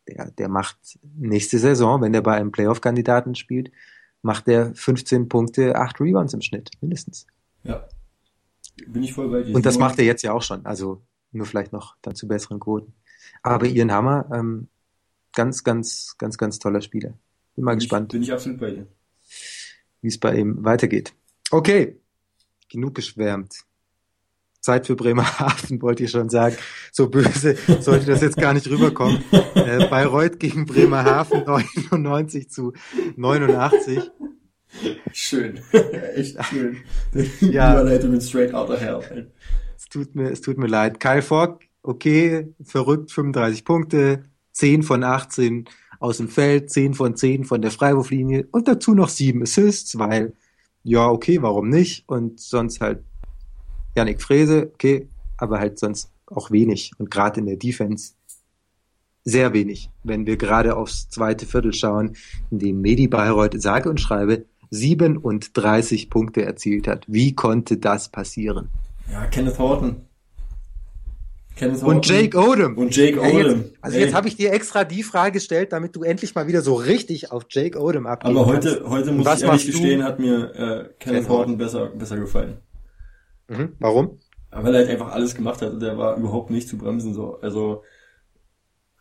Der, 0.08 0.32
der 0.32 0.50
macht 0.50 0.78
nächste 1.16 1.60
Saison, 1.60 2.02
wenn 2.02 2.12
der 2.12 2.22
bei 2.22 2.34
einem 2.34 2.52
Playoff-Kandidaten 2.52 3.36
spielt, 3.36 3.72
macht 4.24 4.48
der 4.48 4.74
15 4.74 5.30
Punkte, 5.30 5.76
8 5.76 6.02
Rebounds 6.02 6.34
im 6.34 6.42
Schnitt, 6.42 6.72
mindestens. 6.82 7.28
Ja. 7.64 7.88
Bin 8.88 9.04
ich 9.04 9.14
voll 9.14 9.30
bei 9.30 9.44
dir. 9.44 9.56
Und 9.56 9.66
das 9.66 9.78
macht 9.78 10.00
er 10.00 10.06
jetzt 10.06 10.24
ja 10.24 10.34
auch 10.34 10.42
schon. 10.42 10.66
Also 10.66 11.04
nur 11.32 11.46
vielleicht 11.46 11.72
noch 11.72 11.96
dann 12.02 12.16
zu 12.16 12.28
besseren 12.28 12.60
Quoten. 12.60 12.94
Aber 13.44 13.66
Ian 13.68 13.92
Hammer, 13.92 14.30
ähm, 14.34 14.68
ganz, 15.34 15.64
ganz, 15.64 16.16
ganz, 16.18 16.38
ganz 16.38 16.60
toller 16.60 16.82
Spieler. 16.82 17.14
Bin 17.56 17.66
mal 17.66 17.72
bin 17.72 17.80
gespannt. 17.80 18.14
Ich, 18.14 18.20
bin 18.20 18.24
ich 18.24 18.34
absolut 18.34 18.60
bei 18.60 18.72
dir. 18.72 18.88
Wie 20.02 20.08
es 20.08 20.20
bei 20.20 20.36
ihm 20.36 20.64
weitergeht. 20.64 21.14
Okay, 21.52 22.00
genug 22.70 22.96
geschwärmt. 22.96 23.64
Zeit 24.60 24.88
für 24.88 24.96
Bremerhaven, 24.96 25.82
wollte 25.82 26.06
ich 26.06 26.12
schon 26.12 26.30
sagen. 26.30 26.56
So 26.92 27.10
böse 27.10 27.58
sollte 27.82 28.06
das 28.06 28.22
jetzt 28.22 28.38
gar 28.38 28.54
nicht 28.54 28.70
rüberkommen. 28.70 29.24
Äh, 29.56 29.88
Bayreuth 29.88 30.40
gegen 30.40 30.66
Bremerhaven 30.66 31.44
99 31.92 32.50
zu 32.50 32.74
89. 33.16 34.00
Schön. 35.14 35.62
Echt 36.16 36.44
schön. 36.46 36.78
ja. 37.40 37.80
Überleitung 37.80 38.12
mit 38.12 38.24
Straight 38.24 38.54
Outta 38.54 38.76
Hell. 38.76 39.32
Es 39.78 39.86
tut 39.86 40.16
mir, 40.16 40.32
es 40.32 40.42
tut 40.42 40.58
mir 40.58 40.68
leid. 40.68 41.00
Kyle 41.00 41.22
Fogg 41.22 41.60
okay, 41.84 42.54
verrückt, 42.64 43.12
35 43.12 43.66
Punkte, 43.66 44.24
10 44.54 44.84
von 44.84 45.04
18 45.04 45.66
aus 46.00 46.18
dem 46.18 46.30
Feld, 46.30 46.70
10 46.70 46.94
von 46.94 47.16
10 47.16 47.46
von 47.46 47.62
der 47.62 47.72
Freiwurflinie 47.72 48.48
und 48.52 48.68
dazu 48.68 48.94
noch 48.94 49.10
7 49.10 49.42
Assists, 49.44 49.98
weil, 50.00 50.34
ja, 50.84 51.08
okay, 51.08 51.42
warum 51.42 51.70
nicht? 51.70 52.08
Und 52.08 52.40
sonst 52.40 52.82
halt 52.82 53.04
Janik 53.96 54.22
Frese, 54.22 54.72
okay, 54.74 55.08
aber 55.38 55.60
halt 55.60 55.80
sonst 55.80 56.10
auch 56.28 56.52
wenig. 56.52 56.92
Und 56.98 57.12
gerade 57.12 57.40
in 57.40 57.46
der 57.46 57.58
Defense 57.58 58.14
sehr 59.24 59.54
wenig, 59.54 59.90
wenn 60.04 60.26
wir 60.26 60.38
gerade 60.38 60.76
aufs 60.76 61.10
zweite 61.10 61.46
Viertel 61.46 61.74
schauen, 61.74 62.16
in 62.52 62.60
dem 62.60 62.82
Medi 62.82 63.08
Bayreuth 63.08 63.62
sage 63.62 63.90
und 63.90 64.02
schreibe 64.02 64.46
37 64.72 66.10
Punkte 66.10 66.44
erzielt 66.44 66.88
hat. 66.88 67.06
Wie 67.08 67.36
konnte 67.36 67.78
das 67.78 68.10
passieren? 68.10 68.70
Ja, 69.12 69.26
Kenneth 69.28 69.60
Horton. 69.60 69.98
Kenneth 71.56 71.84
und 71.84 72.08
Jake 72.08 72.38
Odom. 72.38 72.78
Und 72.78 72.96
Jake 72.96 73.20
Odom. 73.20 73.32
Ja, 73.34 73.48
jetzt, 73.48 73.74
also 73.82 73.98
Ey. 73.98 74.04
jetzt 74.04 74.14
habe 74.14 74.28
ich 74.28 74.36
dir 74.36 74.52
extra 74.52 74.84
die 74.84 75.04
Frage 75.04 75.34
gestellt, 75.34 75.72
damit 75.72 75.96
du 75.96 76.04
endlich 76.04 76.34
mal 76.34 76.48
wieder 76.48 76.62
so 76.62 76.74
richtig 76.74 77.32
auf 77.32 77.46
Jake 77.50 77.80
Odom 77.80 78.08
abgehst. 78.08 78.36
Aber 78.36 78.46
heute, 78.46 78.76
kannst. 78.78 78.90
heute 78.90 79.12
muss 79.12 79.36
ich 79.36 79.44
ehrlich 79.44 79.66
gestehen, 79.66 80.04
hat 80.04 80.20
mir 80.20 80.56
äh, 80.56 80.90
Kenneth 81.00 81.30
Horton 81.30 81.58
besser, 81.58 81.88
besser 81.88 82.18
gefallen. 82.18 82.58
Mhm. 83.48 83.74
Warum? 83.80 84.20
Weil 84.52 84.74
er 84.74 84.82
halt 84.82 84.90
einfach 84.90 85.12
alles 85.12 85.36
gemacht 85.36 85.62
hat. 85.62 85.82
Der 85.82 85.98
war 85.98 86.18
überhaupt 86.18 86.50
nicht 86.50 86.68
zu 86.68 86.78
bremsen. 86.78 87.14
so. 87.14 87.40
Also 87.42 87.84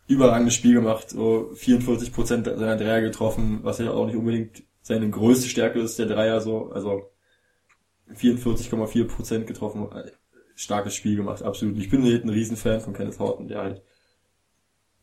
überragendes 0.07 0.53
Spiel 0.53 0.73
gemacht. 0.73 1.09
So 1.09 1.51
44 1.55 2.11
Prozent 2.13 2.45
seiner 2.45 2.77
Dreier 2.77 3.01
getroffen, 3.01 3.59
was 3.63 3.79
ja 3.79 3.91
auch 3.91 4.05
nicht 4.05 4.15
unbedingt 4.15 4.63
seine 4.81 5.09
größte 5.09 5.49
Stärke 5.49 5.79
ist, 5.79 5.97
der 5.97 6.07
Dreier 6.07 6.41
so. 6.41 6.71
Also 6.71 7.09
44,4 8.13 9.07
Prozent 9.07 9.47
getroffen 9.47 9.87
starkes 10.55 10.95
Spiel 10.95 11.15
gemacht, 11.15 11.43
absolut. 11.43 11.77
Ich 11.77 11.89
bin 11.89 12.03
ein 12.03 12.29
Riesenfan 12.29 12.81
von 12.81 12.93
Kenneth 12.93 13.19
Horton, 13.19 13.47
der 13.47 13.61
halt, 13.61 13.81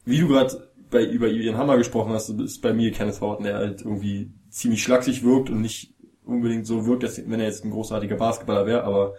wie 0.05 0.19
du 0.19 0.29
gerade 0.29 0.71
bei, 0.91 1.05
über 1.05 1.29
Ian 1.29 1.57
Hammer 1.57 1.77
gesprochen 1.77 2.13
hast, 2.13 2.29
ist 2.29 2.61
bei 2.61 2.73
mir 2.73 2.93
Kenneth 2.93 3.21
Horton, 3.21 3.45
der 3.45 3.57
halt 3.57 3.83
irgendwie 3.83 4.33
ziemlich 4.49 4.83
schlaksig 4.83 5.25
wirkt 5.25 5.51
und 5.51 5.61
nicht 5.61 5.95
unbedingt 6.25 6.67
so 6.67 6.87
wirkt, 6.87 7.03
dass, 7.03 7.19
wenn 7.19 7.41
er 7.41 7.47
jetzt 7.47 7.65
ein 7.65 7.71
großartiger 7.71 8.17
Basketballer 8.17 8.67
wäre, 8.67 8.85
aber 8.85 9.15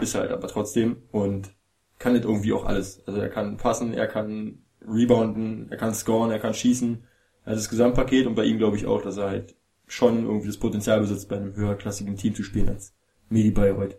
ist 0.00 0.14
halt 0.14 0.30
aber 0.30 0.48
trotzdem 0.48 1.02
und 1.10 1.52
kann 1.98 2.14
halt 2.14 2.24
irgendwie 2.24 2.52
auch 2.52 2.64
alles. 2.64 3.02
Also 3.06 3.20
er 3.20 3.28
kann 3.28 3.56
passen, 3.56 3.92
er 3.92 4.06
kann 4.06 4.62
rebounden, 4.82 5.70
er 5.70 5.76
kann 5.76 5.94
scoren, 5.94 6.30
er 6.30 6.38
kann 6.38 6.54
schießen. 6.54 7.04
Hat 7.44 7.54
das 7.54 7.68
Gesamtpaket 7.68 8.26
und 8.26 8.34
bei 8.34 8.44
ihm 8.44 8.58
glaube 8.58 8.76
ich 8.76 8.86
auch, 8.86 9.02
dass 9.02 9.16
er 9.16 9.28
halt 9.28 9.54
schon 9.86 10.24
irgendwie 10.24 10.46
das 10.46 10.58
Potenzial 10.58 11.00
besitzt, 11.00 11.28
bei 11.28 11.36
einem 11.36 11.54
höherklassigen 11.54 12.16
Team 12.16 12.34
zu 12.34 12.42
spielen 12.42 12.68
als 12.68 12.94
Medi 13.28 13.50
Bayreuth. 13.50 13.98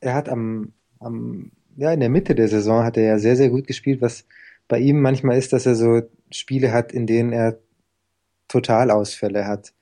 Er 0.00 0.14
hat 0.14 0.28
am, 0.28 0.72
am, 1.00 1.50
ja, 1.76 1.92
in 1.92 2.00
der 2.00 2.08
Mitte 2.08 2.34
der 2.34 2.48
Saison 2.48 2.84
hat 2.84 2.96
er 2.96 3.04
ja 3.04 3.18
sehr, 3.18 3.36
sehr 3.36 3.50
gut 3.50 3.66
gespielt, 3.66 4.00
was 4.00 4.24
bei 4.68 4.78
ihm 4.78 5.00
manchmal 5.00 5.38
ist, 5.38 5.52
dass 5.52 5.66
er 5.66 5.74
so 5.74 6.02
Spiele 6.30 6.72
hat, 6.72 6.92
in 6.92 7.06
denen 7.06 7.32
er 7.32 7.58
Totalausfälle 8.48 9.46
hat. 9.46 9.72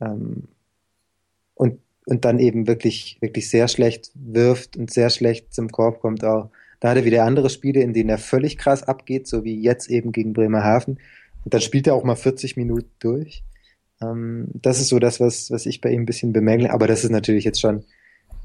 Ähm, 0.00 0.48
und, 1.54 1.80
und 2.06 2.24
dann 2.24 2.38
eben 2.38 2.66
wirklich, 2.66 3.18
wirklich 3.20 3.48
sehr 3.48 3.68
schlecht 3.68 4.10
wirft 4.14 4.76
und 4.76 4.90
sehr 4.90 5.10
schlecht 5.10 5.52
zum 5.52 5.68
Korb 5.70 6.00
kommt 6.00 6.24
auch. 6.24 6.50
Da 6.80 6.90
hat 6.90 6.96
er 6.96 7.04
wieder 7.04 7.24
andere 7.24 7.48
Spiele, 7.48 7.80
in 7.80 7.92
denen 7.92 8.10
er 8.10 8.18
völlig 8.18 8.58
krass 8.58 8.82
abgeht, 8.82 9.28
so 9.28 9.44
wie 9.44 9.60
jetzt 9.60 9.88
eben 9.88 10.10
gegen 10.10 10.32
Bremerhaven. 10.32 10.98
Und 11.44 11.54
dann 11.54 11.60
spielt 11.60 11.86
er 11.86 11.94
auch 11.94 12.04
mal 12.04 12.16
40 12.16 12.56
Minuten 12.56 12.90
durch. 12.98 13.44
Ähm, 14.00 14.48
das 14.52 14.80
ist 14.80 14.88
so 14.88 14.98
das, 14.98 15.20
was, 15.20 15.50
was 15.50 15.66
ich 15.66 15.80
bei 15.80 15.90
ihm 15.90 16.02
ein 16.02 16.06
bisschen 16.06 16.32
bemängle. 16.32 16.72
Aber 16.72 16.86
das 16.86 17.04
ist 17.04 17.10
natürlich 17.10 17.44
jetzt 17.44 17.60
schon 17.60 17.84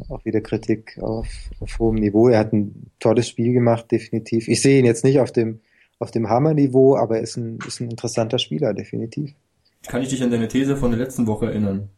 auch 0.09 0.23
wieder 0.25 0.41
Kritik 0.41 0.97
auf, 1.01 1.27
auf 1.59 1.79
hohem 1.79 1.95
Niveau. 1.95 2.29
Er 2.29 2.39
hat 2.39 2.53
ein 2.53 2.91
tolles 2.99 3.27
Spiel 3.27 3.53
gemacht, 3.53 3.91
definitiv. 3.91 4.47
Ich 4.47 4.61
sehe 4.61 4.79
ihn 4.79 4.85
jetzt 4.85 5.03
nicht 5.03 5.19
auf 5.19 5.31
dem, 5.31 5.59
auf 5.99 6.11
dem 6.11 6.29
Hammer-Niveau, 6.29 6.95
aber 6.95 7.17
er 7.17 7.23
ist 7.23 7.37
ein, 7.37 7.59
ist 7.67 7.79
ein 7.79 7.89
interessanter 7.89 8.39
Spieler, 8.39 8.73
definitiv. 8.73 9.33
Kann 9.87 10.01
ich 10.01 10.09
dich 10.09 10.21
an 10.23 10.31
deine 10.31 10.47
These 10.47 10.77
von 10.77 10.91
der 10.91 10.99
letzten 10.99 11.27
Woche 11.27 11.47
erinnern? 11.47 11.89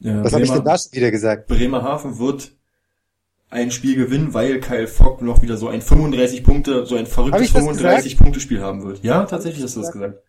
Ja, 0.00 0.24
Was 0.24 0.32
habe 0.32 0.44
ich 0.44 0.50
denn 0.50 0.64
da 0.64 0.78
schon 0.78 0.92
wieder 0.92 1.10
gesagt? 1.10 1.46
Bremerhaven 1.46 2.18
wird 2.18 2.52
ein 3.50 3.70
Spiel 3.70 3.96
gewinnen, 3.96 4.32
weil 4.32 4.60
Kyle 4.60 4.86
Fogg 4.86 5.22
noch 5.22 5.42
wieder 5.42 5.56
so 5.56 5.68
ein 5.68 5.82
35 5.82 6.44
Punkte, 6.44 6.86
so 6.86 6.96
ein 6.96 7.06
verrücktes 7.06 7.50
35 7.50 8.16
Punkte 8.16 8.40
Spiel 8.40 8.60
haben 8.60 8.82
wird. 8.82 9.02
Ja, 9.02 9.24
tatsächlich 9.24 9.62
hast 9.62 9.76
du 9.76 9.80
das 9.80 9.92
gesagt. 9.92 10.22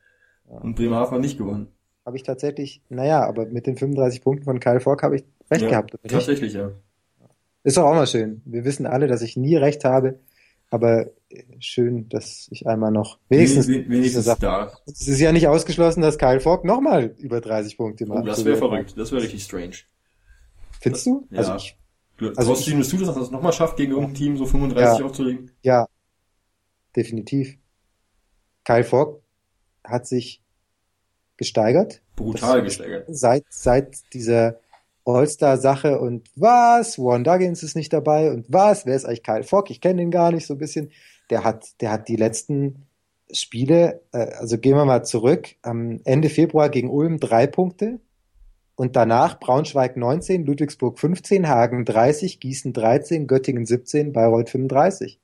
Und 0.46 0.76
Bremerhaven 0.76 1.16
hat 1.16 1.22
nicht 1.22 1.38
gewonnen. 1.38 1.68
Habe 2.06 2.18
ich 2.18 2.24
tatsächlich, 2.24 2.82
naja, 2.90 3.24
aber 3.26 3.46
mit 3.46 3.68
den 3.68 3.78
35 3.78 4.24
Punkten 4.24 4.44
von 4.44 4.60
Kyle 4.60 4.80
Fogg 4.80 5.04
habe 5.04 5.18
ich 5.18 5.24
recht 5.52 5.64
ja, 5.64 5.70
gehabt. 5.70 5.98
Tatsächlich, 6.08 6.54
ja. 6.54 6.72
Ist 7.64 7.78
doch 7.78 7.84
auch 7.84 7.94
mal 7.94 8.08
schön. 8.08 8.42
Wir 8.46 8.66
wissen 8.66 8.86
alle, 8.88 9.08
dass 9.08 9.22
ich 9.22 9.38
nie 9.38 9.56
recht 9.56 9.84
habe, 9.86 10.20
aber 10.70 11.12
schön, 11.60 12.10
dass 12.10 12.48
ich 12.50 12.66
einmal 12.66 12.92
noch 12.92 13.20
wenigstens, 13.30 13.68
wenigstens 13.68 14.26
da. 14.26 14.72
Es 14.88 15.08
ist 15.08 15.20
ja 15.20 15.32
nicht 15.32 15.48
ausgeschlossen, 15.48 16.02
dass 16.02 16.18
Kyle 16.18 16.40
Fogg 16.40 16.66
nochmal 16.66 17.14
über 17.20 17.42
30 17.42 17.78
Punkte 17.78 18.06
macht. 18.06 18.24
Oh, 18.24 18.26
das 18.26 18.46
wäre 18.46 18.58
verrückt. 18.58 18.94
Das 18.98 19.12
wäre 19.12 19.22
richtig 19.22 19.44
strange. 19.44 19.76
Findest 20.80 21.06
du? 21.06 21.28
Ja. 21.30 21.40
Also 21.40 21.56
ich, 21.56 21.78
also 22.36 22.54
Traust 22.54 22.68
du 22.68 22.98
dass 22.98 23.16
er 23.16 23.22
das 23.22 23.32
nochmal 23.32 23.54
schafft, 23.54 23.78
gegen 23.78 23.92
irgendein 23.92 24.16
Team 24.16 24.38
so 24.38 24.46
35 24.46 25.00
ja, 25.00 25.06
aufzulegen? 25.06 25.52
Ja, 25.62 25.88
definitiv. 26.96 27.58
Kyle 28.64 28.84
Fogg 28.84 29.22
hat 29.84 30.08
sich 30.08 30.42
gesteigert. 31.38 32.02
Brutal 32.16 32.64
gesteigert. 32.64 33.06
Seit, 33.10 33.46
seit 33.50 34.14
dieser 34.14 34.60
All-Star-Sache 35.06 36.00
und 36.00 36.30
was? 36.36 37.00
Warren 37.00 37.24
Duggins 37.24 37.64
ist 37.64 37.76
nicht 37.76 37.92
dabei 37.94 38.32
und 38.32 38.46
was? 38.50 38.86
Wer 38.86 38.96
ist 38.96 39.06
eigentlich 39.06 39.24
Kyle 39.24 39.44
Fogg? 39.44 39.72
Ich 39.72 39.82
kenne 39.82 40.02
den 40.02 40.12
gar 40.12 40.32
nicht 40.32 40.46
so 40.46 40.56
ein 40.56 40.60
bisschen. 40.60 40.92
Der 41.30 41.44
hat, 41.44 41.66
der 41.82 41.92
hat 41.92 42.08
die 42.08 42.16
letzten 42.16 42.88
Spiele, 43.32 44.02
äh, 44.12 44.34
also 44.36 44.58
gehen 44.58 44.76
wir 44.76 44.86
mal 44.86 45.04
zurück, 45.04 45.56
am 45.62 46.00
Ende 46.04 46.30
Februar 46.30 46.70
gegen 46.70 46.90
Ulm 46.90 47.20
drei 47.20 47.48
Punkte 47.48 48.00
und 48.76 48.96
danach 48.96 49.40
Braunschweig 49.40 49.98
19, 49.98 50.46
Ludwigsburg 50.46 51.00
15, 51.00 51.48
Hagen 51.48 51.86
30, 51.86 52.40
Gießen 52.40 52.74
13, 52.74 53.28
Göttingen 53.28 53.66
17, 53.66 54.14
Bayreuth 54.14 54.50
35. 54.50 55.20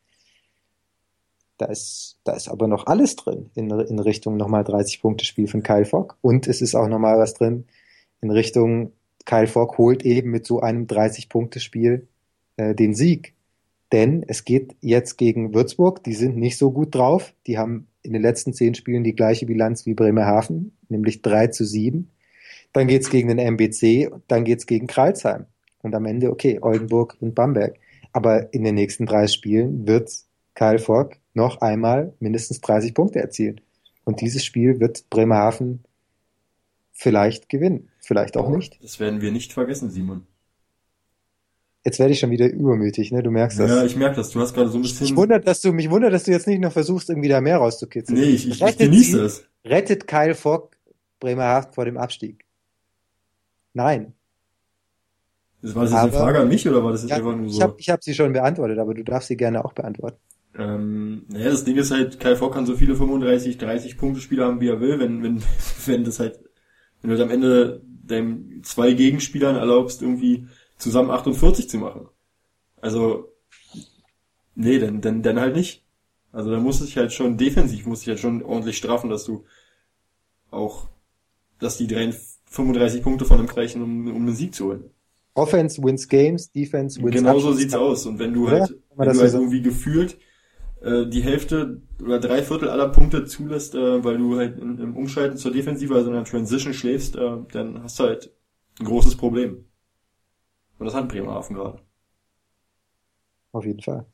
Da 1.57 1.65
ist, 1.65 2.19
da 2.23 2.33
ist 2.33 2.49
aber 2.49 2.67
noch 2.67 2.85
alles 2.85 3.15
drin 3.15 3.49
in, 3.55 3.69
in 3.71 3.99
Richtung 3.99 4.37
nochmal 4.37 4.63
30 4.63 5.01
Punkte 5.01 5.25
Spiel 5.25 5.47
von 5.47 5.63
Kyle 5.63 5.85
Fogg. 5.85 6.15
Und 6.21 6.47
es 6.47 6.61
ist 6.61 6.75
auch 6.75 6.87
nochmal 6.87 7.17
was 7.17 7.33
drin 7.33 7.65
in 8.21 8.29
Richtung 8.29 8.91
Kyle 9.27 9.45
Fogg 9.45 9.77
holt 9.77 10.03
eben 10.03 10.31
mit 10.31 10.45
so 10.47 10.61
einem 10.61 10.87
30 10.87 11.29
Punkte 11.29 11.59
Spiel 11.59 12.07
äh, 12.55 12.73
den 12.73 12.95
Sieg. 12.95 13.33
Denn 13.91 14.23
es 14.27 14.45
geht 14.45 14.75
jetzt 14.81 15.17
gegen 15.17 15.53
Würzburg, 15.53 16.03
die 16.03 16.13
sind 16.13 16.37
nicht 16.37 16.57
so 16.57 16.71
gut 16.71 16.95
drauf. 16.95 17.33
Die 17.45 17.57
haben 17.57 17.87
in 18.03 18.13
den 18.13 18.21
letzten 18.21 18.53
zehn 18.53 18.73
Spielen 18.73 19.03
die 19.03 19.15
gleiche 19.15 19.45
Bilanz 19.45 19.85
wie 19.85 19.93
Bremerhaven, 19.93 20.77
nämlich 20.89 21.21
3 21.21 21.47
zu 21.47 21.65
7. 21.65 22.09
Dann 22.71 22.87
geht's 22.87 23.09
gegen 23.09 23.27
den 23.27 23.37
MBC, 23.37 24.11
dann 24.27 24.45
geht's 24.45 24.65
gegen 24.65 24.87
Kreilsheim. 24.87 25.45
Und 25.81 25.93
am 25.93 26.05
Ende, 26.05 26.31
okay, 26.31 26.59
Oldenburg 26.61 27.17
und 27.19 27.35
Bamberg. 27.35 27.75
Aber 28.13 28.53
in 28.53 28.63
den 28.63 28.75
nächsten 28.75 29.05
drei 29.05 29.27
Spielen 29.27 29.87
wird 29.87 30.09
Kyle 30.55 30.79
Fogg 30.79 31.17
noch 31.33 31.59
einmal 31.61 32.13
mindestens 32.19 32.61
30 32.61 32.93
Punkte 32.93 33.19
erzielen. 33.19 33.59
Und 34.05 34.21
dieses 34.21 34.45
Spiel 34.45 34.79
wird 34.79 35.09
Bremerhaven 35.09 35.83
vielleicht 36.97 37.47
gewinnen, 37.47 37.89
vielleicht 37.99 38.35
auch 38.35 38.49
oh, 38.49 38.55
nicht. 38.55 38.83
Das 38.83 38.99
werden 38.99 39.21
wir 39.21 39.31
nicht 39.31 39.53
vergessen, 39.53 39.89
Simon. 39.89 40.25
Jetzt 41.85 41.99
werde 41.99 42.11
ich 42.11 42.19
schon 42.19 42.31
wieder 42.31 42.51
übermütig, 42.51 43.11
ne? 43.11 43.23
Du 43.23 43.31
merkst 43.31 43.59
das. 43.59 43.69
Ja, 43.69 43.85
ich 43.85 43.95
merke 43.95 44.17
das. 44.17 44.31
Du 44.31 44.41
hast 44.41 44.53
gerade 44.53 44.69
so 44.69 44.77
ein 44.77 44.81
bisschen. 44.81 45.07
Mich 45.07 45.15
wundert, 45.15 45.47
dass 45.47 45.61
du 45.61 45.71
mich 45.71 45.89
wundert, 45.89 46.11
dass 46.11 46.23
du 46.23 46.31
jetzt 46.31 46.47
nicht 46.47 46.59
noch 46.59 46.73
versuchst, 46.73 47.09
irgendwie 47.09 47.29
da 47.29 47.39
mehr 47.39 47.57
rauszukitzeln. 47.57 48.19
Nee, 48.19 48.25
ich, 48.25 48.49
ich, 48.49 48.61
ich 48.61 48.77
genieße 48.77 49.21
es. 49.23 49.45
Rettet 49.63 50.05
Kyle 50.07 50.35
Fogg 50.35 50.75
Bremerhaven 51.19 51.71
vor 51.71 51.85
dem 51.85 51.97
Abstieg? 51.97 52.45
Nein. 53.73 54.13
Das 55.61 55.75
war 55.75 55.83
das 55.83 55.91
jetzt 55.91 55.99
aber, 55.99 56.11
eine 56.11 56.21
Frage 56.23 56.39
an 56.39 56.47
mich 56.49 56.67
oder 56.67 56.83
war 56.83 56.91
das 56.91 57.03
jetzt 57.03 57.11
ja, 57.11 57.17
einfach 57.17 57.35
nur 57.35 57.49
so? 57.49 57.55
Ich 57.55 57.61
habe 57.61 57.75
ich 57.77 57.89
hab 57.89 58.03
sie 58.03 58.13
schon 58.13 58.33
beantwortet, 58.33 58.79
aber 58.79 58.93
du 58.93 59.03
darfst 59.03 59.29
sie 59.29 59.37
gerne 59.37 59.63
auch 59.63 59.73
beantworten. 59.73 60.19
Ähm, 60.57 61.25
naja, 61.29 61.51
das 61.51 61.63
Ding 61.63 61.77
ist 61.77 61.91
halt, 61.91 62.19
Kyle 62.19 62.35
Fogg 62.35 62.53
kann 62.53 62.65
so 62.65 62.75
viele 62.75 62.95
35, 62.95 63.57
30 63.57 63.97
Punkte 63.97 64.19
Spieler 64.19 64.47
haben, 64.47 64.59
wie 64.59 64.69
er 64.69 64.81
will, 64.81 64.99
wenn, 64.99 65.23
wenn, 65.23 65.41
wenn 65.85 66.03
das 66.03 66.19
halt, 66.19 66.39
wenn 67.01 67.09
du 67.09 67.23
am 67.23 67.31
Ende 67.31 67.81
deinem 68.03 68.63
zwei 68.63 68.93
Gegenspielern 68.93 69.55
erlaubst, 69.55 70.01
irgendwie 70.01 70.47
zusammen 70.77 71.11
48 71.11 71.69
zu 71.69 71.77
machen. 71.77 72.07
Also, 72.81 73.31
nee, 74.55 74.79
dann, 74.79 75.01
dann, 75.01 75.23
dann 75.23 75.39
halt 75.39 75.55
nicht. 75.55 75.83
Also 76.31 76.51
da 76.51 76.59
muss 76.59 76.81
ich 76.81 76.97
halt 76.97 77.13
schon 77.13 77.37
defensiv, 77.37 77.85
muss 77.85 78.01
ich 78.01 78.09
halt 78.09 78.19
schon 78.19 78.43
ordentlich 78.43 78.77
strafen, 78.77 79.09
dass 79.09 79.25
du 79.25 79.45
auch, 80.51 80.87
dass 81.59 81.77
die 81.77 81.87
35 81.87 83.01
Punkte 83.01 83.25
von 83.25 83.39
einem 83.39 83.49
reichen, 83.49 83.81
um, 83.81 84.07
um 84.07 84.27
einen 84.27 84.35
Sieg 84.35 84.53
zu 84.53 84.65
holen. 84.65 84.91
Offense 85.33 85.81
wins 85.83 86.07
games, 86.07 86.51
Defense 86.51 87.01
wins 87.01 87.15
Genau 87.15 87.39
so 87.39 87.53
sieht's 87.53 87.75
aus. 87.75 88.05
Und 88.05 88.19
wenn 88.19 88.33
du 88.33 88.49
halt, 88.49 88.75
wenn 88.95 89.13
du 89.13 89.19
halt 89.19 89.33
irgendwie 89.33 89.61
gefühlt 89.61 90.17
die 90.81 91.21
Hälfte 91.21 91.81
oder 92.01 92.19
drei 92.19 92.43
Viertel 92.43 92.69
aller 92.69 92.89
Punkte 92.89 93.25
zulässt, 93.25 93.73
äh, 93.73 94.03
weil 94.03 94.17
du 94.17 94.37
halt 94.37 94.59
in, 94.59 94.77
im 94.77 94.95
Umschalten 94.95 95.37
zur 95.37 95.51
Defensive, 95.51 95.95
also 95.95 96.09
in 96.09 96.15
der 96.15 96.23
Transition 96.23 96.73
schläfst, 96.73 97.15
äh, 97.15 97.37
dann 97.51 97.81
hast 97.81 97.99
du 97.99 98.03
halt 98.03 98.31
ein 98.79 98.85
großes 98.85 99.17
Problem. 99.17 99.65
Und 100.77 100.85
das 100.85 100.93
hat 100.93 101.09
Bremerhaven 101.09 101.55
gerade. 101.55 101.81
Auf 103.51 103.65
jeden 103.65 103.81
Fall. 103.81 104.05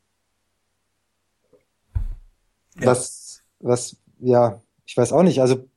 Ja. 2.80 2.86
Was, 2.86 3.44
was, 3.60 3.98
ja, 4.20 4.62
ich 4.86 4.96
weiß 4.96 5.12
auch 5.12 5.24
nicht, 5.24 5.42
also 5.42 5.68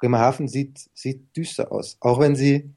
Bremerhaven 0.00 0.48
sieht, 0.48 0.88
sieht 0.94 1.36
düster 1.36 1.70
aus. 1.70 1.98
Auch 2.00 2.18
wenn 2.18 2.34
sie, 2.34 2.70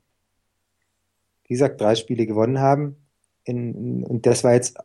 wie 1.44 1.54
gesagt, 1.54 1.80
drei 1.80 1.96
Spiele 1.96 2.26
gewonnen 2.26 2.60
haben. 2.60 2.98
In, 3.46 3.74
in, 3.74 4.04
und 4.04 4.26
das 4.26 4.44
war 4.44 4.54
jetzt 4.54 4.78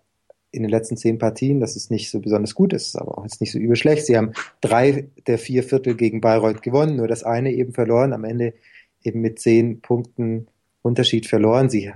in 0.54 0.62
den 0.62 0.70
letzten 0.70 0.96
zehn 0.96 1.18
Partien, 1.18 1.60
das 1.60 1.74
ist 1.74 1.90
nicht 1.90 2.10
so 2.10 2.20
besonders 2.20 2.54
gut, 2.54 2.72
das 2.72 2.86
ist 2.86 2.96
aber 2.96 3.18
auch 3.18 3.24
jetzt 3.24 3.40
nicht 3.40 3.50
so 3.50 3.58
übel 3.58 3.76
schlecht. 3.76 4.06
Sie 4.06 4.16
haben 4.16 4.32
drei 4.60 5.08
der 5.26 5.38
vier 5.38 5.64
Viertel 5.64 5.96
gegen 5.96 6.20
Bayreuth 6.20 6.62
gewonnen, 6.62 6.96
nur 6.96 7.08
das 7.08 7.24
eine 7.24 7.52
eben 7.52 7.72
verloren, 7.72 8.12
am 8.12 8.24
Ende 8.24 8.54
eben 9.02 9.20
mit 9.20 9.40
zehn 9.40 9.80
Punkten 9.80 10.46
Unterschied 10.82 11.26
verloren. 11.26 11.70
Sie 11.70 11.92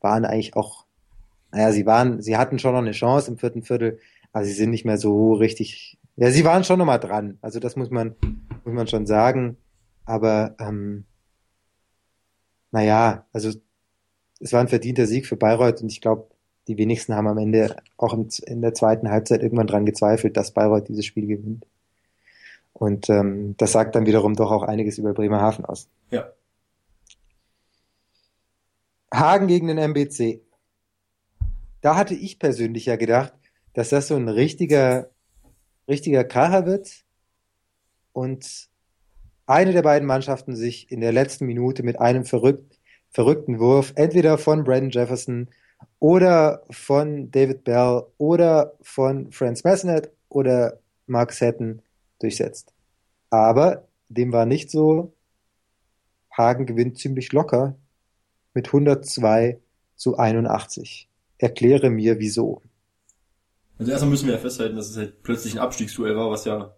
waren 0.00 0.24
eigentlich 0.24 0.54
auch, 0.54 0.84
naja, 1.50 1.72
sie 1.72 1.86
waren, 1.86 2.20
sie 2.20 2.36
hatten 2.36 2.58
schon 2.58 2.72
noch 2.72 2.82
eine 2.82 2.92
Chance 2.92 3.30
im 3.30 3.38
vierten 3.38 3.62
Viertel, 3.62 3.98
aber 4.32 4.44
sie 4.44 4.52
sind 4.52 4.70
nicht 4.70 4.84
mehr 4.84 4.98
so 4.98 5.32
richtig, 5.32 5.98
ja, 6.16 6.30
sie 6.30 6.44
waren 6.44 6.64
schon 6.64 6.78
noch 6.78 6.86
mal 6.86 6.98
dran. 6.98 7.38
Also 7.40 7.58
das 7.58 7.74
muss 7.74 7.90
man, 7.90 8.14
muss 8.64 8.74
man 8.74 8.86
schon 8.86 9.06
sagen. 9.06 9.56
Aber 10.04 10.54
ähm, 10.58 11.04
naja, 12.70 13.24
also 13.32 13.50
es 14.40 14.52
war 14.52 14.60
ein 14.60 14.68
verdienter 14.68 15.06
Sieg 15.06 15.26
für 15.26 15.36
Bayreuth 15.36 15.80
und 15.80 15.90
ich 15.90 16.02
glaube, 16.02 16.26
die 16.68 16.78
wenigsten 16.78 17.14
haben 17.14 17.28
am 17.28 17.38
Ende 17.38 17.76
auch 17.96 18.14
in 18.14 18.62
der 18.62 18.74
zweiten 18.74 19.10
Halbzeit 19.10 19.42
irgendwann 19.42 19.66
dran 19.66 19.86
gezweifelt, 19.86 20.36
dass 20.36 20.52
Bayreuth 20.52 20.88
dieses 20.88 21.04
Spiel 21.04 21.26
gewinnt. 21.26 21.66
Und 22.72 23.08
ähm, 23.08 23.54
das 23.56 23.72
sagt 23.72 23.94
dann 23.94 24.06
wiederum 24.06 24.34
doch 24.34 24.50
auch 24.50 24.62
einiges 24.62 24.98
über 24.98 25.14
Bremerhaven 25.14 25.64
aus. 25.64 25.88
Ja. 26.10 26.32
Hagen 29.12 29.46
gegen 29.46 29.68
den 29.68 29.78
MBC. 29.78 30.40
Da 31.80 31.96
hatte 31.96 32.14
ich 32.14 32.38
persönlich 32.38 32.86
ja 32.86 32.96
gedacht, 32.96 33.32
dass 33.74 33.90
das 33.90 34.08
so 34.08 34.16
ein 34.16 34.28
richtiger, 34.28 35.10
richtiger 35.86 36.24
Kracher 36.24 36.66
wird 36.66 37.04
und 38.12 38.68
eine 39.46 39.72
der 39.72 39.82
beiden 39.82 40.08
Mannschaften 40.08 40.56
sich 40.56 40.90
in 40.90 41.00
der 41.00 41.12
letzten 41.12 41.46
Minute 41.46 41.82
mit 41.82 42.00
einem 42.00 42.24
verrückt, 42.24 42.78
verrückten 43.10 43.60
Wurf 43.60 43.92
entweder 43.96 44.38
von 44.38 44.64
Brandon 44.64 44.90
Jefferson 44.90 45.48
oder 45.98 46.62
von 46.70 47.30
David 47.30 47.64
Bell 47.64 48.02
oder 48.18 48.74
von 48.82 49.30
Franz 49.32 49.64
Messnet 49.64 50.10
oder 50.28 50.80
Mark 51.06 51.32
Setten 51.32 51.82
durchsetzt. 52.18 52.72
Aber 53.30 53.88
dem 54.08 54.32
war 54.32 54.46
nicht 54.46 54.70
so. 54.70 55.12
Hagen 56.36 56.66
gewinnt 56.66 56.98
ziemlich 56.98 57.32
locker 57.32 57.76
mit 58.54 58.68
102 58.68 59.60
zu 59.96 60.18
81. 60.18 61.08
Erkläre 61.38 61.90
mir 61.90 62.18
wieso. 62.18 62.62
Also 63.78 63.90
erstmal 63.90 64.10
müssen 64.10 64.26
wir 64.26 64.34
ja 64.34 64.40
festhalten, 64.40 64.76
dass 64.76 64.90
es 64.90 64.96
halt 64.96 65.22
plötzlich 65.22 65.54
ein 65.54 65.58
Abstiegsduell 65.58 66.16
war, 66.16 66.30
was 66.30 66.44
ja 66.44 66.74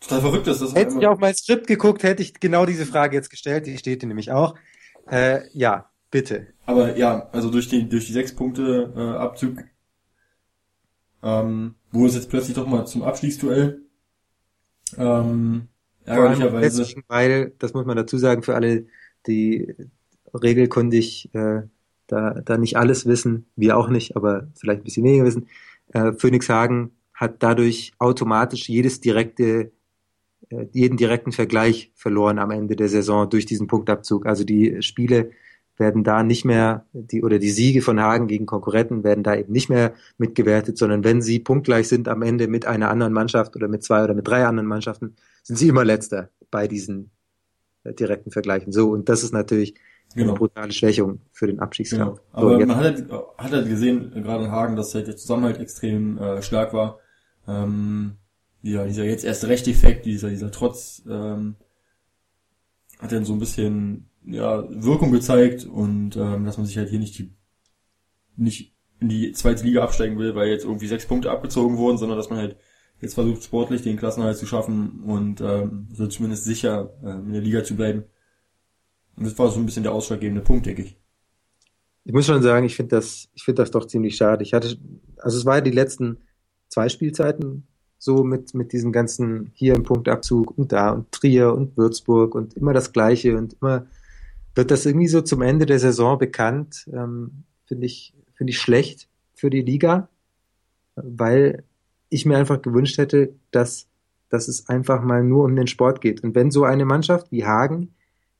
total 0.00 0.20
verrückt 0.20 0.46
ist. 0.46 0.74
Hätte 0.74 0.98
ich 0.98 1.06
auf 1.06 1.18
mein 1.18 1.34
Skript 1.34 1.66
geguckt, 1.66 2.02
hätte 2.02 2.22
ich 2.22 2.34
genau 2.34 2.66
diese 2.66 2.86
Frage 2.86 3.16
jetzt 3.16 3.30
gestellt. 3.30 3.66
Die 3.66 3.78
steht 3.78 4.00
hier 4.00 4.08
nämlich 4.08 4.32
auch. 4.32 4.54
Äh, 5.08 5.42
ja, 5.52 5.90
bitte. 6.14 6.46
Aber 6.64 6.96
ja, 6.96 7.28
also 7.32 7.50
durch 7.50 7.66
die 7.66 7.88
durch 7.88 8.06
die 8.06 8.12
sechs 8.12 8.32
Punkte 8.32 8.92
äh, 8.96 9.18
Abzug 9.18 9.64
ähm, 11.24 11.74
wurde 11.90 12.10
es 12.10 12.14
jetzt 12.14 12.30
plötzlich 12.30 12.54
doch 12.54 12.68
mal 12.68 12.86
zum 12.86 13.02
Abstiegsduell. 13.02 13.82
Ähm, 14.96 15.66
ärgerlicherweise. 16.04 16.86
Weil, 17.08 17.52
das 17.58 17.74
muss 17.74 17.84
man 17.84 17.96
dazu 17.96 18.16
sagen, 18.16 18.44
für 18.44 18.54
alle, 18.54 18.86
die 19.26 19.74
regelkundig 20.32 21.34
äh, 21.34 21.62
da, 22.06 22.40
da 22.44 22.58
nicht 22.58 22.76
alles 22.76 23.06
wissen, 23.06 23.46
wir 23.56 23.76
auch 23.76 23.88
nicht, 23.88 24.14
aber 24.14 24.46
vielleicht 24.54 24.82
ein 24.82 24.84
bisschen 24.84 25.04
weniger 25.04 25.24
wissen. 25.24 25.48
Äh, 25.88 26.12
Phoenix 26.12 26.48
Hagen 26.48 26.92
hat 27.12 27.42
dadurch 27.42 27.92
automatisch 27.98 28.68
jedes 28.68 29.00
direkte, 29.00 29.72
äh, 30.50 30.66
jeden 30.70 30.96
direkten 30.96 31.32
Vergleich 31.32 31.90
verloren 31.96 32.38
am 32.38 32.52
Ende 32.52 32.76
der 32.76 32.88
Saison 32.88 33.28
durch 33.28 33.46
diesen 33.46 33.66
Punktabzug. 33.66 34.26
Also 34.26 34.44
die 34.44 34.80
Spiele 34.80 35.32
werden 35.76 36.04
da 36.04 36.22
nicht 36.22 36.44
mehr, 36.44 36.86
die 36.92 37.22
oder 37.22 37.38
die 37.38 37.50
Siege 37.50 37.82
von 37.82 38.00
Hagen 38.00 38.26
gegen 38.26 38.46
Konkurrenten 38.46 39.02
werden 39.02 39.24
da 39.24 39.34
eben 39.34 39.52
nicht 39.52 39.68
mehr 39.68 39.94
mitgewertet, 40.18 40.78
sondern 40.78 41.02
wenn 41.04 41.20
sie 41.20 41.40
punktgleich 41.40 41.88
sind 41.88 42.08
am 42.08 42.22
Ende 42.22 42.46
mit 42.46 42.66
einer 42.66 42.90
anderen 42.90 43.12
Mannschaft 43.12 43.56
oder 43.56 43.68
mit 43.68 43.82
zwei 43.82 44.04
oder 44.04 44.14
mit 44.14 44.28
drei 44.28 44.46
anderen 44.46 44.68
Mannschaften, 44.68 45.16
sind 45.42 45.56
sie 45.56 45.68
immer 45.68 45.84
letzter 45.84 46.30
bei 46.50 46.68
diesen 46.68 47.10
äh, 47.82 47.92
direkten 47.92 48.30
Vergleichen. 48.30 48.72
So, 48.72 48.90
und 48.90 49.08
das 49.08 49.24
ist 49.24 49.32
natürlich 49.32 49.74
genau. 50.14 50.30
eine 50.30 50.38
brutale 50.38 50.72
Schwächung 50.72 51.20
für 51.32 51.46
den 51.46 51.60
Abstiegskampf. 51.60 52.20
Genau. 52.20 52.28
Aber 52.32 52.60
so, 52.60 52.66
man 52.66 52.76
hat 52.76 52.84
halt, 52.84 53.10
hat 53.38 53.52
halt 53.52 53.68
gesehen, 53.68 54.12
gerade 54.22 54.44
in 54.44 54.50
Hagen, 54.50 54.76
dass 54.76 54.94
halt 54.94 55.08
der 55.08 55.16
Zusammenhalt 55.16 55.58
extrem 55.58 56.18
äh, 56.18 56.42
stark 56.42 56.72
war. 56.72 56.98
Ähm, 57.48 58.12
ja, 58.62 58.86
dieser 58.86 59.04
jetzt 59.04 59.24
erste 59.24 59.48
Recht-Effekt, 59.48 60.06
dieser, 60.06 60.30
dieser 60.30 60.50
Trotz, 60.50 61.02
ähm, 61.08 61.56
hat 62.98 63.12
dann 63.12 63.24
so 63.24 63.34
ein 63.34 63.38
bisschen 63.38 64.08
ja, 64.26 64.64
Wirkung 64.70 65.12
gezeigt 65.12 65.64
und 65.64 66.16
ähm, 66.16 66.44
dass 66.44 66.56
man 66.56 66.66
sich 66.66 66.76
halt 66.78 66.90
hier 66.90 66.98
nicht 66.98 67.18
die 67.18 67.34
nicht 68.36 68.74
in 69.00 69.08
die 69.08 69.32
zweite 69.32 69.64
Liga 69.64 69.82
absteigen 69.82 70.18
will, 70.18 70.34
weil 70.34 70.48
jetzt 70.48 70.64
irgendwie 70.64 70.86
sechs 70.86 71.06
Punkte 71.06 71.30
abgezogen 71.30 71.76
wurden, 71.76 71.98
sondern 71.98 72.18
dass 72.18 72.30
man 72.30 72.38
halt 72.38 72.56
jetzt 73.00 73.14
versucht 73.14 73.42
sportlich 73.44 73.82
den 73.82 73.96
Klassenhalt 73.96 74.36
zu 74.36 74.46
schaffen 74.46 75.02
und 75.04 75.40
ähm, 75.40 75.88
so 75.92 76.06
zumindest 76.06 76.44
sicher 76.44 76.94
äh, 77.02 77.10
in 77.10 77.32
der 77.32 77.42
Liga 77.42 77.62
zu 77.64 77.76
bleiben. 77.76 78.04
Und 79.16 79.24
das 79.24 79.38
war 79.38 79.50
so 79.50 79.60
ein 79.60 79.66
bisschen 79.66 79.82
der 79.82 79.92
ausschlaggebende 79.92 80.42
Punkt, 80.42 80.66
denke 80.66 80.82
ich. 80.82 80.98
Ich 82.04 82.12
muss 82.12 82.26
schon 82.26 82.42
sagen, 82.42 82.66
ich 82.66 82.76
finde 82.76 82.96
das, 82.96 83.28
ich 83.34 83.44
finde 83.44 83.62
das 83.62 83.70
doch 83.70 83.86
ziemlich 83.86 84.16
schade. 84.16 84.42
Ich 84.42 84.52
hatte, 84.52 84.76
also 85.18 85.38
es 85.38 85.44
war 85.44 85.56
ja 85.56 85.60
die 85.60 85.70
letzten 85.70 86.18
zwei 86.68 86.88
Spielzeiten 86.88 87.66
so 87.98 88.24
mit, 88.24 88.54
mit 88.54 88.72
diesem 88.72 88.92
ganzen 88.92 89.50
hier 89.54 89.74
im 89.74 89.84
Punktabzug 89.84 90.56
und 90.58 90.72
da 90.72 90.90
und 90.90 91.10
Trier 91.12 91.54
und 91.54 91.76
Würzburg 91.76 92.34
und 92.34 92.54
immer 92.54 92.72
das 92.72 92.92
Gleiche 92.92 93.36
und 93.36 93.56
immer 93.60 93.86
wird 94.54 94.70
das 94.70 94.86
irgendwie 94.86 95.08
so 95.08 95.20
zum 95.20 95.42
Ende 95.42 95.66
der 95.66 95.78
Saison 95.78 96.18
bekannt. 96.18 96.88
Ähm, 96.92 97.44
finde 97.66 97.86
ich, 97.86 98.14
finde 98.34 98.50
ich 98.50 98.58
schlecht 98.58 99.08
für 99.34 99.50
die 99.50 99.62
Liga, 99.62 100.08
weil 100.96 101.64
ich 102.08 102.26
mir 102.26 102.38
einfach 102.38 102.62
gewünscht 102.62 102.98
hätte, 102.98 103.34
dass, 103.50 103.86
dass 104.28 104.48
es 104.48 104.68
einfach 104.68 105.02
mal 105.02 105.24
nur 105.24 105.44
um 105.44 105.56
den 105.56 105.66
Sport 105.66 106.00
geht. 106.00 106.22
Und 106.22 106.34
wenn 106.34 106.50
so 106.50 106.64
eine 106.64 106.84
Mannschaft 106.84 107.32
wie 107.32 107.44
Hagen 107.44 107.94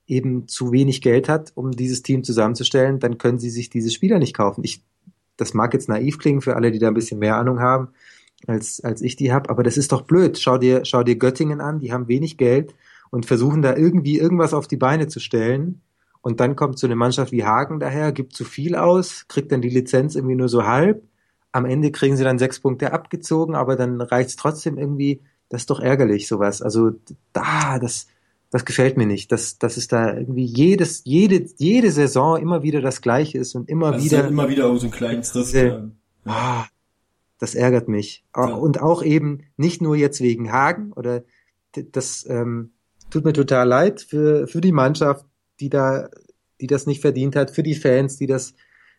eben 0.07 0.47
zu 0.47 0.71
wenig 0.71 1.01
Geld 1.01 1.27
hat, 1.27 1.51
um 1.55 1.71
dieses 1.71 2.03
Team 2.03 2.23
zusammenzustellen, 2.23 2.99
dann 2.99 3.17
können 3.17 3.39
sie 3.39 3.49
sich 3.49 3.69
diese 3.69 3.89
Spieler 3.89 4.19
nicht 4.19 4.35
kaufen. 4.35 4.63
Ich, 4.63 4.83
das 5.35 5.53
mag 5.53 5.73
jetzt 5.73 5.89
naiv 5.89 6.19
klingen 6.19 6.41
für 6.41 6.55
alle, 6.55 6.71
die 6.71 6.79
da 6.79 6.87
ein 6.87 6.93
bisschen 6.93 7.19
mehr 7.19 7.37
Ahnung 7.37 7.59
haben, 7.59 7.89
als, 8.47 8.83
als 8.83 9.01
ich 9.01 9.15
die 9.15 9.33
habe, 9.33 9.49
aber 9.49 9.63
das 9.63 9.77
ist 9.77 9.91
doch 9.91 10.03
blöd. 10.03 10.37
Schau 10.37 10.57
dir, 10.57 10.85
schau 10.85 11.03
dir 11.03 11.15
Göttingen 11.15 11.59
an, 11.59 11.79
die 11.79 11.91
haben 11.91 12.07
wenig 12.07 12.37
Geld 12.37 12.75
und 13.09 13.25
versuchen 13.25 13.61
da 13.61 13.75
irgendwie 13.75 14.19
irgendwas 14.19 14.53
auf 14.53 14.67
die 14.67 14.77
Beine 14.77 15.07
zu 15.07 15.19
stellen. 15.19 15.81
Und 16.25 16.39
dann 16.39 16.55
kommt 16.55 16.79
so 16.79 16.87
eine 16.87 16.95
Mannschaft 16.95 17.31
wie 17.31 17.43
Hagen 17.43 17.79
daher, 17.79 18.11
gibt 18.11 18.33
zu 18.33 18.45
viel 18.45 18.75
aus, 18.75 19.27
kriegt 19.27 19.51
dann 19.51 19.61
die 19.61 19.69
Lizenz 19.69 20.15
irgendwie 20.15 20.33
nur 20.33 20.49
so 20.49 20.65
halb. 20.65 21.03
Am 21.51 21.65
Ende 21.65 21.91
kriegen 21.91 22.17
sie 22.17 22.23
dann 22.23 22.39
sechs 22.39 22.59
Punkte 22.59 22.93
abgezogen, 22.93 23.53
aber 23.53 23.75
dann 23.75 24.01
reicht's 24.01 24.35
trotzdem 24.35 24.79
irgendwie. 24.79 25.21
Das 25.49 25.61
ist 25.61 25.69
doch 25.69 25.79
ärgerlich, 25.79 26.27
sowas. 26.27 26.63
Also 26.63 26.93
da, 27.31 27.77
das, 27.77 28.07
das 28.49 28.65
gefällt 28.65 28.97
mir 28.97 29.05
nicht, 29.05 29.31
dass, 29.31 29.59
dass 29.59 29.77
es 29.77 29.87
da 29.87 30.17
irgendwie 30.17 30.45
jedes, 30.45 31.03
jede, 31.05 31.45
jede 31.57 31.91
Saison 31.91 32.41
immer 32.41 32.63
wieder 32.63 32.81
das 32.81 33.01
Gleiche 33.01 33.37
ist 33.37 33.53
und 33.53 33.69
immer 33.69 33.91
das 33.91 34.03
wieder. 34.03 34.23
Ist 34.23 34.31
immer 34.31 34.49
wieder 34.49 34.75
so 34.77 34.87
ein 34.87 34.91
kleines 34.91 35.31
Tritt. 35.31 35.91
Ah, 36.25 36.65
das 37.37 37.53
ärgert 37.53 37.87
mich. 37.87 38.23
Ja. 38.35 38.45
Und 38.45 38.81
auch 38.81 39.03
eben 39.03 39.43
nicht 39.57 39.79
nur 39.79 39.95
jetzt 39.95 40.21
wegen 40.21 40.51
Hagen 40.51 40.91
oder 40.91 41.23
das 41.91 42.25
ähm, 42.27 42.71
tut 43.11 43.25
mir 43.25 43.33
total 43.33 43.67
leid 43.67 44.01
für, 44.01 44.47
für 44.47 44.61
die 44.61 44.71
Mannschaft, 44.71 45.23
die 45.59 45.69
da, 45.69 46.09
die 46.61 46.67
das 46.67 46.85
nicht 46.87 47.01
verdient 47.01 47.35
hat, 47.35 47.51
für 47.51 47.63
die 47.63 47.75
Fans, 47.75 48.17
die 48.17 48.27
das 48.27 48.53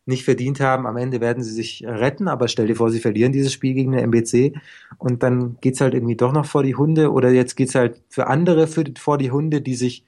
nicht 0.06 0.24
verdient 0.24 0.60
haben. 0.60 0.86
Am 0.86 0.96
Ende 0.96 1.20
werden 1.20 1.42
sie 1.42 1.52
sich 1.52 1.84
retten, 1.84 2.28
aber 2.28 2.48
stell 2.48 2.68
dir 2.68 2.76
vor, 2.76 2.90
sie 2.90 3.00
verlieren 3.00 3.32
dieses 3.32 3.52
Spiel 3.52 3.74
gegen 3.74 3.92
eine 3.92 4.02
MBC 4.02 4.54
und 4.98 5.22
dann 5.22 5.58
geht's 5.60 5.80
halt 5.80 5.94
irgendwie 5.94 6.16
doch 6.16 6.32
noch 6.32 6.46
vor 6.46 6.62
die 6.62 6.76
Hunde 6.76 7.12
oder 7.12 7.30
jetzt 7.30 7.56
geht's 7.56 7.74
halt 7.74 8.02
für 8.08 8.28
andere 8.28 8.68
für, 8.68 8.84
vor 8.96 9.18
die 9.18 9.32
Hunde, 9.32 9.60
die 9.60 9.74
sich 9.74 10.04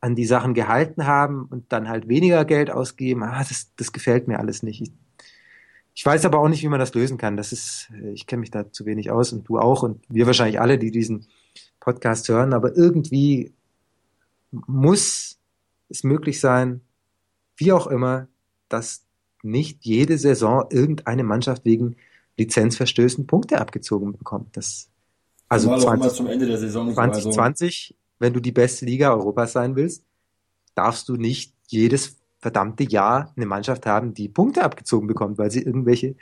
an 0.00 0.16
die 0.16 0.24
Sachen 0.24 0.54
gehalten 0.54 1.06
haben 1.06 1.46
und 1.50 1.72
dann 1.72 1.88
halt 1.88 2.08
weniger 2.08 2.44
Geld 2.44 2.70
ausgeben. 2.70 3.22
Ah, 3.22 3.44
das, 3.46 3.72
das 3.76 3.92
gefällt 3.92 4.26
mir 4.26 4.38
alles 4.40 4.62
nicht. 4.62 4.80
Ich, 4.80 4.92
ich 5.94 6.04
weiß 6.04 6.24
aber 6.24 6.40
auch 6.40 6.48
nicht, 6.48 6.62
wie 6.62 6.68
man 6.68 6.80
das 6.80 6.94
lösen 6.94 7.18
kann. 7.18 7.36
Das 7.36 7.52
ist, 7.52 7.90
ich 8.14 8.26
kenne 8.26 8.40
mich 8.40 8.50
da 8.50 8.72
zu 8.72 8.86
wenig 8.86 9.10
aus 9.10 9.32
und 9.32 9.48
du 9.48 9.58
auch 9.58 9.82
und 9.82 10.02
wir 10.08 10.26
wahrscheinlich 10.26 10.60
alle, 10.60 10.78
die 10.78 10.90
diesen 10.90 11.26
Podcast 11.78 12.28
hören, 12.28 12.52
aber 12.52 12.76
irgendwie 12.76 13.52
muss 14.50 15.38
es 15.92 16.04
möglich 16.04 16.40
sein, 16.40 16.80
wie 17.56 17.72
auch 17.72 17.86
immer, 17.86 18.28
dass 18.68 19.04
nicht 19.42 19.84
jede 19.84 20.18
Saison 20.18 20.66
irgendeine 20.70 21.24
Mannschaft 21.24 21.64
wegen 21.64 21.96
Lizenzverstößen 22.38 23.26
Punkte 23.26 23.60
abgezogen 23.60 24.12
bekommt. 24.12 24.56
Das, 24.56 24.88
also 25.48 25.76
20, 25.76 26.12
zum 26.12 26.26
Ende 26.26 26.46
der 26.46 26.58
Saison 26.58 26.92
2020, 26.92 27.88
so. 27.90 27.94
wenn 28.18 28.32
du 28.32 28.40
die 28.40 28.52
beste 28.52 28.86
Liga 28.86 29.12
Europas 29.12 29.52
sein 29.52 29.76
willst, 29.76 30.04
darfst 30.74 31.08
du 31.08 31.16
nicht 31.16 31.54
jedes 31.66 32.16
verdammte 32.38 32.84
Jahr 32.84 33.32
eine 33.36 33.46
Mannschaft 33.46 33.86
haben, 33.86 34.14
die 34.14 34.28
Punkte 34.28 34.64
abgezogen 34.64 35.06
bekommt, 35.06 35.38
weil 35.38 35.50
sie 35.50 35.62
irgendwelche 35.62 36.16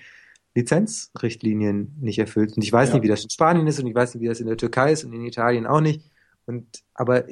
Lizenzrichtlinien 0.54 1.96
nicht 2.00 2.18
erfüllt. 2.18 2.56
Und 2.56 2.62
ich 2.62 2.72
weiß 2.72 2.88
ja. 2.88 2.94
nicht, 2.94 3.04
wie 3.04 3.08
das 3.08 3.22
in 3.22 3.30
Spanien 3.30 3.66
ist 3.66 3.78
und 3.78 3.86
ich 3.86 3.94
weiß 3.94 4.14
nicht, 4.14 4.22
wie 4.22 4.28
das 4.28 4.40
in 4.40 4.46
der 4.46 4.56
Türkei 4.56 4.92
ist 4.92 5.04
und 5.04 5.12
in 5.12 5.24
Italien 5.24 5.66
auch 5.66 5.80
nicht. 5.80 6.02
Und 6.46 6.82
aber 6.94 7.24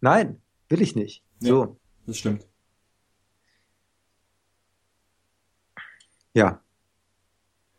nein, 0.00 0.40
will 0.68 0.80
ich 0.80 0.94
nicht. 0.94 1.22
Ja, 1.40 1.48
so. 1.48 1.76
Das 2.06 2.16
stimmt. 2.18 2.46
Ja. 6.34 6.60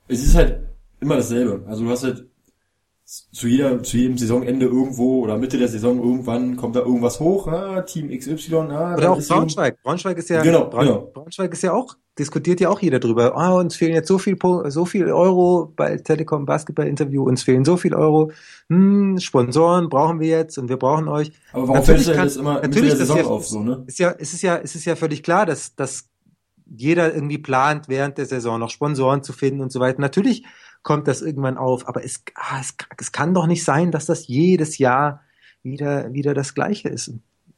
Es 0.08 0.24
ist 0.24 0.36
halt 0.36 0.70
immer 1.00 1.16
dasselbe. 1.16 1.66
Also 1.68 1.84
du 1.84 1.90
hast 1.90 2.04
halt 2.04 2.30
zu 3.12 3.48
jeder, 3.48 3.84
zu 3.84 3.98
jedem 3.98 4.18
Saisonende 4.18 4.68
irgendwo 4.68 5.20
oder 5.22 5.38
Mitte 5.38 5.58
der 5.58 5.68
Saison 5.68 5.98
irgendwann 5.98 6.56
kommt 6.56 6.78
da 6.78 6.80
irgendwas 6.80 7.20
hoch, 7.20 7.46
ah, 7.48 7.82
Team 7.82 8.08
XY, 8.08 8.56
ah, 8.56 8.96
Oder 8.96 9.12
auch 9.12 9.22
Braunschweig. 9.22 9.84
Braunschweig 9.84 10.18
ist 10.18 10.30
ja, 10.30 10.42
genau, 10.42 10.70
Braun, 10.70 10.86
genau. 10.86 11.12
Braunschweig 11.14 11.52
ist 11.52 11.62
ja 11.62 11.74
auch, 11.74 11.98
diskutiert 12.18 12.62
ja 12.62 12.70
auch 12.70 12.80
jeder 12.80 13.00
drüber. 13.00 13.36
Ah, 13.36 13.52
uns 13.52 13.76
fehlen 13.76 13.94
jetzt 13.94 14.08
so 14.08 14.18
viel, 14.18 14.38
so 14.70 14.86
viel 14.86 15.12
Euro 15.12 15.74
bei 15.76 15.98
Telekom 15.98 16.46
Basketball 16.46 16.88
Interview, 16.88 17.24
uns 17.24 17.44
fehlen 17.44 17.66
so 17.66 17.76
viel 17.76 17.96
Euro. 17.96 18.32
Hm, 18.70 19.20
Sponsoren 19.20 19.90
brauchen 19.90 20.22
wir 20.22 20.30
jetzt 20.30 20.58
und 20.58 20.70
wir 20.70 20.78
brauchen 20.78 21.10
euch. 21.10 21.34
Aber 21.52 21.68
warum 21.68 21.84
fällt 21.84 22.06
kann, 22.06 22.24
das 22.24 22.38
immer 22.38 22.62
Mitte 22.62 22.82
der 22.82 22.96
Saison 22.96 23.18
ja, 23.18 23.24
auf, 23.26 23.46
so, 23.46 23.62
ne? 23.62 23.84
Ist 23.88 24.00
ja, 24.00 24.16
es 24.18 24.32
ist 24.32 24.42
ja, 24.42 24.56
es 24.56 24.76
ist 24.76 24.86
ja 24.86 24.96
völlig 24.96 25.22
klar, 25.22 25.46
dass, 25.46 25.76
dass 25.76 26.08
jeder 26.66 27.14
irgendwie 27.14 27.40
plant, 27.40 27.90
während 27.90 28.18
der 28.18 28.26
Saison 28.26 28.58
noch 28.58 28.70
Sponsoren 28.70 29.22
zu 29.22 29.34
finden 29.34 29.60
und 29.60 29.74
so 29.74 29.82
weiter. 29.82 30.00
Natürlich 30.00 30.46
kommt 30.84 31.08
das 31.08 31.22
irgendwann 31.22 31.58
auf, 31.58 31.88
aber 31.88 32.04
es, 32.04 32.24
ah, 32.36 32.60
es, 32.60 32.74
es 32.98 33.12
kann 33.12 33.34
doch 33.34 33.48
nicht 33.48 33.64
sein, 33.64 33.92
dass 33.92 34.06
das 34.06 34.28
jedes 34.28 34.78
Jahr 34.78 35.22
wieder, 35.64 36.14
wieder 36.14 36.34
das 36.34 36.54
Gleiche 36.54 36.90
ist. 36.90 37.14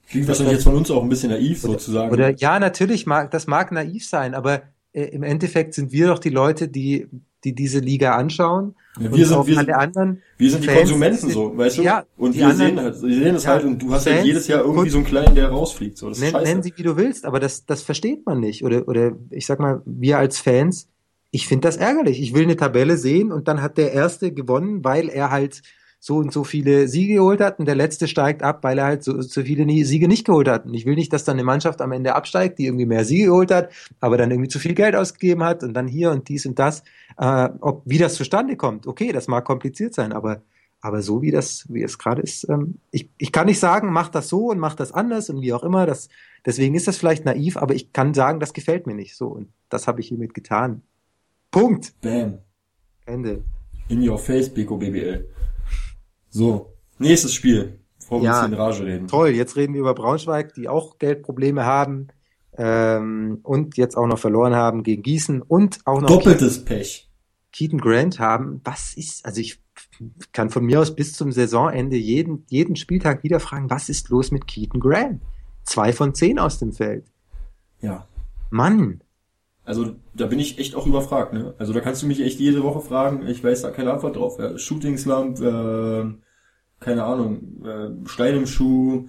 Klingt 0.09 0.27
wahrscheinlich 0.27 0.55
jetzt 0.55 0.63
von 0.63 0.75
uns 0.75 0.91
auch 0.91 1.01
ein 1.01 1.09
bisschen 1.09 1.31
naiv 1.31 1.63
oder, 1.63 1.73
sozusagen. 1.73 2.11
Oder 2.11 2.29
ja, 2.31 2.59
natürlich 2.59 3.05
mag, 3.05 3.31
das 3.31 3.47
mag 3.47 3.71
naiv 3.71 4.05
sein, 4.05 4.35
aber 4.35 4.63
äh, 4.91 5.05
im 5.05 5.23
Endeffekt 5.23 5.73
sind 5.73 5.91
wir 5.91 6.07
doch 6.07 6.19
die 6.19 6.29
Leute, 6.29 6.67
die, 6.67 7.07
die 7.43 7.55
diese 7.55 7.79
Liga 7.79 8.15
anschauen. 8.15 8.75
Ja, 8.99 9.11
wir 9.11 9.25
sind, 9.25 9.47
wir 9.47 9.55
sind, 9.55 9.69
anderen 9.71 10.21
wir 10.37 10.51
sind 10.51 10.63
die 10.63 10.67
Fans 10.67 10.79
Konsumenten 10.81 11.29
so, 11.31 11.57
weißt 11.57 11.79
du? 11.79 11.81
Ja, 11.81 12.05
und 12.15 12.35
wir 12.35 12.47
anderen, 12.47 12.75
sehen 12.75 12.79
halt, 12.79 13.01
wir 13.01 13.15
sehen 13.15 13.35
es 13.35 13.43
ja, 13.43 13.49
halt 13.51 13.63
und 13.63 13.81
du 13.81 13.91
hast 13.91 14.03
Fans, 14.03 14.17
halt 14.17 14.25
jedes 14.25 14.47
Jahr 14.47 14.61
irgendwie 14.61 14.89
so 14.89 14.97
einen 14.97 15.07
kleinen, 15.07 15.33
der 15.33 15.49
rausfliegt. 15.49 15.97
So, 15.97 16.09
das 16.09 16.19
nenn, 16.19 16.33
nennen 16.33 16.61
sie 16.61 16.73
wie 16.75 16.83
du 16.83 16.95
willst, 16.95 17.25
aber 17.25 17.39
das, 17.39 17.65
das 17.65 17.81
versteht 17.81 18.25
man 18.25 18.39
nicht. 18.39 18.63
Oder, 18.63 18.87
oder 18.87 19.13
ich 19.31 19.47
sag 19.47 19.59
mal, 19.59 19.81
wir 19.85 20.19
als 20.19 20.37
Fans, 20.37 20.89
ich 21.33 21.47
finde 21.47 21.67
das 21.67 21.77
ärgerlich. 21.77 22.21
Ich 22.21 22.35
will 22.35 22.43
eine 22.43 22.55
Tabelle 22.55 22.95
sehen 22.95 23.31
und 23.31 23.47
dann 23.47 23.63
hat 23.63 23.79
der 23.79 23.91
Erste 23.91 24.31
gewonnen, 24.31 24.83
weil 24.83 25.09
er 25.09 25.31
halt 25.31 25.63
so 25.99 26.17
und 26.17 26.31
so 26.31 26.43
viele 26.43 26.87
Siege 26.87 27.15
geholt 27.15 27.41
hat 27.41 27.57
und 27.57 27.65
der 27.65 27.73
letzte 27.73 28.07
steigt 28.07 28.43
ab, 28.43 28.63
weil 28.63 28.77
er 28.77 28.85
halt 28.85 29.03
so, 29.03 29.19
so 29.19 29.41
viele 29.41 29.65
Siege 29.83 30.07
nicht 30.07 30.27
geholt 30.27 30.47
hat. 30.47 30.67
Und 30.67 30.75
ich 30.75 30.85
will 30.85 30.93
nicht, 30.93 31.11
dass 31.11 31.23
dann 31.23 31.37
eine 31.37 31.43
Mannschaft 31.43 31.81
am 31.81 31.91
Ende 31.91 32.13
absteigt, 32.13 32.59
die 32.59 32.67
irgendwie 32.67 32.85
mehr 32.85 33.03
Siege 33.03 33.25
geholt 33.27 33.49
hat, 33.49 33.71
aber 33.99 34.15
dann 34.17 34.29
irgendwie 34.29 34.49
zu 34.49 34.59
viel 34.59 34.75
Geld 34.75 34.95
ausgegeben 34.95 35.43
hat 35.43 35.63
und 35.63 35.73
dann 35.73 35.87
hier 35.87 36.11
und 36.11 36.29
dies 36.29 36.45
und 36.45 36.59
das. 36.59 36.83
Äh, 37.17 37.49
ob 37.61 37.81
wie 37.85 37.97
das 37.97 38.13
zustande 38.13 38.55
kommt, 38.55 38.85
okay, 38.85 39.11
das 39.11 39.27
mag 39.27 39.43
kompliziert 39.43 39.95
sein, 39.95 40.13
aber 40.13 40.43
aber 40.81 41.01
so 41.01 41.21
wie 41.21 41.31
das, 41.31 41.65
wie 41.69 41.81
es 41.81 41.97
gerade 41.97 42.21
ist, 42.21 42.47
ähm, 42.49 42.75
ich, 42.91 43.09
ich 43.17 43.31
kann 43.31 43.47
nicht 43.47 43.59
sagen, 43.59 43.91
mach 43.91 44.09
das 44.09 44.27
so 44.27 44.51
und 44.51 44.59
mach 44.59 44.75
das 44.75 44.91
anders 44.91 45.29
und 45.29 45.41
wie 45.41 45.53
auch 45.53 45.63
immer. 45.63 45.85
Das, 45.85 46.09
deswegen 46.45 46.75
ist 46.75 46.89
das 46.89 46.97
vielleicht 46.97 47.23
naiv, 47.23 47.55
aber 47.55 47.73
ich 47.73 47.93
kann 47.93 48.13
sagen, 48.13 48.41
das 48.41 48.51
gefällt 48.51 48.85
mir 48.85 48.93
nicht 48.93 49.15
so. 49.15 49.27
Und 49.27 49.47
das 49.69 49.87
habe 49.87 50.01
ich 50.01 50.09
hiermit 50.09 50.33
getan. 50.33 50.81
Punkt. 51.53 51.93
Bam. 52.01 52.39
Ende. 53.05 53.43
In 53.87 54.07
your 54.07 54.17
face, 54.17 54.53
Beko 54.53 54.77
BBL. 54.77 55.29
So, 56.29 56.73
nächstes 56.97 57.33
Spiel, 57.33 57.79
bevor 57.99 58.21
wir 58.21 58.25
Ja. 58.29 58.45
in 58.45 58.53
Rage 58.53 58.83
reden. 58.85 59.07
Toll, 59.07 59.29
jetzt 59.29 59.55
reden 59.55 59.73
wir 59.73 59.81
über 59.81 59.93
Braunschweig, 59.93 60.53
die 60.55 60.67
auch 60.67 60.97
Geldprobleme 60.97 61.63
haben 61.63 62.07
ähm, 62.57 63.39
und 63.43 63.77
jetzt 63.77 63.95
auch 63.95 64.07
noch 64.07 64.17
verloren 64.19 64.55
haben 64.55 64.83
gegen 64.83 65.03
Gießen 65.03 65.41
und 65.41 65.79
auch 65.85 66.01
noch 66.01 66.09
Doppeltes 66.09 66.65
Pech. 66.65 67.09
Keaton 67.51 67.79
Grant 67.79 68.19
haben. 68.19 68.61
Was 68.63 68.95
ist, 68.95 69.23
also 69.25 69.39
ich 69.39 69.61
kann 70.31 70.49
von 70.49 70.65
mir 70.65 70.79
aus 70.81 70.95
bis 70.95 71.13
zum 71.13 71.31
Saisonende 71.31 71.97
jeden, 71.97 72.45
jeden 72.49 72.75
Spieltag 72.75 73.23
wieder 73.23 73.39
fragen, 73.39 73.69
was 73.69 73.89
ist 73.89 74.09
los 74.09 74.31
mit 74.31 74.47
Keaton 74.47 74.79
Grant? 74.79 75.21
Zwei 75.63 75.93
von 75.93 76.15
zehn 76.15 76.39
aus 76.39 76.57
dem 76.57 76.73
Feld. 76.73 77.05
Ja. 77.79 78.07
Mann, 78.49 79.01
Also 79.65 79.95
da 80.13 80.25
bin 80.25 80.39
ich 80.39 80.59
echt 80.59 80.75
auch 80.75 80.85
überfragt, 80.85 81.33
ne? 81.33 81.53
Also 81.57 81.71
da 81.71 81.79
kannst 81.79 82.03
du 82.03 82.07
mich 82.07 82.21
echt 82.21 82.39
jede 82.39 82.63
Woche 82.63 82.81
fragen, 82.81 83.25
ich 83.27 83.43
weiß 83.43 83.61
da 83.61 83.71
keine 83.71 83.93
Antwort 83.93 84.17
drauf. 84.17 84.37
Ja, 84.37 84.57
Shooting 84.57 84.97
Slump, 84.97 85.39
äh, 85.39 86.05
keine 86.79 87.03
Ahnung, 87.03 87.63
äh, 87.65 88.07
Stein 88.07 88.35
im 88.35 88.45
Schuh. 88.45 89.07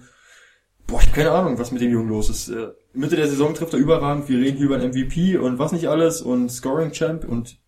Boah, 0.87 1.01
ich 1.01 1.07
hab 1.07 1.15
keine 1.15 1.31
Ahnung, 1.31 1.59
was 1.59 1.71
mit 1.71 1.81
dem 1.81 1.91
Jungen 1.91 2.09
los 2.09 2.29
ist. 2.29 2.49
Äh, 2.49 2.69
Mitte 2.93 3.17
der 3.17 3.27
Saison 3.27 3.53
trifft 3.53 3.73
er 3.73 3.79
überragend, 3.79 4.29
wir 4.29 4.39
reden 4.39 4.57
hier 4.57 4.67
über 4.67 4.75
einen 4.75 4.91
MVP 4.91 5.37
und 5.37 5.59
was 5.59 5.73
nicht 5.73 5.89
alles 5.89 6.21
und 6.21 6.49
Scoring 6.49 6.91
Champ 6.91 7.25
und 7.25 7.59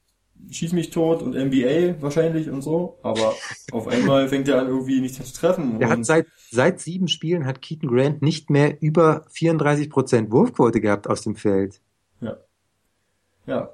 schieß 0.49 0.71
mich 0.71 0.91
tot 0.91 1.21
und 1.21 1.35
NBA 1.35 2.01
wahrscheinlich 2.01 2.49
und 2.49 2.61
so, 2.61 2.99
aber 3.03 3.33
auf 3.73 3.87
einmal 3.87 4.29
fängt 4.29 4.47
er 4.47 4.61
an 4.61 4.67
irgendwie 4.67 5.01
nichts 5.01 5.19
mehr 5.19 5.27
zu 5.27 5.33
treffen. 5.33 5.75
und 5.75 5.85
hat 5.85 6.05
seit, 6.05 6.27
seit 6.51 6.79
sieben 6.79 7.09
Spielen 7.09 7.45
hat 7.45 7.61
Keaton 7.61 7.89
Grant 7.89 8.21
nicht 8.21 8.49
mehr 8.49 8.81
über 8.81 9.25
34 9.31 9.89
Prozent 9.89 10.31
Wurfquote 10.31 10.79
gehabt 10.79 11.09
aus 11.09 11.23
dem 11.23 11.35
Feld. 11.35 11.81
ja. 12.21 12.37
Ja. 13.47 13.69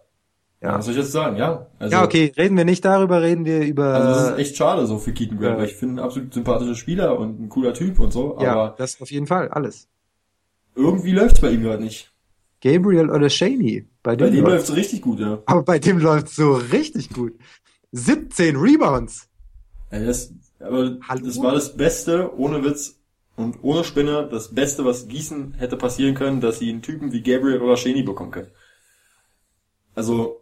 Ja. 0.62 0.78
Was 0.78 0.86
soll 0.86 0.94
ich 0.94 1.00
jetzt 1.02 1.12
sagen? 1.12 1.36
Ja. 1.36 1.68
Also, 1.78 1.92
Ja, 1.94 2.04
okay, 2.06 2.32
reden 2.38 2.56
wir 2.56 2.64
nicht 2.64 2.86
darüber, 2.86 3.22
reden 3.22 3.44
wir 3.44 3.60
über. 3.66 3.96
Also 3.96 4.08
das 4.08 4.32
ist 4.32 4.38
echt 4.40 4.56
schade 4.56 4.86
so 4.88 4.98
für 4.98 5.12
Keaton 5.12 5.38
Grant, 5.38 5.54
Ja. 5.56 5.58
weil 5.58 5.66
ich 5.68 5.76
finde 5.76 6.02
ein 6.02 6.06
absolut 6.06 6.34
sympathischer 6.34 6.76
Spieler 6.76 7.20
und 7.20 7.42
ein 7.42 7.50
cooler 7.50 7.74
Typ 7.74 8.00
und 8.00 8.14
so, 8.14 8.38
ja, 8.40 8.54
aber 8.54 8.76
das 8.78 9.02
auf 9.02 9.12
jeden 9.12 9.28
Fall, 9.28 9.50
alles. 9.50 9.90
irgendwie 10.76 11.12
läuft's 11.12 11.42
bei 11.42 11.50
ihm 11.52 11.64
gerade 11.64 11.84
nicht. 11.84 12.12
Gabriel 12.62 13.10
oder 13.10 13.30
Shaney, 13.30 13.86
bei 14.04 14.16
Bei 14.16 14.28
dem, 14.28 14.36
dem 14.36 14.44
läuft, 14.46 14.54
läuft's 14.70 14.76
richtig 14.78 15.02
gut, 15.02 15.20
ja. 15.20 15.40
aber 15.46 15.64
bei 15.64 15.80
dem 15.80 15.98
läuft 16.00 16.30
so 16.30 16.54
richtig 16.54 17.10
gut. 17.10 17.34
17 17.92 18.56
Rebounds. 18.56 19.28
ja 19.92 20.00
das, 20.00 20.34
aber 20.62 20.98
Hallo? 21.10 21.26
das 21.26 21.42
war 21.44 21.52
das 21.52 21.76
Beste, 21.76 22.32
ohne 22.38 22.64
Witz 22.64 23.00
und 23.36 23.58
ohne 23.64 23.84
Spinne, 23.84 24.30
das 24.32 24.56
Beste, 24.56 24.86
was 24.86 25.10
Gießen 25.10 25.56
hätte 25.58 25.76
passieren 25.76 26.16
können, 26.16 26.40
dass 26.40 26.60
sie 26.60 26.70
einen 26.70 26.82
Typen 26.82 27.12
wie 27.12 27.22
Gabriel 27.22 27.62
oder 27.62 27.76
Cheney 27.76 28.04
bekommen 28.04 28.32
können. 28.32 28.48
Also, 29.96 30.42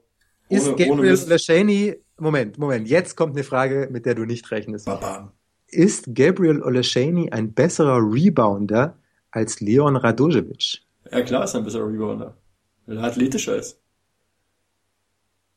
Ist 0.50 0.68
ohne, 0.68 0.76
ohne 0.92 1.16
Gabriel 1.16 1.40
Shaney, 1.40 2.00
Moment, 2.18 2.58
Moment, 2.58 2.88
jetzt 2.88 3.16
kommt 3.16 3.36
eine 3.36 3.44
Frage, 3.44 3.90
mit 3.92 4.06
der 4.06 4.16
du 4.16 4.26
nicht 4.26 4.50
rechnest. 4.52 4.86
Bam. 4.86 5.32
Ist 5.68 6.14
Gabriel 6.14 6.62
Oleszejny 6.62 7.32
ein 7.32 7.54
besserer 7.54 7.98
Rebounder 7.98 8.98
als 9.32 9.60
Leon 9.62 9.96
Radojevic? 9.96 10.82
Ja 11.12 11.22
klar 11.22 11.46
ist 11.46 11.54
er 11.54 11.62
ein 11.62 11.64
besserer 11.64 11.88
Rebounder. 11.88 12.38
Weil 12.86 12.98
er 12.98 13.04
athletischer 13.06 13.56
ist. 13.58 13.81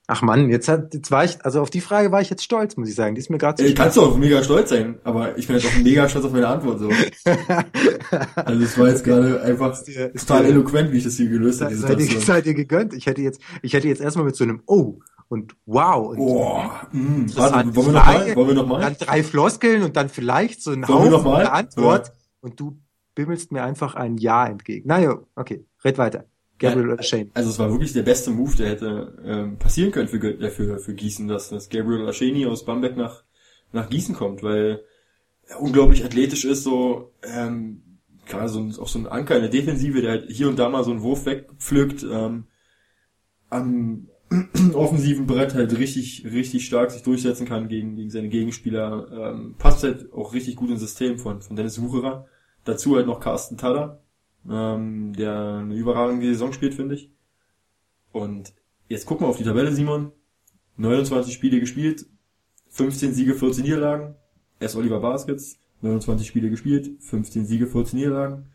Ach 0.07 0.21
Mann, 0.21 0.51
jetzt 0.51 0.69
hat, 0.69 0.93
jetzt 0.93 1.11
war 1.11 1.25
ich, 1.25 1.43
also 1.47 1.63
auf 1.63 1.71
die 1.71 1.81
Frage 1.81 2.13
war 2.13 2.21
ich 2.21 2.29
jetzt 2.29 2.45
stolz, 2.45 2.77
muss 2.77 2.91
ich 2.91 2.95
sagen. 2.95 3.15
Die 3.15 3.21
ist 3.23 3.31
mir 3.31 3.39
gerade 3.39 3.57
zu 3.57 3.65
Ey, 3.67 3.73
kannst 3.73 3.97
du 3.97 4.03
auch 4.03 4.17
mega 4.19 4.43
stolz 4.43 4.69
sein, 4.69 4.99
aber 5.03 5.39
ich 5.39 5.47
bin 5.47 5.57
jetzt 5.57 5.67
auch 5.67 5.79
mega 5.83 6.07
stolz 6.09 6.27
auf 6.27 6.33
meine 6.33 6.49
Antwort 6.49 6.79
so. 6.79 6.91
Also 8.37 8.63
es 8.63 8.79
war 8.79 8.89
jetzt 8.89 9.03
gerade 9.05 9.41
einfach 9.43 9.83
dir- 9.83 10.13
total 10.13 10.45
eloquent, 10.47 10.93
wie 10.93 10.99
ich 10.99 11.05
das 11.05 11.15
hier 11.17 11.29
gelöst 11.29 11.61
habe, 11.63 11.75
Seid, 11.75 11.99
ihr, 12.01 12.21
seid 12.21 12.47
ihr 12.47 12.55
gegönnt? 12.55 12.93
Ich 12.95 13.07
hätte 13.07 13.23
jetzt, 13.23 13.41
ich 13.63 13.73
hätte 13.73 13.89
jetzt 13.89 14.01
erstmal 14.01 14.27
mit 14.27 14.37
so 14.37 14.45
einem 14.45 14.63
Oh 14.67 14.99
und 15.29 15.57
Wow 15.67 16.09
und 16.11 16.17
Boah, 16.19 16.87
mh, 16.93 17.17
Interessante 17.23 17.75
warte, 17.75 17.77
wollen 17.77 17.87
wir 17.87 17.93
noch 17.95 18.05
mal? 18.07 18.37
Wollen 18.37 18.49
wir 18.49 18.55
noch 18.55 18.67
mal? 18.67 18.81
dann 18.83 18.97
drei 18.99 19.23
Floskeln 19.23 19.83
und 19.83 19.97
dann 19.97 20.09
vielleicht 20.11 20.63
so 20.63 20.73
ein 20.73 20.87
Haufen 20.87 21.27
eine 21.33 21.51
Antwort 21.53 22.13
und 22.41 22.61
du 22.61 22.79
bimmelst 23.15 23.53
mir 23.53 23.63
einfach 23.65 23.95
ein 23.95 24.19
Ja 24.19 24.47
entgegen. 24.47 24.87
Naja, 24.89 25.19
okay, 25.35 25.65
red 25.85 25.97
weiter. 25.99 26.25
Gabriel 26.65 26.89
Ja, 26.89 26.95
oder 26.95 27.03
Shane. 27.03 27.31
Also 27.35 27.51
es 27.51 27.59
war 27.59 27.71
wirklich 27.71 27.93
der 27.93 28.03
beste 28.03 28.31
Move, 28.31 28.57
der 28.57 28.71
hätte 28.71 29.19
ähm, 29.25 29.59
passieren 29.59 29.91
können 29.91 30.09
für, 30.09 30.19
äh, 30.19 30.51
für, 30.51 30.79
für 30.79 30.95
Gießen, 30.95 31.29
dass, 31.29 31.51
dass 31.51 31.69
Gabriel 31.69 32.09
Ascheni 32.09 32.47
aus 32.47 32.65
Bamberg 32.65 32.97
nach, 32.97 33.25
nach 33.73 33.89
Gießen 33.89 34.15
kommt, 34.15 34.43
weil 34.43 34.85
er 35.47 35.61
unglaublich 35.61 36.05
athletisch 36.05 36.45
ist, 36.45 36.63
so 36.63 37.13
ähm, 37.23 37.83
gerade 38.27 38.49
so 38.49 38.61
ein, 38.61 38.75
auch 38.79 38.89
so 38.89 38.99
ein 38.99 39.07
Anker 39.07 39.37
in 39.37 39.43
der 39.43 39.51
Defensive, 39.51 40.01
der 40.01 40.11
halt 40.11 40.31
hier 40.31 40.49
und 40.49 40.59
da 40.59 40.69
mal 40.69 40.85
so 40.85 40.91
einen 40.91 41.03
Wurf 41.03 41.27
wegpflückt, 41.27 42.05
ähm, 42.11 42.45
am 43.51 44.09
offensiven 44.75 45.27
Brett 45.27 45.55
halt 45.55 45.77
richtig, 45.79 46.25
richtig 46.25 46.67
stark 46.67 46.91
sich 46.91 47.03
durchsetzen 47.03 47.47
kann 47.47 47.69
gegen, 47.69 47.97
gegen 47.97 48.11
seine 48.11 48.29
Gegenspieler, 48.29 49.07
ähm, 49.13 49.55
passt 49.59 49.83
halt 49.85 50.13
auch 50.13 50.33
richtig 50.33 50.57
gut 50.57 50.71
ins 50.71 50.81
System 50.81 51.19
von, 51.19 51.43
von 51.43 51.57
Dennis 51.57 51.81
Wucherer. 51.81 52.27
Dazu 52.65 52.97
halt 52.97 53.07
noch 53.07 53.21
Carsten 53.21 53.59
Tada, 53.59 54.01
ähm, 54.51 55.13
der 55.15 55.61
eine 55.63 55.75
überragende 55.75 56.27
Saison 56.27 56.53
spielt, 56.53 56.75
finde 56.75 56.97
ich. 56.97 57.11
Und 58.13 58.55
jetzt 58.89 59.07
gucken 59.07 59.27
wir 59.27 59.31
auf 59.31 59.39
die 59.39 59.45
Tabelle, 59.45 59.73
Simon. 59.73 60.13
29 60.77 61.33
Spiele 61.33 61.61
gespielt, 61.61 62.07
15 62.71 63.15
Siege, 63.15 63.35
14 63.35 63.63
Niederlagen. 63.63 64.17
Erst 64.59 64.77
Oliver 64.77 65.01
Baskets, 65.01 65.59
29 65.83 66.27
Spiele 66.27 66.51
gespielt, 66.51 66.91
15 67.01 67.47
Siege, 67.47 67.67
14 67.67 67.99
Niederlagen. 67.99 68.51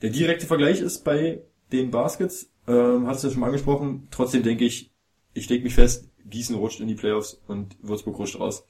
Der 0.00 0.10
direkte 0.10 0.46
Vergleich 0.46 0.80
ist 0.80 1.04
bei 1.04 1.42
den 1.70 1.90
Baskets, 1.90 2.50
ähm, 2.66 3.06
hat 3.06 3.16
es 3.16 3.22
ja 3.22 3.30
schon 3.30 3.40
mal 3.40 3.46
angesprochen. 3.46 4.08
Trotzdem 4.10 4.42
denke 4.42 4.64
ich, 4.64 4.90
ich 5.34 5.48
leg 5.48 5.62
mich 5.62 5.74
fest, 5.74 6.08
Gießen 6.24 6.56
rutscht 6.56 6.80
in 6.80 6.88
die 6.88 6.94
Playoffs 6.94 7.40
und 7.46 7.76
Würzburg 7.82 8.18
rutscht 8.18 8.38
raus. 8.38 8.66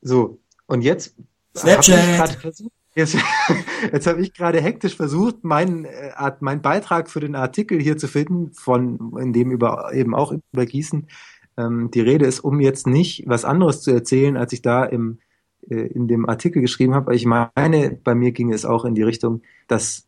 So, 0.00 0.38
und 0.66 0.82
jetzt 0.82 1.16
Snapchat. 1.56 2.18
hab 2.18 2.30
ich 2.30 2.36
versucht, 2.36 2.72
jetzt, 2.94 3.16
jetzt 3.92 4.06
habe 4.06 4.20
ich 4.20 4.32
gerade 4.32 4.60
hektisch 4.60 4.96
versucht, 4.96 5.44
meinen 5.44 5.84
äh, 5.84 6.12
meinen 6.40 6.62
Beitrag 6.62 7.10
für 7.10 7.20
den 7.20 7.34
Artikel 7.34 7.80
hier 7.80 7.96
zu 7.96 8.08
finden, 8.08 8.52
von 8.52 9.16
in 9.18 9.32
dem 9.32 9.50
über 9.50 9.92
eben 9.92 10.14
auch 10.14 10.32
über 10.32 10.66
Gießen 10.66 11.08
ähm, 11.56 11.90
die 11.92 12.00
Rede 12.00 12.26
ist, 12.26 12.40
um 12.40 12.60
jetzt 12.60 12.86
nicht 12.86 13.24
was 13.26 13.44
anderes 13.44 13.82
zu 13.82 13.90
erzählen, 13.90 14.36
als 14.36 14.52
ich 14.52 14.62
da 14.62 14.84
im 14.84 15.18
äh, 15.68 15.86
in 15.86 16.08
dem 16.08 16.28
Artikel 16.28 16.62
geschrieben 16.62 16.94
habe. 16.94 17.14
Ich 17.14 17.26
meine, 17.26 17.98
bei 18.02 18.14
mir 18.14 18.32
ging 18.32 18.52
es 18.52 18.64
auch 18.64 18.84
in 18.84 18.94
die 18.94 19.02
Richtung, 19.02 19.42
dass 19.68 20.06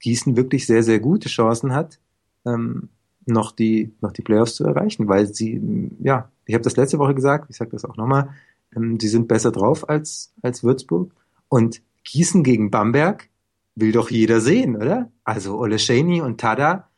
Gießen 0.00 0.36
wirklich 0.36 0.66
sehr 0.66 0.82
sehr 0.82 1.00
gute 1.00 1.28
Chancen 1.28 1.72
hat, 1.72 1.98
ähm, 2.46 2.88
noch 3.26 3.52
die 3.52 3.92
noch 4.00 4.12
die 4.12 4.22
Playoffs 4.22 4.54
zu 4.54 4.64
erreichen, 4.64 5.08
weil 5.08 5.32
sie 5.32 5.60
ja, 6.00 6.30
ich 6.46 6.54
habe 6.54 6.64
das 6.64 6.76
letzte 6.76 6.98
Woche 6.98 7.14
gesagt, 7.14 7.50
ich 7.50 7.56
sage 7.56 7.72
das 7.72 7.84
auch 7.84 7.96
nochmal, 7.96 8.30
ähm, 8.74 8.98
sie 9.00 9.08
sind 9.08 9.28
besser 9.28 9.50
drauf 9.52 9.88
als 9.88 10.32
als 10.42 10.62
Würzburg 10.62 11.12
und 11.48 11.82
Gießen 12.08 12.42
gegen 12.42 12.70
Bamberg 12.70 13.28
will 13.74 13.92
doch 13.92 14.10
jeder 14.10 14.40
sehen, 14.40 14.76
oder? 14.76 15.12
Also 15.24 15.58
Oleszejny 15.58 16.22
und 16.22 16.40
Tada 16.40 16.88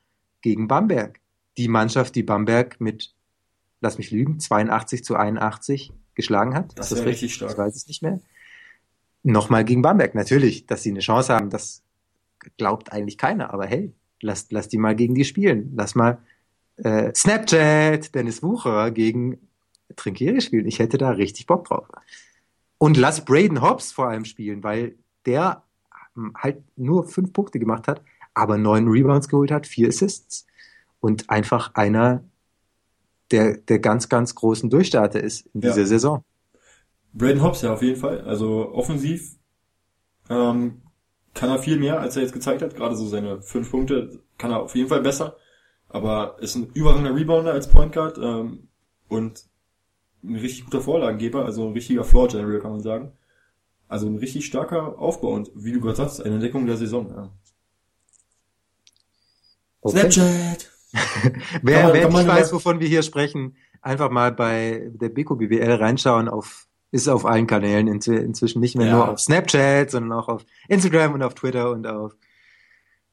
gegen 0.40 0.68
Bamberg. 0.68 1.18
Die 1.56 1.66
Mannschaft, 1.66 2.14
die 2.14 2.22
Bamberg 2.22 2.80
mit, 2.80 3.12
lass 3.80 3.98
mich 3.98 4.12
lügen, 4.12 4.38
82 4.38 5.02
zu 5.02 5.16
81 5.16 5.92
geschlagen 6.14 6.54
hat. 6.54 6.78
Das 6.78 6.92
Ist 6.92 6.98
wär 6.98 7.06
richtig 7.06 7.34
stark. 7.34 7.50
Ich 7.50 7.58
weiß 7.58 7.74
es 7.74 7.88
nicht 7.88 8.02
mehr. 8.02 8.20
Nochmal 9.24 9.64
gegen 9.64 9.82
Bamberg. 9.82 10.14
Natürlich, 10.14 10.66
dass 10.66 10.84
sie 10.84 10.90
eine 10.90 11.00
Chance 11.00 11.34
haben, 11.34 11.50
das 11.50 11.82
glaubt 12.56 12.92
eigentlich 12.92 13.18
keiner. 13.18 13.52
Aber 13.52 13.66
hey, 13.66 13.92
lass, 14.20 14.46
lass 14.50 14.68
die 14.68 14.78
mal 14.78 14.94
gegen 14.94 15.16
die 15.16 15.24
spielen. 15.24 15.72
Lass 15.74 15.96
mal 15.96 16.18
äh, 16.76 17.12
Snapchat, 17.14 18.14
Dennis 18.14 18.44
Wucherer 18.44 18.92
gegen 18.92 19.38
Trinkieri 19.96 20.40
spielen. 20.40 20.66
Ich 20.66 20.78
hätte 20.78 20.98
da 20.98 21.10
richtig 21.10 21.46
Bock 21.46 21.64
drauf. 21.64 21.88
Und 22.82 22.96
lass 22.96 23.26
Braden 23.26 23.60
Hobbs 23.60 23.92
vor 23.92 24.08
allem 24.08 24.24
spielen, 24.24 24.64
weil 24.64 24.96
der 25.26 25.64
ähm, 26.16 26.32
halt 26.34 26.62
nur 26.78 27.04
fünf 27.06 27.30
Punkte 27.34 27.58
gemacht 27.58 27.86
hat, 27.86 28.02
aber 28.32 28.56
neun 28.56 28.88
Rebounds 28.88 29.28
geholt 29.28 29.50
hat, 29.50 29.66
vier 29.66 29.88
Assists 29.88 30.46
und 31.00 31.28
einfach 31.28 31.74
einer 31.74 32.24
der, 33.32 33.58
der 33.58 33.80
ganz, 33.80 34.08
ganz 34.08 34.34
großen 34.34 34.70
Durchstarter 34.70 35.22
ist 35.22 35.46
in 35.52 35.60
Ja. 35.60 35.68
dieser 35.68 35.84
Saison. 35.84 36.24
Braden 37.12 37.42
Hobbs 37.42 37.60
ja 37.60 37.74
auf 37.74 37.82
jeden 37.82 38.00
Fall. 38.00 38.22
Also 38.22 38.72
offensiv 38.72 39.36
ähm, 40.30 40.80
kann 41.34 41.50
er 41.50 41.58
viel 41.58 41.78
mehr, 41.78 42.00
als 42.00 42.16
er 42.16 42.22
jetzt 42.22 42.32
gezeigt 42.32 42.62
hat. 42.62 42.74
Gerade 42.76 42.96
so 42.96 43.06
seine 43.06 43.42
fünf 43.42 43.70
Punkte 43.70 44.20
kann 44.38 44.52
er 44.52 44.62
auf 44.62 44.74
jeden 44.74 44.88
Fall 44.88 45.02
besser. 45.02 45.36
Aber 45.90 46.36
ist 46.40 46.54
ein 46.54 46.70
überragender 46.72 47.14
Rebounder 47.14 47.52
als 47.52 47.68
Point 47.68 47.92
Guard 47.92 48.16
ähm, 48.16 48.68
und 49.08 49.49
ein 50.22 50.36
richtig 50.36 50.64
guter 50.64 50.80
Vorlagengeber, 50.80 51.44
also 51.44 51.66
ein 51.66 51.72
richtiger 51.72 52.04
Floor 52.04 52.28
General, 52.28 52.60
kann 52.60 52.72
man 52.72 52.80
sagen. 52.80 53.12
Also 53.88 54.06
ein 54.06 54.16
richtig 54.16 54.46
starker 54.46 54.98
Aufbau 54.98 55.28
und 55.32 55.50
wie 55.54 55.72
du 55.72 55.80
gerade 55.80 55.96
sagst, 55.96 56.22
eine 56.24 56.34
Entdeckung 56.34 56.66
der 56.66 56.76
Saison. 56.76 57.08
Ja. 57.10 57.30
Okay. 59.80 59.98
Snapchat! 60.10 60.70
wer 61.62 61.84
man- 61.84 61.92
wer 61.94 62.08
nicht 62.08 62.26
weiß, 62.28 62.52
wovon 62.52 62.80
wir 62.80 62.88
hier 62.88 63.02
sprechen, 63.02 63.56
einfach 63.80 64.10
mal 64.10 64.32
bei 64.32 64.90
der 64.94 65.08
Beko 65.08 65.36
BWL 65.36 65.72
reinschauen 65.74 66.28
auf 66.28 66.66
ist 66.92 67.06
auf 67.08 67.24
allen 67.24 67.46
Kanälen 67.46 67.88
inzw- 67.88 68.18
inzwischen 68.18 68.58
nicht 68.58 68.74
mehr 68.76 68.88
Ja. 68.88 68.92
nur 68.96 69.08
auf 69.10 69.20
Snapchat, 69.20 69.92
sondern 69.92 70.18
auch 70.18 70.26
auf 70.26 70.44
Instagram 70.68 71.14
und 71.14 71.22
auf 71.22 71.34
Twitter 71.34 71.70
und 71.70 71.86
auf 71.86 72.16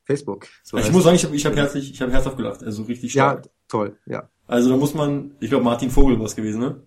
Facebook. 0.04 0.48
So 0.64 0.78
ich 0.78 0.92
muss 0.92 1.04
sagen, 1.04 1.16
ich 1.16 1.24
habe 1.26 1.36
ich 1.36 1.46
hab 1.46 1.56
herzlich, 1.56 1.92
ich 1.92 2.02
habe 2.02 2.12
herzhaft 2.12 2.38
gelacht, 2.38 2.64
also 2.64 2.82
richtig 2.84 3.14
ja, 3.14 3.34
stark. 3.34 3.50
toll, 3.68 3.98
ja. 4.08 4.30
Also 4.48 4.72
da 4.72 4.78
muss 4.78 4.96
man, 4.96 5.36
ich 5.42 5.50
glaube 5.50 5.64
Martin 5.64 5.92
Vogel 5.92 6.18
war 6.18 6.26
es 6.26 6.36
gewesen, 6.36 6.60
ne? 6.60 6.82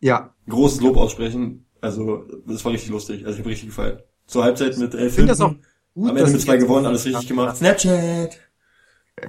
Ja, 0.00 0.34
Großes 0.48 0.80
Lob 0.80 0.96
aussprechen. 0.96 1.66
Also 1.80 2.24
das 2.46 2.64
war 2.64 2.72
richtig 2.72 2.90
lustig. 2.90 3.24
Also 3.24 3.32
ich 3.34 3.38
habe 3.40 3.50
richtig 3.50 3.68
gefallen. 3.68 4.00
Zur 4.26 4.44
Halbzeit 4.44 4.76
mit 4.78 4.94
elf 4.94 5.14
finde 5.14 5.28
das 5.28 5.40
auch 5.40 5.48
Hinten, 5.50 5.64
gut, 5.94 6.10
am 6.10 6.16
Ende 6.16 6.30
mit 6.32 6.40
zwei 6.40 6.56
gewonnen, 6.56 6.86
alles 6.86 7.04
richtig 7.04 7.28
gemacht. 7.28 7.56
Snapchat! 7.56 8.38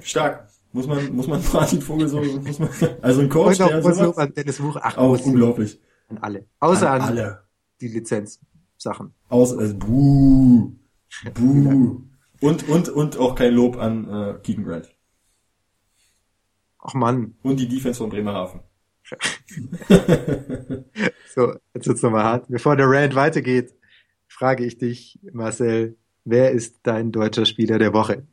Stark. 0.02 0.48
Muss 0.72 0.86
man, 0.86 1.14
muss 1.14 1.26
man 1.26 1.42
Martin 1.52 1.82
Vogel 1.82 2.08
so, 2.08 2.20
muss 2.22 2.58
man, 2.58 2.70
also 3.02 3.20
ein 3.20 3.28
Coach, 3.28 3.60
Und 3.60 3.66
auch 3.66 3.68
der 3.68 3.82
sowas, 3.82 4.16
an 4.18 4.32
Dennis 4.32 4.62
Wuch, 4.62 4.76
ach, 4.80 4.96
auch 4.96 5.20
unglaublich. 5.26 5.78
an 6.08 6.18
alle. 6.18 6.46
Außer 6.60 6.90
an, 6.90 7.00
An 7.02 7.08
alle. 7.08 7.42
die 7.80 7.88
Lizenzsachen. 7.88 9.12
Aus, 9.28 9.54
also, 9.56 9.74
buh, 9.76 10.72
buh. 11.34 12.00
Und, 12.40 12.68
und, 12.68 12.88
und 12.88 13.16
auch 13.18 13.34
kein 13.34 13.52
Lob 13.52 13.76
an 13.76 14.08
äh, 14.08 14.34
Keegan 14.42 14.64
Grant. 14.64 14.90
Ach 16.78 16.94
Mann, 16.94 17.34
Und 17.42 17.60
die 17.60 17.68
Defense 17.68 17.98
von 17.98 18.08
Bremerhaven. 18.08 18.60
so, 21.34 21.54
jetzt 21.74 21.86
wird's 21.86 22.02
nochmal 22.02 22.24
hart. 22.24 22.46
Bevor 22.48 22.76
der 22.76 22.88
Rant 22.88 23.14
weitergeht, 23.14 23.74
frage 24.28 24.64
ich 24.64 24.78
dich, 24.78 25.18
Marcel, 25.32 25.96
wer 26.24 26.50
ist 26.52 26.80
dein 26.82 27.12
deutscher 27.12 27.46
Spieler 27.46 27.78
der 27.78 27.92
Woche? 27.92 28.26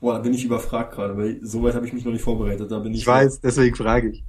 Boah, 0.00 0.14
da 0.14 0.20
bin 0.20 0.34
ich 0.34 0.44
überfragt 0.44 0.94
gerade, 0.94 1.16
weil 1.16 1.38
so 1.42 1.62
weit 1.62 1.74
habe 1.74 1.86
ich 1.86 1.92
mich 1.92 2.04
noch 2.04 2.12
nicht 2.12 2.22
vorbereitet. 2.22 2.70
Da 2.70 2.78
bin 2.78 2.92
ich. 2.92 3.00
Ich 3.00 3.06
weiß, 3.06 3.40
deswegen 3.40 3.74
frage 3.74 4.10
ich. 4.10 4.24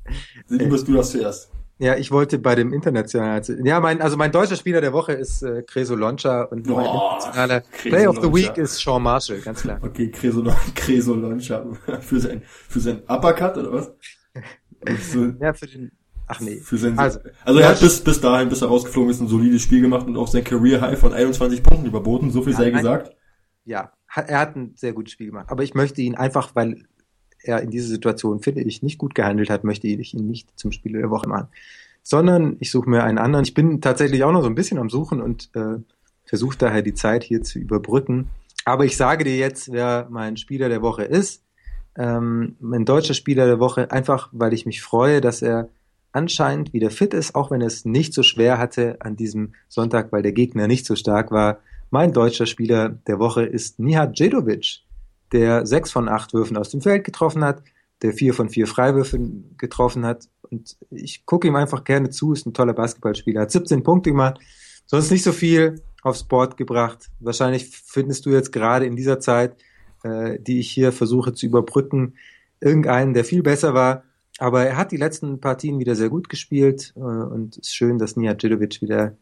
Lieber 0.48 0.78
du 0.78 0.94
das 0.94 1.12
zuerst. 1.12 1.52
Ja, 1.80 1.96
ich 1.96 2.10
wollte 2.10 2.40
bei 2.40 2.56
dem 2.56 2.74
internationalen, 2.74 3.44
ja, 3.64 3.80
mein, 3.80 4.02
also 4.02 4.18
mein 4.18 4.32
deutscher 4.32 4.56
Spieler 4.56 4.82
der 4.82 4.94
Woche 4.94 5.14
ist 5.14 5.44
äh, 5.44 5.62
Creso 5.62 5.94
Loncha 5.94 6.42
und 6.44 6.66
mein 6.66 6.76
Oh, 6.76 7.14
internationaler 7.20 7.62
Creso 7.62 7.90
Play 7.96 8.08
of 8.08 8.16
the. 8.16 8.34
Week 8.34 8.58
ist 8.58 8.80
Sean 8.80 9.04
Marshall, 9.04 9.40
ganz 9.42 9.62
klar. 9.62 9.80
Okay, 9.84 10.10
Creso, 10.10 10.44
Creso 10.76 11.14
Loncha 11.14 11.64
für 12.00 12.20
sein, 12.20 12.42
für 12.46 12.80
sein 12.80 13.04
Uppercut 13.08 13.58
oder 13.58 13.74
was? 13.74 13.92
So, 15.12 15.34
Ja, 15.40 15.54
für 15.54 15.68
den, 15.68 15.92
ach 16.28 16.40
nee. 16.40 16.58
für 16.58 16.78
sein, 16.78 16.98
Also, 16.98 17.20
also, 17.44 17.60
er 17.60 17.70
hat 17.70 17.80
bis, 17.80 18.02
bis 18.02 18.22
dahin, 18.22 18.50
bis 18.50 18.62
er 18.62 18.68
rausgeflogen 18.68 19.12
ist, 19.12 19.20
ein 19.22 19.28
solides 19.28 19.62
Spiel 19.62 19.82
gemacht 19.82 20.08
und 20.08 20.18
auch 20.18 20.28
sein 20.28 20.44
Career 20.44 20.82
High 20.82 21.00
von 21.00 21.14
21 21.14 21.64
Punkten 21.64 21.86
überboten. 21.88 22.32
So 22.32 22.42
viel 22.42 22.54
Ja, 22.54 22.58
sei 22.60 22.70
nein. 22.70 22.78
gesagt. 22.78 23.16
ja, 23.66 23.92
er 24.16 24.40
hat 24.40 24.56
ein 24.56 24.74
sehr 24.76 24.94
gutes 24.94 25.14
Spiel 25.14 25.28
gemacht. 25.28 25.48
Aber 25.50 25.64
ich 25.64 25.74
möchte 25.74 26.02
ihn 26.02 26.16
einfach, 26.16 26.56
weil 26.56 26.84
er 27.44 27.62
in 27.62 27.70
dieser 27.70 27.88
Situation, 27.88 28.42
finde 28.42 28.62
ich, 28.62 28.82
nicht 28.82 28.98
gut 28.98 29.16
gehandelt 29.16 29.50
hat, 29.50 29.64
möchte 29.64 29.88
ich 29.88 30.14
ihn 30.14 30.28
nicht 30.28 30.58
zum 30.60 30.72
Spieler 30.72 31.00
der 31.00 31.10
Woche 31.10 31.28
machen. 31.28 31.48
Sondern 32.04 32.56
ich 32.60 32.72
suche 32.72 32.90
mir 32.90 33.04
einen 33.04 33.18
anderen. 33.18 33.44
Ich 33.44 33.54
bin 33.54 33.82
tatsächlich 33.82 34.24
auch 34.24 34.32
noch 34.32 34.42
so 34.42 34.48
ein 34.48 34.56
bisschen 34.56 34.78
am 34.78 34.90
Suchen 34.90 35.22
und 35.22 35.50
äh, 35.56 35.76
versuche 36.24 36.58
daher 36.58 36.82
die 36.82 36.94
Zeit 36.94 37.24
hier 37.24 37.42
zu 37.44 37.60
überbrücken. 37.60 38.30
Aber 38.66 38.86
ich 38.86 38.98
sage 38.98 39.24
dir 39.24 39.38
jetzt, 39.38 39.72
wer 39.72 40.08
mein 40.10 40.38
Spieler 40.38 40.70
der 40.70 40.82
Woche 40.82 41.04
ist. 41.04 41.44
Ähm, 41.98 42.56
mein 42.60 42.86
deutscher 42.86 43.16
Spieler 43.16 43.48
der 43.48 43.60
Woche, 43.60 43.92
einfach 43.92 44.30
weil 44.32 44.54
ich 44.54 44.66
mich 44.66 44.82
freue, 44.82 45.20
dass 45.20 45.42
er 45.42 45.70
anscheinend 46.12 46.74
wieder 46.74 46.90
fit 46.90 47.14
ist, 47.14 47.36
auch 47.36 47.52
wenn 47.52 47.62
er 47.62 47.68
es 47.68 47.86
nicht 47.86 48.14
so 48.14 48.24
schwer 48.24 48.58
hatte 48.58 48.98
an 49.00 49.16
diesem 49.16 49.54
Sonntag, 49.68 50.12
weil 50.12 50.22
der 50.22 50.32
Gegner 50.32 50.68
nicht 50.68 50.86
so 50.86 50.96
stark 50.96 51.32
war. 51.32 51.60
Mein 51.90 52.14
deutscher 52.14 52.46
Spieler 52.46 52.90
der 52.90 53.20
Woche 53.20 53.44
ist 53.44 53.80
Nihat 53.80 54.18
Djedovic, 54.18 54.82
der 55.32 55.66
sechs 55.66 55.92
von 55.92 56.08
acht 56.08 56.34
Würfen 56.34 56.58
aus 56.58 56.70
dem 56.70 56.82
Feld 56.82 57.04
getroffen 57.04 57.44
hat, 57.44 57.64
der 58.02 58.14
vier 58.14 58.34
von 58.34 58.50
vier 58.50 58.68
Freiwürfen 58.68 59.56
getroffen 59.58 60.06
hat. 60.06 60.28
Und 60.50 60.78
ich 60.92 61.26
gucke 61.26 61.48
ihm 61.48 61.56
einfach 61.56 61.84
gerne 61.84 62.10
zu, 62.10 62.34
ist 62.34 62.46
ein 62.46 62.54
toller 62.54 62.74
Basketballspieler, 62.74 63.42
hat 63.42 63.52
17 63.52 63.84
Punkte 63.84 64.12
gemacht, 64.12 64.40
sonst 64.86 65.12
nicht 65.12 65.24
so 65.24 65.32
viel 65.32 65.82
aufs 66.04 66.24
Board 66.24 66.58
gebracht. 66.58 67.10
Wahrscheinlich 67.20 67.70
findest 67.70 68.26
du 68.26 68.32
jetzt 68.32 68.52
gerade 68.52 68.86
in 68.86 68.96
dieser 68.96 69.20
Zeit, 69.20 69.56
äh, 70.04 70.40
die 70.40 70.60
ich 70.60 70.70
hier 70.70 70.92
versuche 70.92 71.34
zu 71.34 71.46
überbrücken, 71.46 72.16
irgendeinen, 72.60 73.14
der 73.14 73.24
viel 73.26 73.44
besser 73.44 73.74
war. 73.74 74.04
Aber 74.40 74.64
er 74.66 74.78
hat 74.78 74.92
die 74.92 74.98
letzten 74.98 75.40
Partien 75.40 75.80
wieder 75.80 75.96
sehr 75.96 76.10
gut 76.10 76.30
gespielt 76.30 76.94
äh, 76.96 77.00
und 77.00 77.58
es 77.58 77.68
ist 77.70 77.76
schön, 77.76 77.98
dass 77.98 78.16
Nihat 78.18 78.42
Djedovic 78.44 78.82
wieder 78.82 79.16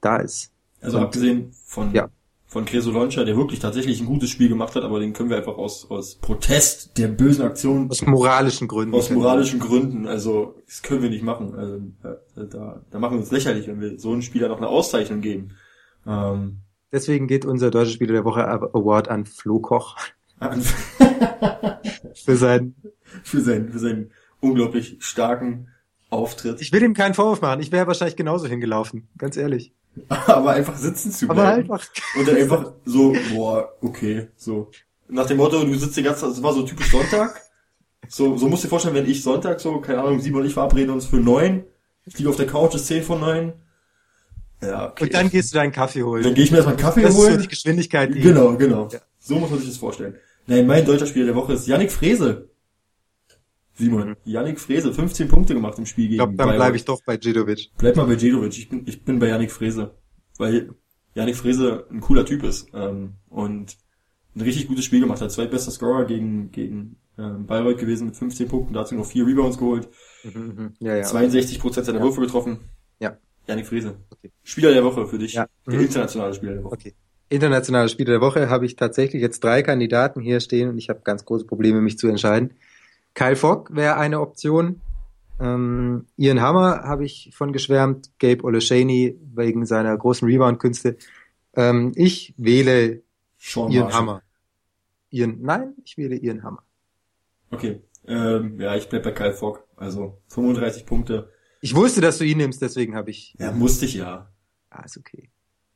da 0.00 0.16
ist. 0.16 0.50
Also 0.80 0.98
Und- 0.98 1.04
abgesehen 1.04 1.52
von, 1.64 1.92
Ja. 1.94 2.08
von 2.46 2.64
Creso 2.64 2.90
Loncha, 2.90 3.24
der 3.24 3.36
wirklich 3.36 3.60
tatsächlich 3.60 4.00
ein 4.00 4.06
gutes 4.06 4.30
Spiel 4.30 4.48
gemacht 4.48 4.74
hat, 4.74 4.82
aber 4.82 5.00
den 5.00 5.12
können 5.12 5.28
wir 5.30 5.36
einfach 5.36 5.56
aus, 5.58 5.88
aus 5.90 6.16
Protest 6.16 6.96
der 6.98 7.08
bösen 7.08 7.44
Aktion 7.44 7.90
Aus 7.90 8.04
moralischen 8.06 8.66
Gründen. 8.68 8.94
aus 8.94 9.10
moralischen 9.10 9.60
Gründen, 9.60 10.06
also 10.06 10.54
das 10.66 10.82
können 10.82 11.02
wir 11.02 11.10
nicht 11.10 11.22
machen. 11.24 11.54
Also 11.54 11.74
äh, 12.04 12.46
da, 12.48 12.80
da 12.90 12.98
machen 12.98 13.14
wir 13.14 13.20
uns 13.20 13.30
lächerlich, 13.30 13.66
wenn 13.68 13.80
wir 13.80 13.98
so 13.98 14.12
einem 14.12 14.22
Spieler 14.22 14.48
noch 14.48 14.56
eine 14.58 14.68
Auszeichnung 14.68 15.20
geben. 15.20 15.50
Ähm, 16.06 16.58
Deswegen 16.92 17.26
geht 17.26 17.44
unser 17.44 17.70
deutscher 17.70 17.92
Spieler 17.92 18.12
der 18.14 18.24
Woche 18.24 18.46
Award 18.46 19.08
an 19.08 19.26
Flo 19.26 19.60
Koch 19.60 19.96
für 22.14 22.36
seinen. 22.36 22.74
für 23.22 23.40
seinen, 23.40 23.70
für 23.70 23.78
seinen 23.78 24.10
unglaublich 24.40 24.96
starken 25.00 25.68
Auftritt. 26.10 26.60
Ich 26.60 26.72
will 26.72 26.82
ihm 26.82 26.94
keinen 26.94 27.14
Vorwurf 27.14 27.40
machen. 27.42 27.60
Ich 27.60 27.72
wäre 27.72 27.86
wahrscheinlich 27.86 28.16
genauso 28.16 28.46
hingelaufen, 28.46 29.08
ganz 29.18 29.36
ehrlich. 29.36 29.72
aber 30.08 30.52
einfach 30.52 30.76
sitzen 30.76 31.10
zu 31.12 31.26
Aber 31.26 31.34
bleiben. 31.42 31.62
einfach. 31.72 31.86
Und 32.16 32.28
dann 32.28 32.36
einfach 32.36 32.72
so, 32.84 33.14
boah, 33.34 33.72
okay, 33.82 34.28
so. 34.36 34.70
Nach 35.08 35.26
dem 35.26 35.38
Motto, 35.38 35.64
du 35.64 35.74
sitzt 35.74 35.96
die 35.96 36.02
ganze 36.02 36.20
Zeit, 36.20 36.30
das 36.30 36.42
war 36.42 36.52
so 36.52 36.62
typisch 36.62 36.90
Sonntag. 36.90 37.40
So, 38.08 38.36
so 38.36 38.48
musst 38.48 38.62
du 38.62 38.66
dir 38.68 38.70
vorstellen, 38.70 38.94
wenn 38.94 39.10
ich 39.10 39.22
Sonntag 39.22 39.60
so, 39.60 39.80
keine 39.80 40.00
Ahnung, 40.02 40.20
Simon 40.20 40.42
und 40.42 40.46
ich 40.46 40.54
verabreden 40.54 40.90
uns 40.90 41.06
für 41.06 41.16
neun. 41.16 41.64
Ich 42.06 42.16
liege 42.16 42.30
auf 42.30 42.36
der 42.36 42.46
Couch, 42.46 42.74
ist 42.74 42.86
zehn 42.86 43.02
von 43.02 43.20
neun. 43.20 43.52
Ja, 44.60 44.90
okay. 44.90 45.04
Und 45.04 45.14
dann 45.14 45.30
gehst 45.30 45.52
du 45.54 45.58
deinen 45.58 45.72
Kaffee 45.72 46.02
holen. 46.02 46.22
dann 46.24 46.34
gehe 46.34 46.44
ich 46.44 46.50
mir 46.50 46.56
erstmal 46.58 46.74
einen 46.76 46.82
Kaffee 46.82 47.02
das 47.02 47.10
ist 47.14 47.16
so 47.20 47.26
holen. 47.28 47.40
die 47.40 47.48
Geschwindigkeit. 47.48 48.14
Die 48.14 48.20
Genau, 48.20 48.56
genau. 48.56 48.88
Ja. 48.92 48.98
So 49.18 49.36
muss 49.36 49.50
man 49.50 49.58
sich 49.60 49.68
das 49.68 49.78
vorstellen. 49.78 50.16
Nein, 50.46 50.66
mein 50.66 50.84
deutscher 50.84 51.06
Spieler 51.06 51.26
der 51.26 51.34
Woche 51.34 51.52
ist 51.52 51.66
Yannick 51.66 51.92
Frese. 51.92 52.48
Simon, 53.74 54.16
Yannick 54.24 54.58
Frese, 54.58 54.92
15 54.92 55.28
Punkte 55.28 55.54
gemacht 55.54 55.78
im 55.78 55.86
Spiel 55.86 56.04
Ich 56.04 56.10
gegen 56.10 56.18
glaube, 56.18 56.32
dann 56.34 56.48
Bayreuth. 56.48 56.56
bleibe 56.58 56.76
ich 56.76 56.84
doch 56.84 57.00
bei 57.04 57.16
Djedovic. 57.16 57.70
Bleib 57.78 57.94
mal 57.96 58.06
bei 58.06 58.16
Djedovic. 58.16 58.58
Ich 58.58 58.68
bin, 58.68 58.82
ich 58.86 59.04
bin 59.04 59.18
bei 59.20 59.28
Yannick 59.28 59.52
Frese. 59.52 59.94
Weil 60.36 60.74
Yannick 61.14 61.36
Frese 61.36 61.86
ein 61.90 62.00
cooler 62.00 62.24
Typ 62.26 62.42
ist. 62.42 62.66
Ähm, 62.74 63.14
und 63.28 63.76
ein 64.34 64.40
richtig 64.40 64.66
gutes 64.66 64.84
Spiel 64.84 65.00
gemacht 65.00 65.20
hat. 65.20 65.30
Zweitbester 65.30 65.70
Scorer 65.70 66.06
gegen, 66.06 66.50
gegen 66.50 66.96
ähm, 67.18 67.46
Bayreuth 67.46 67.78
gewesen 67.78 68.06
mit 68.06 68.16
15 68.16 68.48
Punkten. 68.48 68.74
Dazu 68.74 68.96
noch 68.96 69.06
vier 69.06 69.24
Rebounds 69.26 69.58
geholt. 69.58 69.88
Mhm, 70.24 70.40
mhm. 70.56 70.74
Ja, 70.80 70.96
ja. 70.96 71.02
62 71.04 71.60
Prozent 71.60 71.86
seiner 71.86 71.98
Ja. 71.98 72.04
Würfe 72.04 72.20
getroffen. 72.20 72.58
Ja. 72.98 73.16
Yannick 73.48 73.66
Frese. 73.66 73.96
Okay. 74.10 74.30
Spieler 74.44 74.72
der 74.72 74.84
Woche 74.84 75.06
für 75.06 75.18
dich. 75.18 75.32
Ja. 75.34 75.48
Der 75.66 75.74
Mhm. 75.74 75.80
internationale 75.86 76.34
Spieler 76.34 76.54
der 76.54 76.64
Woche. 76.64 76.74
Okay. 76.74 76.94
Internationale 77.30 77.88
Spieler 77.88 78.12
der 78.12 78.20
Woche 78.20 78.48
habe 78.48 78.64
ich 78.66 78.76
tatsächlich 78.76 79.20
jetzt 79.20 79.42
drei 79.44 79.62
Kandidaten 79.62 80.20
hier 80.20 80.40
stehen 80.40 80.68
und 80.68 80.78
ich 80.78 80.88
habe 80.88 81.00
ganz 81.04 81.24
große 81.24 81.44
Probleme, 81.46 81.80
mich 81.80 81.98
zu 81.98 82.08
entscheiden. 82.08 82.54
Kyle 83.14 83.36
Fogg 83.36 83.74
wäre 83.74 83.96
eine 83.96 84.20
Option. 84.20 84.80
Ähm, 85.40 86.06
Ian 86.16 86.40
Hammer 86.40 86.82
habe 86.84 87.04
ich 87.04 87.30
von 87.34 87.52
geschwärmt. 87.52 88.10
Gabe 88.18 88.44
Oleshaney 88.44 89.18
wegen 89.34 89.66
seiner 89.66 89.96
großen 89.96 90.26
Rebound-Künste. 90.28 90.96
Ähm, 91.54 91.92
ich 91.96 92.34
wähle 92.36 93.02
Sean 93.38 93.70
Ian 93.70 93.84
Marshall. 93.84 94.00
Hammer. 94.00 94.22
Ian, 95.10 95.38
nein, 95.40 95.74
ich 95.84 95.96
wähle 95.96 96.16
Ian 96.16 96.42
Hammer. 96.42 96.62
Okay. 97.50 97.80
Ähm, 98.06 98.58
ja, 98.60 98.74
ich 98.74 98.88
bleib 98.88 99.02
bei 99.04 99.12
Kyle 99.12 99.32
Fogg. 99.34 99.60
Also 99.76 100.18
35 100.28 100.86
Punkte. 100.86 101.30
Ich 101.60 101.74
wusste, 101.74 102.00
dass 102.00 102.18
du 102.18 102.24
ihn 102.24 102.38
nimmst, 102.38 102.62
deswegen 102.62 102.94
habe 102.94 103.10
ich. 103.10 103.34
Ja, 103.38 103.52
musste 103.52 103.84
ich 103.84 103.94
ja. 103.94 104.30
Ah, 104.70 104.84
ist 104.84 104.96
okay. 104.96 105.30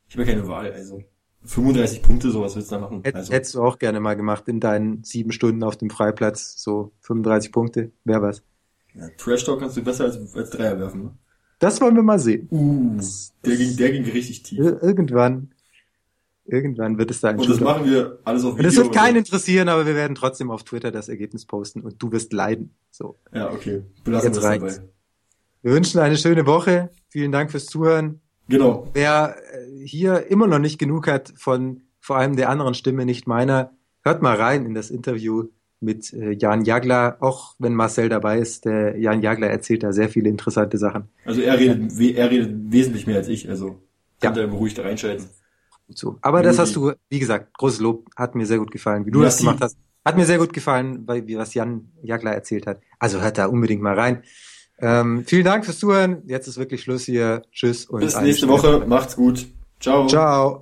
Ich 0.09 0.15
habe 0.17 0.27
ja 0.27 0.35
keine 0.35 0.47
Wahl. 0.49 0.71
Also 0.73 1.03
35 1.45 2.03
Punkte, 2.03 2.31
sowas 2.31 2.55
willst 2.55 2.71
du 2.71 2.77
da 2.77 2.81
machen. 2.83 3.01
Hätt, 3.05 3.15
Also, 3.17 3.33
Hättest 3.33 3.55
du 3.55 3.63
auch 3.63 3.79
gerne 3.79 3.99
mal 3.99 4.15
gemacht 4.15 4.47
in 4.47 4.61
deinen 4.61 5.03
sieben 5.03 5.33
Stunden 5.33 5.63
auf 5.65 5.77
dem 5.77 5.91
Freiplatz, 5.91 6.63
so 6.63 6.93
35 7.01 7.51
Punkte, 7.51 7.91
wäre 8.05 8.23
was. 8.23 8.43
ja, 8.95 9.09
Trash 9.19 9.45
Talk 9.45 9.59
kannst 9.61 9.77
du 9.77 9.83
besser 9.83 10.05
als, 10.05 10.35
als 10.37 10.51
Dreier 10.51 10.79
werfen. 10.79 11.03
Ne? 11.03 11.15
Das 11.59 11.81
wollen 11.81 11.97
wir 11.97 12.03
mal 12.03 12.19
sehen. 12.19 12.47
Uh, 12.51 13.01
der 13.45 13.57
ging, 13.57 13.77
der 13.77 13.91
ging 13.93 14.05
richtig 14.05 14.43
tief. 14.45 14.59
Ir- 14.61 14.83
Irgendwann, 14.83 15.53
irgendwann 16.45 16.99
wird 16.99 17.11
es 17.11 17.21
da 17.21 17.31
ein 17.31 17.39
Und 17.39 17.49
das 17.49 17.59
Shootout. 17.59 17.65
machen 17.73 17.91
wir 17.91 18.19
alles 18.25 18.45
auf 18.45 18.53
Und 18.53 18.59
Video. 18.59 18.69
es 18.71 18.77
wird 18.77 18.89
oder? 18.89 19.01
keinen 19.01 19.17
interessieren, 19.17 19.69
aber 19.69 19.87
wir 19.87 19.95
werden 19.95 20.15
trotzdem 20.15 20.51
auf 20.51 20.63
Twitter 20.65 20.91
das 20.91 21.09
Ergebnis 21.09 21.47
posten 21.47 21.81
und 21.81 22.01
du 22.03 22.13
wirst 22.13 22.33
leiden. 22.33 22.75
So. 22.91 23.17
Ja, 23.33 23.51
okay. 23.53 23.83
Belassen 24.05 24.33
wir 24.35 24.39
es 24.39 24.43
dabei. 24.43 24.89
Wir 25.63 25.73
wünschen 25.73 26.01
eine 26.01 26.17
schöne 26.17 26.47
Woche. 26.47 26.91
Vielen 27.09 27.33
Dank 27.33 27.51
fürs 27.51 27.67
Zuhören. 27.67 28.21
Genau. 28.49 28.89
Wer 28.95 29.37
äh, 29.53 29.87
hier 29.87 30.27
immer 30.31 30.47
noch 30.47 30.59
nicht 30.59 30.79
genug 30.79 31.07
hat 31.07 31.33
von 31.37 31.83
vor 32.01 32.17
allem 32.17 32.37
der 32.37 32.49
anderen 32.51 32.75
Stimme, 32.75 33.07
nicht 33.07 33.27
meiner, 33.29 33.71
hört 34.03 34.23
mal 34.23 34.35
rein 34.37 34.67
in 34.67 34.75
das 34.75 34.91
Interview 34.91 35.45
mit 35.81 36.13
äh, 36.13 36.33
Jan 36.33 36.65
Jagler, 36.65 37.17
auch 37.21 37.55
wenn 37.59 37.75
Marcel 37.75 38.09
dabei 38.09 38.39
ist, 38.39 38.65
der 38.65 38.99
Jan 38.99 39.23
Jagler 39.23 39.49
erzählt 39.49 39.83
da 39.85 39.93
sehr 39.93 40.09
viele 40.09 40.29
interessante 40.29 40.79
Sachen. 40.79 41.09
Also 41.25 41.41
er 41.41 41.59
redet, 41.59 41.93
er 42.17 42.31
redet 42.31 42.51
wesentlich 42.73 43.07
mehr 43.07 43.17
als 43.19 43.29
ich, 43.29 43.49
also 43.49 43.81
kann 44.21 44.35
Ja. 44.35 44.43
er 44.43 44.47
beruhigt 44.49 44.79
reinschalten. 44.81 45.27
So. 45.89 46.19
Aber 46.23 46.43
das 46.43 46.57
Rudi. 46.57 46.63
hast 46.67 46.77
du, 46.77 46.93
wie 47.09 47.19
gesagt, 47.19 47.55
großes 47.59 47.81
Lob, 47.81 48.07
hat 48.17 48.35
mir 48.35 48.47
sehr 48.47 48.59
gut 48.59 48.71
gefallen, 48.73 49.07
wie 49.07 49.11
du 49.11 49.21
Merci. 49.21 49.37
das 49.39 49.45
gemacht 49.45 49.59
hast. 49.63 49.77
Hat 50.05 50.17
mir 50.17 50.25
sehr 50.25 50.39
gut 50.39 50.53
gefallen, 50.53 51.07
weil, 51.07 51.27
wie 51.29 51.37
was 51.37 51.55
Jan 51.55 51.89
Jagler 52.03 52.33
erzählt 52.33 52.67
hat. 52.67 52.81
Also 52.99 53.21
hört 53.21 53.39
da 53.39 53.47
unbedingt 53.47 53.83
mal 53.83 53.95
rein. 53.99 54.23
Ähm, 54.83 55.25
vielen 55.25 55.45
Dank 55.45 55.65
fürs 55.65 55.79
Zuhören. 55.79 56.23
Jetzt 56.27 56.49
ist 56.49 56.59
wirklich 56.59 56.83
Schluss 56.83 57.05
hier. 57.05 57.43
Tschüss 57.53 57.87
und 57.87 58.01
Bis 58.01 58.21
nächste. 58.21 58.49
Woche, 58.49 58.85
macht's 58.87 59.15
gut. 59.17 59.47
Ciao. 59.81 60.07
Ciao. 60.09 60.61